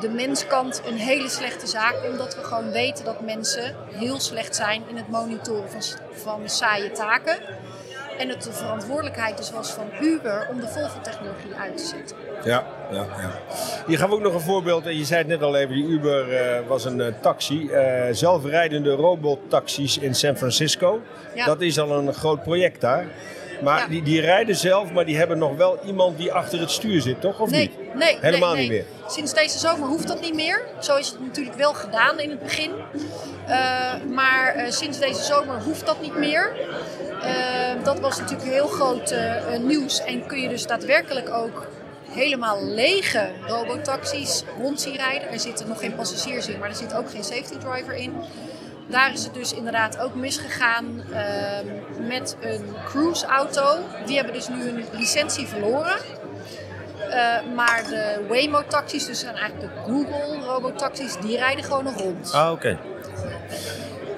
de 0.00 0.08
menskant 0.08 0.82
een 0.86 0.96
hele 0.96 1.28
slechte 1.28 1.66
zaak, 1.66 1.94
omdat 2.10 2.36
we 2.36 2.42
gewoon 2.42 2.70
weten 2.70 3.04
dat 3.04 3.20
mensen 3.20 3.76
heel 3.92 4.20
slecht 4.20 4.56
zijn 4.56 4.82
in 4.88 4.96
het 4.96 5.08
monitoren 5.08 5.70
van, 5.70 5.82
van 6.12 6.48
saaie 6.48 6.90
taken. 6.90 7.38
En 8.18 8.28
het 8.28 8.42
de 8.42 8.52
verantwoordelijkheid 8.52 9.36
dus 9.36 9.50
was 9.50 9.70
van 9.70 9.86
Uber 10.00 10.48
om 10.50 10.60
de 10.60 10.68
Volvo-technologie 10.68 11.54
uit 11.60 11.76
te 11.76 11.84
zetten. 11.84 12.16
Ja, 12.44 12.66
ja, 12.90 13.06
ja. 13.16 13.32
Je 13.86 13.96
gaf 13.96 14.10
ook 14.10 14.20
nog 14.20 14.34
een 14.34 14.40
voorbeeld, 14.40 14.86
en 14.86 14.96
je 14.96 15.04
zei 15.04 15.18
het 15.18 15.28
net 15.28 15.42
al 15.42 15.56
even, 15.56 15.74
die 15.74 15.86
Uber 15.86 16.32
uh, 16.32 16.66
was 16.68 16.84
een 16.84 16.98
uh, 16.98 17.06
taxi. 17.20 17.68
Uh, 17.70 18.04
zelfrijdende 18.10 18.90
robottaxis 18.90 19.98
in 19.98 20.14
San 20.14 20.36
Francisco. 20.36 21.02
Ja. 21.34 21.46
Dat 21.46 21.60
is 21.60 21.78
al 21.78 21.90
een 21.90 22.14
groot 22.14 22.42
project 22.42 22.80
daar. 22.80 23.06
Maar 23.64 23.78
Ja. 23.78 23.86
die, 23.86 24.02
die 24.02 24.20
rijden 24.20 24.56
zelf, 24.56 24.92
maar 24.92 25.04
die 25.04 25.16
hebben 25.16 25.38
nog 25.38 25.56
wel 25.56 25.78
iemand 25.86 26.18
die 26.18 26.32
achter 26.32 26.60
het 26.60 26.70
stuur 26.70 27.00
zit, 27.00 27.20
toch? 27.20 27.40
Of 27.40 27.50
Nee, 27.50 27.60
niet? 27.78 27.94
nee, 27.94 28.18
Helemaal 28.20 28.52
nee, 28.52 28.60
niet 28.60 28.70
nee. 28.70 28.84
meer. 29.00 29.10
Sinds 29.10 29.34
deze 29.34 29.58
zomer 29.58 29.88
hoeft 29.88 30.08
dat 30.08 30.20
niet 30.20 30.34
meer. 30.34 30.62
Zo 30.80 30.96
is 30.96 31.08
het 31.08 31.20
natuurlijk 31.20 31.56
wel 31.56 31.74
gedaan 31.74 32.18
in 32.20 32.30
het 32.30 32.38
begin. 32.42 32.70
Eh, 33.46 33.92
maar 34.12 34.54
eh, 34.54 34.70
sinds 34.70 34.98
deze 34.98 35.22
zomer 35.22 35.62
hoeft 35.62 35.86
dat 35.86 36.00
niet 36.00 36.16
meer. 36.16 36.52
Eh, 37.22 37.84
dat 37.84 38.00
was 38.00 38.18
natuurlijk 38.18 38.50
heel 38.50 38.66
groot 38.66 39.14
nieuws. 39.60 40.04
En 40.04 40.26
kun 40.26 40.40
je 40.40 40.48
dus 40.48 40.66
daadwerkelijk 40.66 41.30
ook 41.30 41.66
helemaal 42.10 42.64
lege 42.64 43.28
robotaxis 43.46 44.42
rond 44.60 44.80
zien 44.80 44.96
rijden. 44.96 45.30
Er 45.32 45.40
zitten 45.40 45.68
nog 45.68 45.78
geen 45.78 45.94
passagiers 45.94 46.48
in, 46.48 46.58
maar 46.58 46.68
er 46.68 46.74
zit 46.74 46.94
ook 46.94 47.10
geen 47.10 47.24
safety 47.24 47.56
driver 47.58 47.94
in. 47.94 48.14
Daar 48.86 49.12
is 49.12 49.24
het 49.24 49.34
dus 49.34 49.54
inderdaad 49.54 49.98
ook 49.98 50.14
misgegaan 50.14 51.02
ehm, 51.12 51.66
met 52.06 52.36
een 52.40 52.64
cruiseauto. 52.84 53.78
Die 54.06 54.16
hebben 54.16 54.34
dus 54.34 54.48
nu 54.48 54.62
hun 54.62 54.84
licentie 54.92 55.46
verloren. 55.46 55.96
Eh, 57.10 57.36
maar 57.54 57.84
de 57.88 58.24
Waymo-taxis, 58.28 59.06
dus 59.06 59.20
zijn 59.20 59.36
eigenlijk 59.36 59.74
de 59.74 59.80
Google-robotaxis, 59.80 61.16
die 61.16 61.36
rijden 61.36 61.64
gewoon 61.64 61.84
nog 61.84 61.96
rond. 61.96 62.32
Ah, 62.32 62.52
oké. 62.52 62.78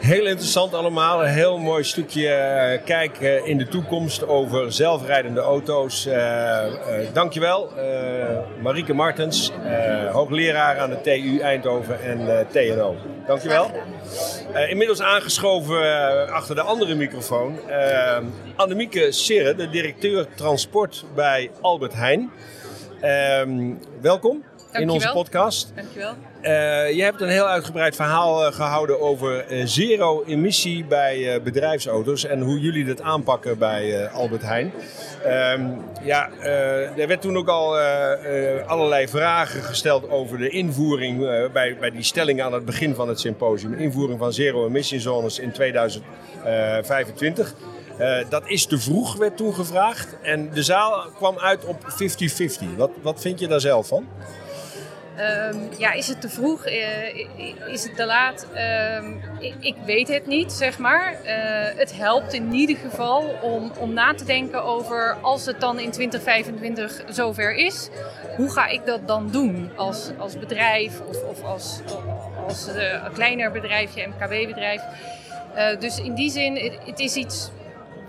Heel 0.06 0.26
interessant 0.26 0.74
allemaal. 0.74 1.24
Een 1.24 1.32
heel 1.32 1.58
mooi 1.58 1.84
stukje 1.84 2.28
eh, 2.28 2.84
kijk 2.84 3.20
eh, 3.20 3.46
in 3.46 3.58
de 3.58 3.68
toekomst 3.68 4.26
over 4.26 4.72
zelfrijdende 4.72 5.40
auto's. 5.40 6.06
Eh 6.06 6.66
eh, 6.66 6.72
dankjewel, 7.12 7.68
eh 7.76 8.62
Marieke 8.62 8.94
Martens, 8.94 9.52
hoogleraar 10.12 10.78
aan 10.78 10.90
de 10.90 11.00
TU 11.00 11.38
Eindhoven 11.38 12.02
en 12.02 12.46
TNO. 12.50 12.96
Dankjewel. 13.26 13.70
Eh, 14.56 14.70
inmiddels 14.70 15.00
aangeschoven 15.00 15.82
eh, 15.82 16.32
achter 16.32 16.54
de 16.54 16.60
andere 16.60 16.94
microfoon. 16.94 17.68
eh 17.68 18.18
Annemieke 18.56 19.12
Sirre, 19.12 19.54
de 19.54 19.70
directeur 19.70 20.26
transport 20.34 21.04
bij 21.14 21.50
Albert 21.60 21.94
Heijn. 21.94 22.30
Ehm, 23.00 23.72
welkom 24.00 24.44
in 24.72 24.90
onze 24.90 25.10
podcast. 25.12 25.72
Dankjewel. 25.74 26.12
Eh, 26.46 26.92
je 26.92 27.02
hebt 27.02 27.20
een 27.20 27.28
heel 27.28 27.48
uitgebreid 27.48 27.96
verhaal 27.96 28.46
eh, 28.46 28.52
gehouden 28.52 29.00
over 29.00 29.46
eh, 29.46 29.62
zero 29.64 30.24
emissie 30.26 30.84
bij 30.84 31.42
bedrijfsauto's 31.42 32.24
en 32.24 32.40
hoe 32.40 32.60
jullie 32.60 32.84
dat 32.84 33.00
aanpakken 33.00 33.58
bij 33.58 34.08
Albert 34.08 34.42
Heijn. 34.42 34.72
Ehm, 35.24 35.62
ja, 36.02 36.30
er 36.96 37.08
werd 37.08 37.20
toen 37.20 37.36
ook 37.36 37.48
al 37.48 37.78
allerlei 38.66 39.08
vragen 39.08 39.62
gesteld 39.62 40.10
over 40.10 40.38
de 40.38 40.48
invoering 40.48 41.18
bij, 41.52 41.76
bij 41.80 41.90
die 41.90 42.02
stelling 42.02 42.42
aan 42.42 42.52
het 42.52 42.64
begin 42.64 42.94
van 42.94 43.08
het 43.08 43.20
symposium. 43.20 43.74
Invoering 43.74 44.18
van 44.18 44.32
zero 44.32 44.66
emission 44.66 45.00
zones 45.00 45.38
in 45.38 45.52
2025. 45.52 47.54
Eh, 47.98 48.16
dat 48.28 48.42
is 48.46 48.66
te 48.66 48.78
vroeg, 48.78 49.16
werd 49.16 49.36
toen 49.36 49.54
gevraagd. 49.54 50.16
En 50.22 50.50
de 50.52 50.62
zaal 50.62 51.04
kwam 51.14 51.38
uit 51.38 51.64
op 51.64 51.84
50-50. 51.88 52.76
Wat, 52.76 52.90
wat 53.02 53.20
vind 53.20 53.40
je 53.40 53.48
daar 53.48 53.60
zelf 53.60 53.86
van? 53.86 54.06
Ehm, 55.16 55.58
ja, 55.78 55.92
is 55.92 56.08
het 56.08 56.20
te 56.20 56.28
vroeg? 56.28 56.64
Eh, 56.64 57.72
is 57.72 57.84
het 57.84 57.96
te 57.96 58.06
laat? 58.06 58.46
Ehm, 58.54 59.12
ik, 59.60 59.76
weet 59.84 60.08
het 60.08 60.26
niet, 60.26 60.52
zeg 60.52 60.78
maar. 60.78 61.12
Eh, 61.24 61.78
het 61.78 61.96
helpt 61.96 62.32
in 62.32 62.52
ieder 62.52 62.76
geval 62.76 63.38
om, 63.42 63.72
om 63.78 63.92
na 63.92 64.14
te 64.14 64.24
denken 64.24 64.62
over 64.62 65.16
als 65.22 65.46
het 65.46 65.60
dan 65.60 65.78
in 65.78 65.90
2025 65.90 67.02
zover 67.08 67.54
is. 67.54 67.88
Hoe 68.36 68.50
ga 68.50 68.66
ik 68.66 68.86
dat 68.86 69.06
dan 69.06 69.30
doen 69.30 69.70
als, 69.76 70.10
als 70.18 70.38
bedrijf 70.38 71.00
of, 71.00 71.22
of 71.22 71.42
als, 71.42 71.80
als 72.46 72.68
eh, 72.68 73.04
kleiner 73.12 73.50
bedrijfje, 73.52 74.06
MKB-bedrijf? 74.06 74.82
Dus 75.78 76.00
in 76.00 76.14
die 76.14 76.30
zin, 76.30 76.80
het 76.84 76.98
is 76.98 77.14
iets 77.14 77.50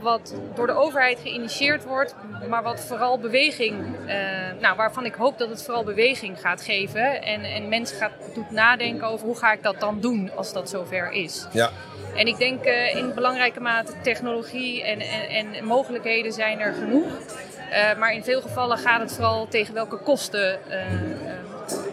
wat 0.01 0.33
door 0.55 0.67
de 0.67 0.73
overheid 0.73 1.19
geïnitieerd 1.19 1.83
wordt, 1.83 2.15
maar 2.49 2.63
wat 2.63 2.79
vooral 2.79 3.19
beweging, 3.19 3.75
eh, 4.07 4.17
nou, 4.60 4.75
waarvan 4.75 5.05
ik 5.05 5.13
hoop 5.13 5.38
dat 5.38 5.49
het 5.49 5.63
vooral 5.63 5.83
beweging 5.83 6.39
gaat 6.41 6.62
geven 6.62 7.21
en, 7.21 7.43
en 7.43 7.69
mensen 7.69 7.97
gaat 7.97 8.12
doet 8.33 8.51
nadenken 8.51 9.07
over 9.07 9.25
hoe 9.25 9.38
ga 9.38 9.51
ik 9.51 9.63
dat 9.63 9.79
dan 9.79 9.99
doen 9.99 10.31
als 10.36 10.53
dat 10.53 10.69
zover 10.69 11.12
is. 11.12 11.47
Ja. 11.51 11.69
En 12.15 12.27
ik 12.27 12.38
denk 12.38 12.63
eh, 12.63 12.95
in 12.95 13.13
belangrijke 13.13 13.60
mate 13.60 13.93
technologie 14.03 14.83
en, 14.83 14.99
en, 14.99 15.53
en 15.53 15.65
mogelijkheden 15.65 16.33
zijn 16.33 16.60
er 16.60 16.73
genoeg. 16.73 17.07
Eh, 17.71 17.97
maar 17.97 18.13
in 18.13 18.23
veel 18.23 18.41
gevallen 18.41 18.77
gaat 18.77 18.99
het 18.99 19.13
vooral 19.13 19.47
tegen 19.47 19.73
welke 19.73 19.97
kosten 19.97 20.60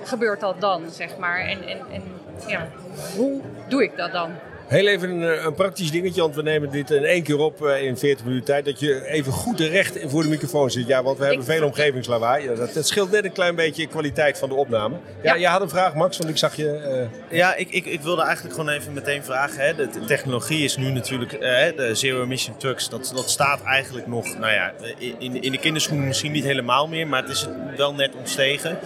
gebeurt 0.04 0.40
dat 0.40 0.60
dan, 0.60 0.90
zeg 0.90 1.16
maar. 1.16 1.38
En, 1.38 1.68
en, 1.68 1.78
en 1.92 2.02
ja, 2.46 2.68
hoe 3.16 3.40
doe 3.68 3.82
ik 3.82 3.96
dat 3.96 4.12
dan? 4.12 4.30
Heel 4.66 4.86
even 4.86 5.10
een, 5.10 5.46
een, 5.46 5.54
praktisch 5.54 5.90
dingetje, 5.90 6.20
want 6.20 6.34
we 6.34 6.42
nemen 6.42 6.70
dit 6.70 6.90
in 6.90 7.04
één 7.04 7.22
keer 7.22 7.38
op 7.38 7.62
uh, 7.62 7.82
in 7.82 7.98
40 7.98 8.24
minuten 8.24 8.46
tijd. 8.46 8.64
Dat 8.64 8.80
je 8.80 9.06
even 9.06 9.32
goed 9.32 9.60
recht 9.60 9.98
voor 10.06 10.22
de 10.22 10.28
microfoon 10.28 10.70
zit. 10.70 10.86
Ja, 10.86 11.02
want 11.02 11.18
we 11.18 11.24
hebben 11.24 11.44
veel 11.44 11.64
omgevingslawaai. 11.64 12.44
Ja, 12.44 12.54
dat, 12.54 12.74
dat, 12.74 12.86
scheelt 12.86 13.10
net 13.10 13.24
een 13.24 13.32
klein 13.32 13.54
beetje 13.54 13.82
de 13.82 13.88
kwaliteit 13.88 14.38
van 14.38 14.48
de 14.48 14.54
opname. 14.54 14.96
Ja, 15.22 15.34
ja. 15.34 15.40
je 15.40 15.46
had 15.46 15.60
een 15.60 15.68
vraag, 15.68 15.94
Max, 15.94 16.18
want 16.18 16.30
ik 16.30 16.36
zag 16.36 16.56
je... 16.56 17.08
Uh... 17.30 17.38
Ja, 17.38 17.54
ik, 17.54 17.70
ik, 17.70 17.84
ik, 17.84 18.00
wilde 18.00 18.22
eigenlijk 18.22 18.54
gewoon 18.54 18.70
even 18.70 18.92
meteen 18.92 19.24
vragen. 19.24 19.64
Hè. 19.64 19.74
De, 19.74 19.88
technologie 20.06 20.64
is 20.64 20.76
nu 20.76 20.90
natuurlijk, 20.90 21.32
uh, 21.32 21.40
de 21.76 21.90
zero 21.92 22.22
emission 22.22 22.56
trucks, 22.56 22.88
dat, 22.88 23.12
dat 23.14 23.30
staat 23.30 23.62
eigenlijk 23.62 24.06
nog, 24.06 24.38
nou 24.38 24.52
ja, 24.52 24.72
in, 25.18 25.42
in 25.42 25.52
de 25.52 25.58
kinderschoenen 25.58 26.06
misschien 26.06 26.32
niet 26.32 26.44
helemaal 26.44 26.88
meer, 26.88 27.06
maar 27.06 27.22
het 27.22 27.30
is 27.30 27.48
wel 27.76 27.94
net 27.94 28.14
ontstegen. 28.14 28.78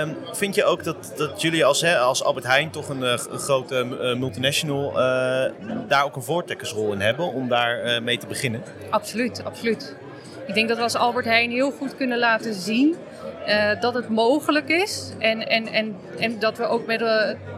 Um, 0.00 0.16
vind 0.32 0.54
je 0.54 0.64
ook 0.64 0.84
dat, 0.84 1.12
dat 1.16 1.40
jullie 1.40 1.64
als, 1.64 1.80
hè, 1.80 1.98
als 1.98 2.24
Albert 2.24 2.46
Heijn 2.46 2.70
toch 2.70 2.88
een, 2.88 3.02
een 3.02 3.38
grote 3.38 3.84
multinational 4.18 5.00
eh, 5.00 5.11
daar 5.88 6.04
ook 6.04 6.16
een 6.16 6.22
voortrekkersrol 6.22 6.92
in 6.92 7.00
hebben 7.00 7.32
om 7.32 7.48
daar 7.48 7.78
eh, 7.78 8.00
mee 8.00 8.18
te 8.18 8.26
beginnen? 8.26 8.62
Absoluut, 8.90 9.44
absoluut. 9.44 9.94
Ik 10.46 10.54
denk 10.54 10.68
dat 10.68 10.76
we 10.76 10.82
als 10.82 10.94
Albert 10.94 11.24
Heijn 11.24 11.50
heel 11.50 11.70
goed 11.70 11.96
kunnen 11.96 12.18
laten 12.18 12.54
zien 12.54 12.96
uh, 13.48 13.80
dat 13.80 13.94
het 13.94 14.08
mogelijk 14.08 14.68
is. 14.68 15.12
En, 15.18 15.48
en, 15.48 15.66
en, 15.66 15.96
en 16.18 16.38
dat 16.38 16.58
we 16.58 16.64
ook 16.64 16.86
met, 16.86 17.00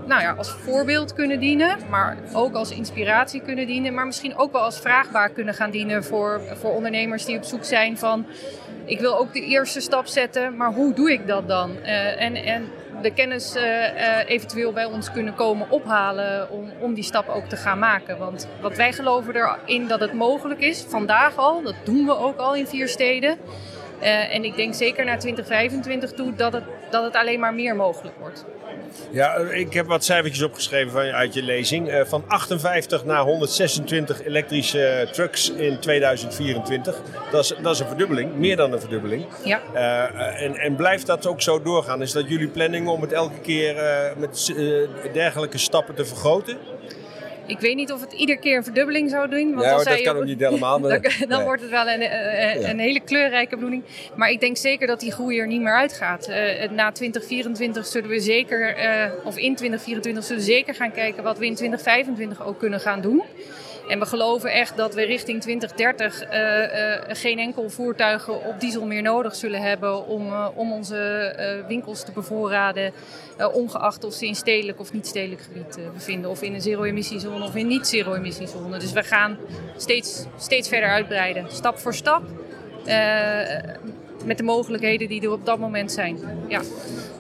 nou 0.07 0.23
ja, 0.23 0.35
als 0.37 0.51
voorbeeld 0.51 1.15
kunnen 1.15 1.41
dienen, 1.41 1.79
maar 1.91 2.17
ook 2.33 2.55
als 2.55 2.71
inspiratie 2.71 3.41
kunnen 3.41 3.67
dienen. 3.67 3.95
Maar 3.95 4.07
misschien 4.07 4.37
ook 4.37 4.53
wel 4.53 4.61
als 4.61 4.79
vraagbaar 4.79 5.29
kunnen 5.29 5.55
gaan 5.55 5.71
dienen 5.71 6.05
voor, 6.05 6.41
voor 6.55 6.75
ondernemers 6.75 7.25
die 7.25 7.37
op 7.37 7.45
zoek 7.45 7.65
zijn 7.65 7.99
van... 7.99 8.27
Ik 8.85 9.01
wil 9.01 9.19
ook 9.19 9.33
de 9.33 9.41
eerste 9.45 9.81
stap 9.81 10.07
zetten, 10.07 10.57
maar 10.57 10.73
hoe 10.73 10.95
doe 10.95 11.13
ik 11.13 11.27
dat 11.27 11.49
dan? 11.49 11.77
En, 11.83 12.35
en 12.35 12.69
de 13.05 13.13
kennis 13.13 13.57
uh, 13.57 13.63
uh, 13.63 14.19
eventueel 14.27 14.73
bij 14.73 14.85
ons 14.85 15.13
kunnen 15.13 15.35
komen 15.35 15.71
ophalen 15.71 16.51
om, 16.51 16.71
om 16.81 16.95
die 16.95 17.05
stap 17.05 17.29
ook 17.29 17.45
te 17.45 17.57
gaan 17.57 17.79
maken. 17.79 18.19
Want 18.19 18.49
wat 18.61 18.77
wij 18.77 18.93
geloven 18.93 19.35
erin 19.35 19.89
dat 19.89 20.01
het 20.01 20.13
mogelijk 20.13 20.61
is, 20.61 20.85
vandaag 20.89 21.37
al, 21.37 21.63
dat 21.63 21.75
doen 21.85 22.07
we 22.07 22.19
ook 22.19 22.39
al 22.39 22.55
in 22.55 22.67
vier 22.67 22.89
steden. 22.89 23.39
Uh, 24.03 24.35
en 24.35 24.45
ik 24.45 24.57
denk 24.57 24.75
zeker 24.75 25.05
naar 25.05 25.19
2025 25.19 26.13
toe 26.13 26.35
dat 26.35 26.53
het, 26.53 26.65
dat 26.91 27.05
het 27.05 27.15
alleen 27.15 27.41
maar 27.41 27.55
meer 27.55 27.77
mogelijk 27.77 28.17
wordt. 28.19 28.45
Ja, 29.11 29.35
ik 29.37 29.73
heb 29.73 29.87
wat 29.87 30.05
cijfertjes 30.05 30.45
opgeschreven 30.45 30.91
van, 30.93 31.03
uit 31.03 31.35
je 31.35 31.43
lezing. 31.43 31.89
Uh, 31.89 32.05
van 32.05 32.25
58 32.27 33.05
naar 33.05 33.23
126 33.23 34.25
elektrische 34.25 35.09
trucks 35.13 35.51
in 35.51 35.79
2024. 35.79 37.01
Dat 37.31 37.45
is, 37.45 37.55
dat 37.63 37.75
is 37.75 37.81
een 37.81 37.87
verdubbeling, 37.87 38.35
meer 38.35 38.57
dan 38.57 38.73
een 38.73 38.81
verdubbeling. 38.81 39.25
Ja. 39.45 39.61
Uh, 39.75 40.43
en, 40.43 40.57
en 40.57 40.77
blijft 40.77 41.07
dat 41.07 41.27
ook 41.27 41.43
zo 41.43 41.63
doorgaan? 41.63 42.03
Is 42.03 42.13
dat 42.13 42.29
jullie 42.29 42.49
planning 42.49 42.89
om 42.89 43.01
het 43.01 43.13
elke 43.13 43.41
keer 43.41 43.75
met 44.17 44.55
dergelijke 45.13 45.59
stappen 45.59 45.95
te 45.95 46.05
vergroten? 46.05 46.59
Ik 47.47 47.61
weet 47.61 47.77
niet 47.77 47.93
of 47.93 48.01
het 48.01 48.13
iedere 48.13 48.39
keer 48.39 48.57
een 48.57 48.65
verdubbeling 48.65 49.11
zou 49.11 49.29
doen. 49.29 49.55
Want 49.55 49.67
ja, 49.67 49.77
dat 49.77 50.03
kan 50.03 50.17
ook 50.17 50.25
niet 50.25 50.41
helemaal. 50.41 50.81
dan, 50.81 51.01
dan 51.29 51.43
wordt 51.45 51.63
het 51.63 51.71
wel 51.71 51.89
een, 51.89 52.03
een, 52.03 52.69
een, 52.69 52.79
hele 52.79 53.01
kleurrijke 53.01 53.57
bloeding. 53.57 53.83
Maar 54.17 54.31
ik 54.31 54.41
denk 54.41 54.57
zeker 54.57 54.87
dat 54.87 55.01
die 55.01 55.13
groei 55.13 55.39
er 55.39 55.47
niet 55.47 55.61
meer 55.61 55.75
uitgaat. 55.75 56.29
Uh, 56.29 56.37
na 56.71 56.93
2024 56.93 57.87
zullen 57.87 58.09
we 58.09 58.21
zeker, 58.21 58.79
uh, 58.79 59.27
of 59.27 59.37
in 59.37 59.57
2024 59.57 60.25
zullen 60.25 60.43
we 60.43 60.49
zeker 60.51 60.75
gaan 60.75 60.93
kijken 60.93 61.23
wat 61.23 61.39
we 61.39 61.47
in 61.47 61.55
2025 61.55 62.47
ook 62.47 62.59
kunnen 62.59 62.81
gaan 62.81 63.01
doen. 63.01 63.23
En 63.89 63.99
we 63.99 64.07
geloven 64.07 64.53
echt 64.53 64.77
dat 64.77 64.95
we 64.95 65.03
richting 65.03 65.41
2030 65.41 66.23
uh, 66.23 66.61
uh, 66.61 67.01
geen 67.09 67.39
enkel 67.39 67.71
voertuig 67.71 68.29
op 68.29 68.61
diesel 68.61 68.87
meer 68.87 69.03
nodig 69.03 69.35
zullen 69.35 69.63
hebben 69.63 70.07
om, 70.07 70.27
uh, 70.27 70.49
om 70.55 70.73
onze 70.73 71.63
winkels 71.69 72.05
te 72.05 72.13
bevoorraden. 72.13 72.93
ongeacht 73.53 74.05
of 74.05 74.13
ze 74.13 74.27
in 74.27 74.35
stedelijk 74.35 74.81
of 74.81 74.93
niet 74.93 75.07
stedelijk 75.07 75.43
gebied 75.43 75.79
bevinden. 75.93 76.31
Of 76.31 76.43
in 76.43 76.55
een 76.55 76.61
zero-emissiezone 76.61 77.45
of 77.45 77.55
in 77.55 77.67
niet-zero-emissiezone. 77.67 78.79
Dus 78.79 78.93
we 78.93 79.03
gaan 79.03 79.39
steeds, 79.77 80.25
steeds 80.39 80.69
verder 80.69 80.89
uitbreiden. 80.89 81.47
Stap 81.51 81.79
voor 81.79 81.95
stap 81.95 82.23
met 84.25 84.39
de 84.39 84.43
mogelijkheden 84.43 85.09
die 85.09 85.23
er 85.23 85.33
op 85.33 85.47
dat 85.47 85.59
moment 85.59 85.93
zijn. 85.93 86.19
Ja. 86.49 86.61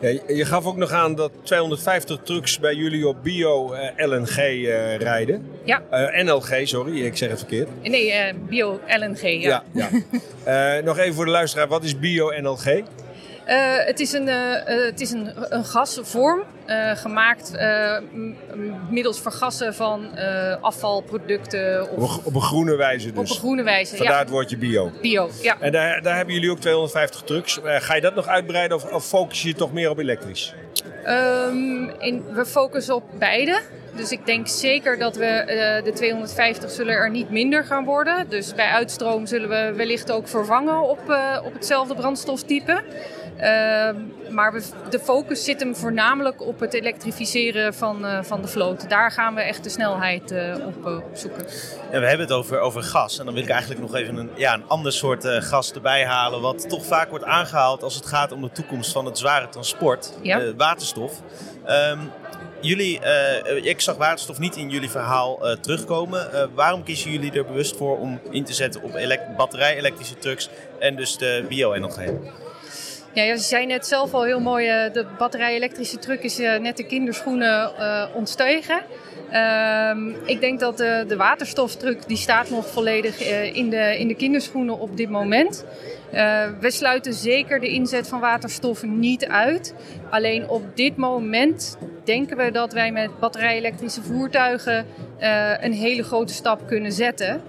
ja 0.00 0.08
je 0.26 0.44
gaf 0.44 0.66
ook 0.66 0.76
nog 0.76 0.90
aan 0.90 1.14
dat 1.14 1.30
250 1.42 2.20
trucks 2.22 2.58
bij 2.58 2.74
jullie 2.74 3.08
op 3.08 3.16
bio-LNG 3.22 4.38
uh, 4.38 4.62
uh, 4.62 4.96
rijden. 4.96 5.46
Ja. 5.64 5.82
Uh, 5.92 6.22
NLG, 6.24 6.60
sorry, 6.62 7.04
ik 7.04 7.16
zeg 7.16 7.28
het 7.28 7.38
verkeerd. 7.38 7.68
Nee, 7.82 8.12
eh, 8.12 8.34
bio-LNG, 8.48 9.20
ja. 9.20 9.64
ja, 9.72 9.90
ja. 10.44 10.80
nog 10.84 10.98
even 10.98 11.14
voor 11.14 11.24
de 11.24 11.30
luisteraar, 11.30 11.68
wat 11.68 11.84
is 11.84 11.98
bio-NLG? 11.98 12.82
Uh, 13.48 13.86
het 13.86 14.00
is 14.00 14.12
een, 14.12 14.28
uh, 14.28 14.34
het 14.64 15.00
is 15.00 15.10
een, 15.10 15.30
een 15.48 15.64
gasvorm 15.64 16.42
uh, 16.66 16.90
gemaakt 16.96 17.52
middels 18.90 19.20
vergassen 19.20 19.74
van 19.74 20.18
afvalproducten. 20.60 21.90
Of, 21.90 22.24
op, 22.24 22.34
een 22.34 22.42
groene 22.42 22.76
wijze 22.76 23.12
dus? 23.12 23.30
Op 23.30 23.36
een 23.36 23.42
groene 23.42 23.62
wijze, 23.62 23.96
Vandaar 23.96 24.14
ja. 24.14 24.20
het 24.22 24.30
woordje 24.30 24.56
bio? 24.56 24.90
Bio, 25.00 25.30
ja. 25.42 25.60
En 25.60 25.72
daar, 25.72 26.02
daar 26.02 26.16
hebben 26.16 26.34
jullie 26.34 26.50
ook 26.50 26.60
250 26.60 27.22
trucks. 27.22 27.60
ga 27.62 27.94
je 27.94 28.00
dat 28.00 28.14
nog 28.14 28.26
uitbreiden 28.26 28.76
of, 28.76 28.92
of 28.92 29.06
focus 29.06 29.42
je 29.42 29.54
toch 29.54 29.72
meer 29.72 29.90
op 29.90 29.98
elektrisch? 29.98 30.54
Um, 31.06 31.90
in, 31.98 32.24
we 32.32 32.46
focussen 32.46 32.94
op 32.94 33.04
beide. 33.18 33.60
Dus 33.96 34.10
ik 34.10 34.26
denk 34.26 34.48
zeker 34.48 34.98
dat 34.98 35.16
we 35.16 35.24
uh, 35.78 35.84
de 35.84 35.92
250 35.92 36.70
zullen 36.70 36.94
er 36.94 37.10
niet 37.10 37.30
minder 37.30 37.64
gaan 37.64 37.84
worden. 37.84 38.28
Dus 38.28 38.54
bij 38.54 38.68
uitstroom 38.68 39.26
zullen 39.26 39.48
we 39.48 39.72
wellicht 39.76 40.12
ook 40.12 40.28
vervangen 40.28 40.88
op, 40.88 41.00
uh, 41.08 41.40
op 41.44 41.52
hetzelfde 41.52 41.94
brandstoftype. 41.94 42.82
Uh, 43.44 43.50
maar 44.30 44.52
we, 44.52 44.62
de 44.90 44.98
focus 44.98 45.44
zit 45.44 45.60
hem 45.60 45.76
voornamelijk 45.76 46.40
op 46.40 46.60
het 46.60 46.74
elektrificeren 46.74 47.74
van, 47.74 48.04
uh, 48.04 48.22
van 48.22 48.42
de 48.42 48.48
vloot. 48.48 48.88
Daar 48.88 49.10
gaan 49.10 49.34
we 49.34 49.40
echt 49.40 49.64
de 49.64 49.70
snelheid 49.70 50.32
uh, 50.32 50.66
op, 50.66 50.86
op, 50.86 51.04
zoeken. 51.12 51.46
Ja, 51.92 52.00
we 52.00 52.06
hebben 52.06 52.26
het 52.26 52.32
over, 52.32 52.58
over 52.58 52.82
gas. 52.82 53.18
En 53.18 53.24
dan 53.24 53.34
wil 53.34 53.42
ik 53.42 53.48
eigenlijk 53.48 53.80
nog 53.80 53.94
even 53.94 54.16
een, 54.16 54.30
ja, 54.34 54.54
een 54.54 54.68
ander 54.68 54.92
soort 54.92 55.26
gas 55.26 55.72
erbij 55.72 56.06
halen. 56.06 56.40
Wat 56.40 56.68
toch 56.68 56.86
vaak 56.86 57.10
wordt 57.10 57.24
aangehaald 57.24 57.82
als 57.82 57.94
het 57.94 58.06
gaat 58.06 58.32
om 58.32 58.42
de 58.42 58.52
toekomst 58.52 58.92
van 58.92 59.04
het 59.04 59.18
zware 59.18 59.48
transport. 59.48 60.18
Ja? 60.22 60.54
waterstof. 60.54 61.22
Um, 61.68 62.10
jullie, 62.64 63.00
uh, 63.46 63.64
ik 63.64 63.80
zag 63.80 63.96
waterstof 63.96 64.38
niet 64.38 64.56
in 64.56 64.70
jullie 64.70 64.90
verhaal 64.90 65.46
uh, 65.50 65.56
terugkomen. 65.56 66.28
Uh, 66.32 66.44
waarom 66.54 66.82
kiezen 66.82 67.10
jullie 67.10 67.32
er 67.32 67.44
bewust 67.44 67.76
voor 67.76 67.98
om 67.98 68.20
in 68.30 68.44
te 68.44 68.52
zetten 68.52 68.82
op 68.82 68.94
elekt 68.94 69.36
batterij-elektrische 69.36 70.18
trucks 70.18 70.48
en 70.78 70.96
dus 70.96 71.16
de 71.16 71.44
bio-NLG? 71.48 71.98
Ja, 73.14 73.22
je 73.22 73.38
zei 73.38 73.66
net 73.66 73.86
zelf 73.86 74.14
al 74.14 74.24
heel 74.24 74.40
mooi, 74.40 74.66
de 74.92 75.06
batterij-elektrische 75.18 75.98
truck 75.98 76.22
is 76.22 76.38
net 76.38 76.76
de 76.76 76.86
kinderschoenen 76.86 77.72
ontstegen. 78.14 78.82
Um, 79.34 80.14
ik 80.24 80.40
denk 80.40 80.60
dat 80.60 80.76
de, 80.76 81.04
de 81.08 81.96
die 82.06 82.16
staat 82.16 82.50
nog 82.50 82.66
volledig 82.66 83.20
in, 83.54 83.70
de, 83.70 83.98
in 83.98 84.08
de 84.08 84.14
kinderschoenen 84.14 84.78
op 84.78 84.96
dit 84.96 85.10
moment. 85.10 85.64
Uh, 86.14 86.44
we 86.60 86.70
sluiten 86.70 87.12
zeker 87.12 87.60
de 87.60 87.68
inzet 87.68 88.08
van 88.08 88.20
waterstof 88.20 88.82
niet 88.82 89.26
uit. 89.26 89.74
Alleen 90.10 90.48
op 90.48 90.76
dit 90.76 90.96
moment 90.96 91.78
denken 92.04 92.36
we 92.36 92.50
dat 92.50 92.72
wij 92.72 92.92
met 92.92 93.18
batterij-elektrische 93.18 94.02
voertuigen 94.02 94.86
uh, 95.20 95.62
een 95.62 95.72
hele 95.72 96.02
grote 96.02 96.32
stap 96.32 96.66
kunnen 96.66 96.92
zetten. 96.92 97.42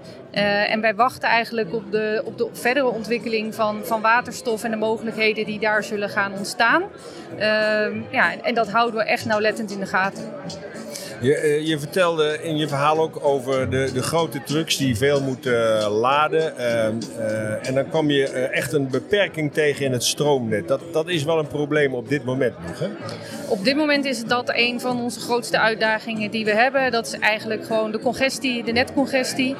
En 0.68 0.80
wij 0.80 0.94
wachten 0.94 1.28
eigenlijk 1.28 1.74
op 1.74 1.92
de, 1.92 2.22
op 2.24 2.38
de 2.38 2.48
verdere 2.52 2.88
ontwikkeling 2.88 3.54
van, 3.54 3.80
van 3.84 4.00
waterstof 4.00 4.64
en 4.64 4.70
de 4.70 4.76
mogelijkheden 4.76 5.44
die 5.44 5.58
daar 5.58 5.84
zullen 5.84 6.08
gaan 6.08 6.32
ontstaan. 6.32 6.82
ja, 8.10 8.40
en 8.42 8.54
dat 8.54 8.70
houden 8.70 9.00
we 9.00 9.06
echt 9.06 9.24
nauwlettend 9.24 9.70
in 9.70 9.80
de 9.80 9.86
gaten. 9.86 10.24
Je, 11.20 11.60
je, 11.64 11.78
vertelde 11.78 12.38
in 12.42 12.56
je 12.56 12.68
verhaal 12.68 12.98
ook 12.98 13.18
over 13.24 13.70
de, 13.70 13.90
de 13.92 14.02
grote 14.02 14.42
trucks 14.42 14.76
die 14.76 14.96
veel 14.96 15.20
moeten 15.20 15.52
uh, 15.52 16.00
laden. 16.00 16.54
Uh, 16.58 16.64
uh, 17.18 17.68
en 17.68 17.74
dan 17.74 17.88
kwam 17.88 18.10
je 18.10 18.28
echt 18.28 18.72
een 18.72 18.88
beperking 18.88 19.52
tegen 19.52 19.84
in 19.84 19.92
het 19.92 20.04
stroomnet. 20.04 20.68
Dat, 20.68 20.80
dat 20.92 21.08
is 21.08 21.24
wel 21.24 21.38
een 21.38 21.46
probleem 21.46 21.94
op 21.94 22.08
dit 22.08 22.24
moment 22.24 22.54
nog, 22.66 22.78
hè? 22.78 22.88
Op 23.48 23.64
dit 23.64 23.76
moment 23.76 24.04
is 24.04 24.24
dat 24.24 24.52
een 24.54 24.80
van 24.80 25.00
onze 25.00 25.20
grootste 25.20 25.58
uitdagingen 25.58 26.30
die 26.30 26.44
we 26.44 26.54
hebben. 26.54 26.90
Dat 26.90 27.06
is 27.06 27.18
eigenlijk 27.18 27.64
gewoon 27.64 27.90
de 27.90 28.00
congestie, 28.00 28.64
de 28.64 28.72
netcongestie. 28.72 29.56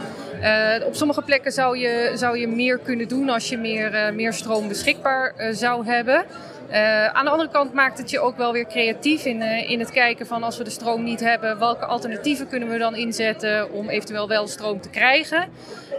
op 0.86 0.94
sommige 0.94 1.22
plekken 1.22 1.52
zou 1.52 1.78
je, 1.78 2.12
zou 2.14 2.38
je 2.38 2.48
meer 2.48 2.78
kunnen 2.78 3.08
doen 3.08 3.28
als 3.28 3.48
je 3.48 3.56
meer, 3.56 4.14
meer 4.14 4.32
stroom 4.32 4.68
beschikbaar 4.68 5.34
zou 5.52 5.86
hebben. 5.86 6.24
Uh, 6.70 7.06
aan 7.06 7.24
de 7.24 7.30
andere 7.30 7.50
kant 7.50 7.72
maakt 7.72 7.98
het 7.98 8.10
je 8.10 8.20
ook 8.20 8.36
wel 8.36 8.52
weer 8.52 8.66
creatief 8.66 9.24
in, 9.24 9.40
uh, 9.40 9.70
in 9.70 9.78
het 9.78 9.90
kijken 9.90 10.26
van 10.26 10.42
als 10.42 10.58
we 10.58 10.64
de 10.64 10.70
stroom 10.70 11.02
niet 11.02 11.20
hebben, 11.20 11.58
welke 11.58 11.84
alternatieven 11.84 12.48
kunnen 12.48 12.68
we 12.68 12.78
dan 12.78 12.94
inzetten 12.94 13.72
om 13.72 13.88
eventueel 13.88 14.28
wel 14.28 14.46
stroom 14.46 14.80
te 14.80 14.90
krijgen. 14.90 15.48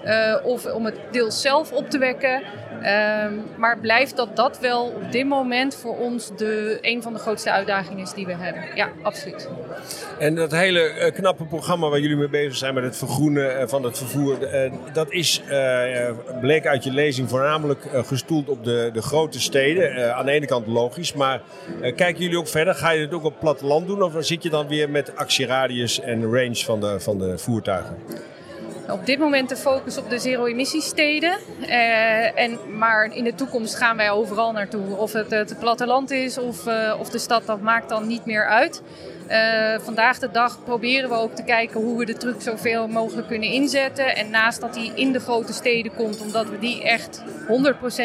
Uh, 0.06 0.36
of 0.44 0.66
om 0.66 0.86
het 0.86 0.96
deels 1.12 1.42
zelf 1.42 1.72
op 1.72 1.90
te 1.90 1.98
wekken. 1.98 2.42
Ehm, 2.82 3.34
maar 3.58 3.80
blijft 3.80 4.16
dat 4.16 4.36
dat 4.36 4.60
wel 4.60 4.86
op 4.86 5.12
dit 5.12 5.26
moment 5.26 5.76
voor 5.76 5.98
ons 5.98 6.32
de, 6.38 6.78
een 6.82 7.02
van 7.02 7.14
de 7.14 7.20
grootste 7.20 7.52
uitdagingen 7.52 8.04
is 8.04 8.14
die 8.14 8.26
we 8.26 8.36
hebben. 8.36 8.64
Ja, 8.76 8.90
absoluut. 9.02 9.50
En 10.20 10.36
dat 10.36 10.52
hele 10.52 10.94
uh, 10.94 11.12
knappe 11.12 11.46
programma 11.46 11.90
waar 11.90 12.00
jullie 12.00 12.16
mee 12.16 12.30
bezig 12.30 12.56
zijn 12.56 12.74
met 12.74 12.84
het 12.84 12.98
vergroenen 12.98 13.62
uh, 13.62 13.68
van 13.68 13.84
het 13.84 13.98
vervoer, 13.98 14.38
dat 14.94 15.12
is, 15.12 15.42
bleek 16.42 16.68
uit 16.68 16.84
je 16.84 16.92
lezing, 16.92 17.30
voornamelijk 17.30 17.82
gestoeld 17.94 18.50
op 18.50 18.64
de, 18.64 18.90
de 18.94 19.02
grote 19.02 19.40
steden. 19.40 20.16
aan 20.16 20.26
de 20.26 20.32
ene 20.32 20.46
kant 20.46 20.68
logisch, 20.68 21.14
maar 21.14 21.42
kijken 21.82 22.18
jullie 22.18 22.38
ook 22.38 22.48
verder? 22.48 22.76
Ga 22.76 22.92
je 22.92 23.02
het 23.02 23.14
ook 23.14 23.24
op 23.24 23.40
platteland 23.40 23.88
doen 23.88 24.02
of 24.02 24.14
zit 24.20 24.44
je 24.44 24.50
dan 24.50 24.68
weer 24.68 24.90
met 24.90 25.16
actieradius 25.16 26.00
en 26.00 26.24
range 26.24 26.56
van 26.56 26.80
de, 26.80 27.00
van 27.00 27.18
de 27.18 27.38
voertuigen? 27.38 27.98
Op 28.90 29.06
dit 29.06 29.20
moment 29.20 29.50
de 29.50 29.56
focus 29.56 29.98
op 29.98 30.10
de 30.10 30.20
zero-emissiesteden. 30.20 31.38
Uh, 31.62 32.40
en, 32.40 32.78
maar 32.78 33.16
in 33.16 33.24
de 33.24 33.36
toekomst 33.36 33.76
gaan 33.76 33.98
wij 33.98 34.12
overal 34.12 34.52
naartoe. 34.52 34.96
Of 34.98 35.14
het 35.14 35.32
het 35.32 35.60
platteland 35.60 36.12
is 36.12 36.38
of, 36.38 36.68
uh, 36.68 36.94
of 37.00 37.10
de 37.10 37.18
stad, 37.18 37.46
dat 37.46 37.62
maakt 37.62 37.90
dan 37.90 38.08
niet 38.08 38.26
meer 38.26 38.46
uit. 38.46 38.82
Uh, 39.30 39.80
vandaag 39.80 40.20
de 40.20 40.32
dag 40.32 40.64
proberen 40.64 41.10
we 41.10 41.16
ook 41.16 41.36
te 41.36 41.44
kijken 41.44 41.82
hoe 41.82 41.98
we 41.98 42.06
de 42.06 42.18
truck 42.18 42.42
zoveel 42.42 42.88
mogelijk 42.88 43.28
kunnen 43.28 43.50
inzetten. 43.50 44.16
En 44.16 44.30
naast 44.30 44.62
dat 44.62 44.74
die 44.74 44.92
in 44.96 45.12
de 45.12 45.20
grote 45.20 45.54
steden 45.54 45.96
komt, 45.96 46.22
omdat 46.22 46.50
we 46.50 46.60
die 46.60 46.84
echt 46.84 47.24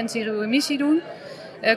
100% 0.01 0.05
zero-emissie 0.05 0.79
doen... 0.79 1.03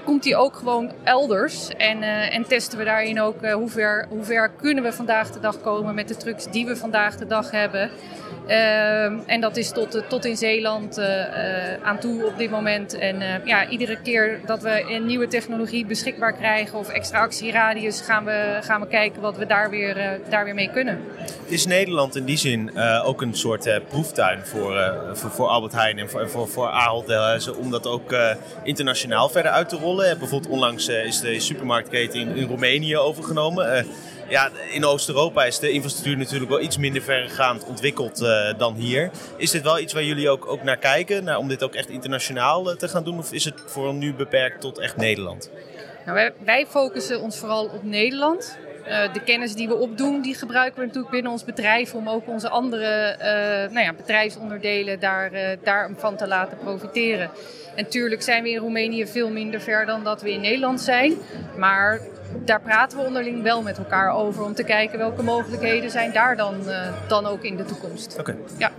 Komt 0.04 0.24
die 0.24 0.36
ook 0.36 0.56
gewoon 0.56 0.92
elders. 1.04 1.70
En, 1.70 2.02
en 2.32 2.48
testen 2.48 2.78
we 2.78 2.84
daarin 2.84 3.22
ook 3.22 3.46
hoe, 3.46 3.70
ver, 3.70 4.06
hoe 4.10 4.24
ver 4.24 4.50
kunnen 4.50 4.84
we 4.84 4.94
vandaag 4.94 5.32
de 5.32 5.40
dag 5.40 5.62
komen 5.62 5.96
met 5.96 6.08
de 6.08 6.18
trucks 6.18 6.52
die 6.52 6.66
we 6.66 6.76
vandaag 6.76 7.16
de 7.16 7.28
dag 7.28 7.52
hebben. 7.52 7.92
Ehm, 8.48 9.18
en 9.26 9.42
dat 9.42 9.58
is 9.58 9.72
tot, 9.72 10.04
tot 10.10 10.26
in 10.26 10.38
Zeeland 10.38 10.98
eh, 10.98 11.74
eh, 11.74 11.84
aan 11.84 12.00
toe 12.00 12.26
op 12.26 12.38
dit 12.38 12.50
moment. 12.50 12.98
En 12.98 13.22
eh, 13.22 13.46
ja, 13.46 13.70
iedere 13.70 13.98
keer 14.02 14.40
dat 14.46 14.62
we 14.62 14.86
een 14.90 15.06
nieuwe 15.06 15.28
technologie 15.28 15.86
beschikbaar 15.86 16.34
krijgen 16.34 16.80
of 16.80 16.90
extra 16.90 17.20
actieradius, 17.20 18.02
gaan 18.02 18.26
we, 18.26 18.58
gaan 18.62 18.82
we 18.82 18.88
kijken 18.88 19.22
wat 19.22 19.38
we 19.38 19.46
daar 19.46 19.70
weer, 19.70 20.20
daar 20.30 20.46
weer 20.46 20.54
mee 20.54 20.70
kunnen. 20.74 21.00
Is 21.46 21.66
Nederland 21.66 22.16
in 22.16 22.26
die 22.26 22.38
zin 22.38 22.72
ook 23.04 23.22
een 23.22 23.36
soort 23.36 23.80
proeftuin 23.90 24.46
voor, 24.46 24.94
voor, 25.14 25.32
voor, 25.32 25.48
Albert 25.48 25.74
Heijn 25.74 26.00
en 26.00 26.10
voor, 26.10 26.30
voor, 26.30 26.48
voor 26.48 26.68
Ahold 26.68 27.56
om 27.58 27.72
dat 27.72 27.88
ook 27.88 28.16
internationaal 28.64 29.30
verder 29.30 29.52
uit 29.52 29.70
te 29.70 29.76
rollen? 29.76 30.18
bijvoorbeeld 30.20 30.52
onlangs 30.52 30.88
is 30.88 31.20
de 31.20 31.40
supermarktketen 31.40 32.20
in, 32.20 32.36
in 32.36 32.48
Roemenië 32.48 32.98
overgenomen 32.98 33.86
ja, 34.28 34.50
in 34.72 34.86
Oost-Europa 34.86 35.46
is 35.46 35.60
de 35.60 35.70
infrastructuur 35.70 36.18
natuurlijk 36.18 36.52
wel 36.52 36.62
iets 36.62 36.78
minder 36.78 37.02
verregaand 37.02 37.66
ontwikkeld 37.66 38.22
uh, 38.22 38.54
dan 38.58 38.76
hier. 38.76 39.12
Is 39.38 39.52
dit 39.52 39.64
wel 39.64 39.80
iets 39.80 39.94
waar 39.94 40.04
jullie 40.04 40.30
ook, 40.30 40.48
ook 40.48 40.64
naar 40.64 40.78
kijken, 40.78 41.24
naar, 41.24 41.38
om 41.38 41.48
dit 41.48 41.64
ook 41.64 41.76
echt 41.76 41.90
internationaal 41.90 42.72
uh, 42.72 42.78
te 42.78 42.88
gaan 42.88 43.04
doen? 43.04 43.18
Of 43.18 43.32
is 43.32 43.46
het 43.46 43.62
voor 43.66 43.94
nu 43.94 44.14
beperkt 44.14 44.62
tot 44.62 44.80
echt 44.80 44.98
Nederland? 44.98 45.50
Nou, 46.06 46.18
wij, 46.18 46.34
wij 46.46 46.66
focussen 46.66 47.22
ons 47.22 47.38
vooral 47.38 47.66
op 47.66 47.84
Nederland. 47.84 48.58
Uh, 48.88 49.14
de 49.14 49.20
kennis 49.24 49.56
die 49.56 49.68
we 49.68 49.76
opdoen, 49.76 50.22
die 50.22 50.36
gebruiken 50.36 50.80
we 50.80 50.86
natuurlijk 50.86 51.14
binnen 51.14 51.32
ons 51.32 51.44
bedrijf 51.44 51.94
om 51.94 52.10
ook 52.10 52.28
onze 52.28 52.50
andere 52.50 53.18
nou 53.72 53.86
ja, 53.86 53.94
bedrijfsonderdelen 53.94 55.00
daar, 55.00 55.32
daarvan 55.64 56.16
te 56.16 56.28
laten 56.28 56.58
profiteren. 56.58 57.30
En 57.76 57.84
natuurlijk 57.84 58.22
zijn 58.22 58.44
we 58.44 58.50
in 58.50 58.58
Roemenië 58.58 59.08
veel 59.08 59.30
minder 59.30 59.62
ver 59.62 59.86
dan 59.86 60.04
dat 60.04 60.22
we 60.22 60.32
in 60.32 60.42
Nederland 60.42 60.82
zijn. 60.82 61.14
Maar 61.58 62.00
daar 62.46 62.62
praten 62.62 62.98
we 62.98 63.04
onderling 63.04 63.42
wel 63.42 63.62
met 63.62 63.78
elkaar 63.78 64.14
over 64.14 64.44
om 64.44 64.54
te 64.54 64.64
kijken 64.64 64.98
welke 64.98 65.24
mogelijkheden 65.24 65.92
zijn 65.92 66.12
daar 66.12 66.36
dan, 66.36 66.56
dan 67.08 67.26
ook 67.26 67.44
in 67.44 67.58
de 67.58 67.66
toekomst. 67.66 68.20
Oké. 68.20 68.36
Ja. 68.58 68.72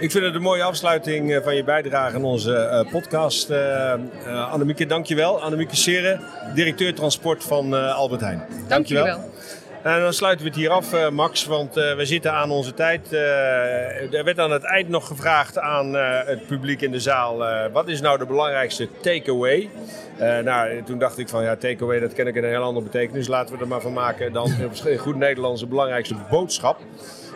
Ik 0.00 0.10
vind 0.10 0.24
het 0.24 0.34
een 0.34 0.42
mooie 0.42 0.62
afsluiting 0.62 1.32
eh, 1.32 1.42
van 1.42 1.56
je 1.56 1.64
bijdrage 1.64 2.16
aan 2.16 2.24
onze 2.24 2.84
uh, 2.84 2.92
podcast. 2.92 3.50
Uh, 3.50 4.52
Annemieke, 4.52 4.86
dankjewel. 4.86 5.42
Annemieke 5.42 5.76
Seren, 5.76 6.20
directeur 6.54 6.94
transport 6.94 7.44
van 7.44 7.92
Albert 7.92 8.20
Heijn. 8.20 8.42
Dankjewel. 8.68 9.04
dankjewel. 9.04 9.34
En 9.82 10.00
dan 10.00 10.12
sluiten 10.12 10.44
we 10.44 10.50
het 10.50 10.60
hier 10.60 10.70
af, 10.70 11.10
Max, 11.10 11.44
want 11.44 11.74
we 11.74 12.04
zitten 12.04 12.32
aan 12.32 12.50
onze 12.50 12.74
tijd. 12.74 13.12
er 13.12 14.24
werd 14.24 14.38
aan 14.38 14.50
het 14.50 14.64
eind 14.64 14.88
nog 14.88 15.06
gevraagd 15.06 15.58
aan 15.58 15.94
het 16.26 16.46
publiek 16.46 16.80
in 16.80 16.90
de 16.90 17.00
zaal: 17.00 17.44
wat 17.72 17.88
is 17.88 18.00
nou 18.00 18.18
de 18.18 18.26
belangrijkste 18.26 18.88
takeaway? 19.00 19.70
Nou, 20.18 20.82
toen 20.82 20.98
dacht 20.98 21.18
ik 21.18 21.28
van 21.28 21.42
ja, 21.42 21.56
takeaway, 21.56 22.00
dat 22.00 22.12
ken 22.12 22.26
ik 22.26 22.34
in 22.34 22.44
een 22.44 22.50
heel 22.50 22.62
andere 22.62 22.84
betekenis. 22.84 23.28
Laten 23.28 23.54
we 23.54 23.60
er 23.60 23.68
maar 23.68 23.80
van 23.80 23.92
maken 23.92 24.32
dan 24.32 24.50
in 24.84 24.98
goed 25.06 25.16
Nederlands 25.16 25.60
de 25.60 25.66
belangrijkste 25.66 26.14
boodschap. 26.30 26.80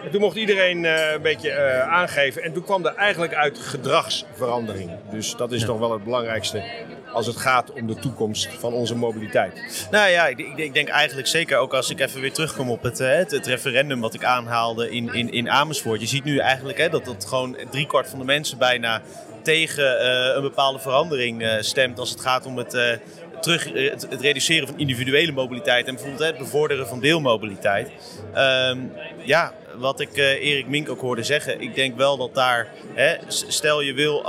En 0.05 0.11
toen 0.11 0.21
mocht 0.21 0.37
iedereen 0.37 0.85
uh, 0.85 1.13
een 1.13 1.23
beetje 1.23 1.51
uh, 1.51 1.81
aangeven. 1.81 2.43
En 2.43 2.53
toen 2.53 2.65
kwam 2.65 2.87
er 2.87 2.95
eigenlijk 2.95 3.35
uit 3.35 3.59
gedragsverandering. 3.59 4.91
Dus 5.11 5.37
dat 5.37 5.53
is 5.53 5.61
ja. 5.61 5.67
toch 5.67 5.79
wel 5.79 5.93
het 5.93 6.05
belangrijkste 6.05 6.63
als 7.13 7.27
het 7.27 7.37
gaat 7.37 7.73
om 7.73 7.87
de 7.87 7.95
toekomst 7.95 8.49
van 8.59 8.73
onze 8.73 8.95
mobiliteit. 8.95 9.87
Nou 9.91 10.11
ja, 10.11 10.27
ik, 10.27 10.39
ik 10.57 10.75
denk 10.75 10.89
eigenlijk 10.89 11.29
zeker 11.29 11.59
ook 11.59 11.75
als 11.75 11.91
ik 11.91 12.01
even 12.01 12.21
weer 12.21 12.33
terugkom 12.33 12.71
op 12.71 12.83
het, 12.83 12.99
het, 12.99 13.31
het 13.31 13.47
referendum 13.47 14.01
wat 14.01 14.15
ik 14.15 14.25
aanhaalde 14.25 14.91
in, 14.91 15.15
in, 15.15 15.33
in 15.33 15.51
Amersfoort. 15.51 16.01
Je 16.01 16.07
ziet 16.07 16.25
nu 16.25 16.39
eigenlijk 16.39 16.79
hè, 16.79 16.89
dat, 16.89 17.05
dat 17.05 17.27
gewoon 17.27 17.57
driekwart 17.71 18.09
van 18.09 18.19
de 18.19 18.25
mensen 18.25 18.59
bijna 18.59 19.03
tegen 19.43 20.03
uh, 20.03 20.35
een 20.35 20.43
bepaalde 20.43 20.79
verandering 20.79 21.43
uh, 21.43 21.53
stemt 21.61 21.99
als 21.99 22.11
het 22.11 22.21
gaat 22.21 22.47
om 22.47 22.57
het, 22.57 22.75
uh, 22.75 22.83
terug, 23.41 23.73
het, 23.73 24.07
het, 24.11 24.21
reduceren 24.21 24.69
van 24.69 24.79
individuele 24.79 25.33
mobiliteit 25.33 25.87
en 25.87 25.95
bijvoorbeeld 25.95 26.29
het 26.29 26.39
bevorderen 26.39 26.87
van 26.87 27.01
deelmobiliteit. 27.01 27.91
Um, 28.37 28.93
ja, 29.25 29.53
wat 29.77 30.01
ik 30.01 30.17
Erik 30.17 30.69
Mink 30.69 30.89
ook 30.89 31.01
hoorde 31.01 31.23
zeggen, 31.23 31.61
ik 31.61 31.75
denk 31.75 31.97
wel 31.97 32.17
dat 32.17 32.35
daar, 32.35 32.69
hè, 32.95 33.17
stel 33.27 33.81
je 33.81 33.93
wil 33.93 34.25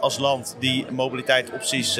als 0.00 0.18
land 0.18 0.56
die 0.60 0.86
mobiliteitsopties 0.90 1.98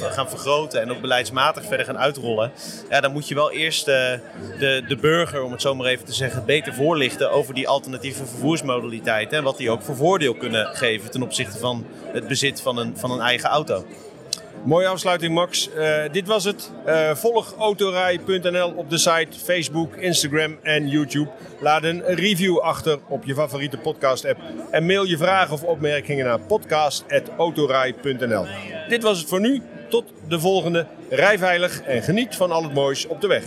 gaan 0.00 0.28
vergroten 0.28 0.80
en 0.80 0.90
ook 0.90 1.00
beleidsmatig 1.00 1.64
verder 1.64 1.86
gaan 1.86 1.98
uitrollen, 1.98 2.52
ja, 2.90 3.00
dan 3.00 3.12
moet 3.12 3.28
je 3.28 3.34
wel 3.34 3.52
eerst 3.52 3.84
de, 3.84 4.84
de 4.88 4.96
burger, 5.00 5.42
om 5.42 5.52
het 5.52 5.62
zo 5.62 5.74
maar 5.74 5.86
even 5.86 6.04
te 6.04 6.12
zeggen, 6.12 6.44
beter 6.44 6.74
voorlichten 6.74 7.30
over 7.30 7.54
die 7.54 7.68
alternatieve 7.68 8.26
vervoersmodaliteiten 8.26 9.38
en 9.38 9.44
wat 9.44 9.56
die 9.56 9.70
ook 9.70 9.82
voor 9.82 9.96
voordeel 9.96 10.34
kunnen 10.34 10.66
geven 10.66 11.10
ten 11.10 11.22
opzichte 11.22 11.58
van 11.58 11.86
het 12.12 12.28
bezit 12.28 12.60
van 12.60 12.78
een, 12.78 12.96
van 12.96 13.10
een 13.10 13.20
eigen 13.20 13.48
auto. 13.48 13.84
Mooie 14.64 14.86
afsluiting, 14.86 15.34
Max. 15.34 15.70
Uh, 15.76 16.02
dit 16.12 16.26
was 16.26 16.44
het. 16.44 16.70
Uh, 16.86 17.14
volg 17.14 17.54
autorij.nl 17.58 18.72
op 18.76 18.90
de 18.90 18.98
site, 18.98 19.38
Facebook, 19.44 19.96
Instagram 19.96 20.56
en 20.62 20.88
YouTube. 20.88 21.30
Laat 21.60 21.82
een 21.82 22.02
review 22.04 22.58
achter 22.58 22.98
op 23.08 23.24
je 23.24 23.34
favoriete 23.34 23.76
podcast-app. 23.76 24.40
En 24.70 24.86
mail 24.86 25.04
je 25.04 25.16
vragen 25.16 25.54
of 25.54 25.62
opmerkingen 25.62 26.24
naar 26.24 26.40
podcast.autorij.nl. 26.40 28.46
Dit 28.88 29.02
was 29.02 29.18
het 29.18 29.28
voor 29.28 29.40
nu. 29.40 29.62
Tot 29.88 30.12
de 30.28 30.40
volgende. 30.40 30.86
Rij 31.10 31.38
veilig 31.38 31.82
en 31.82 32.02
geniet 32.02 32.36
van 32.36 32.50
al 32.50 32.62
het 32.62 32.74
moois 32.74 33.06
op 33.06 33.20
de 33.20 33.26
weg. 33.26 33.44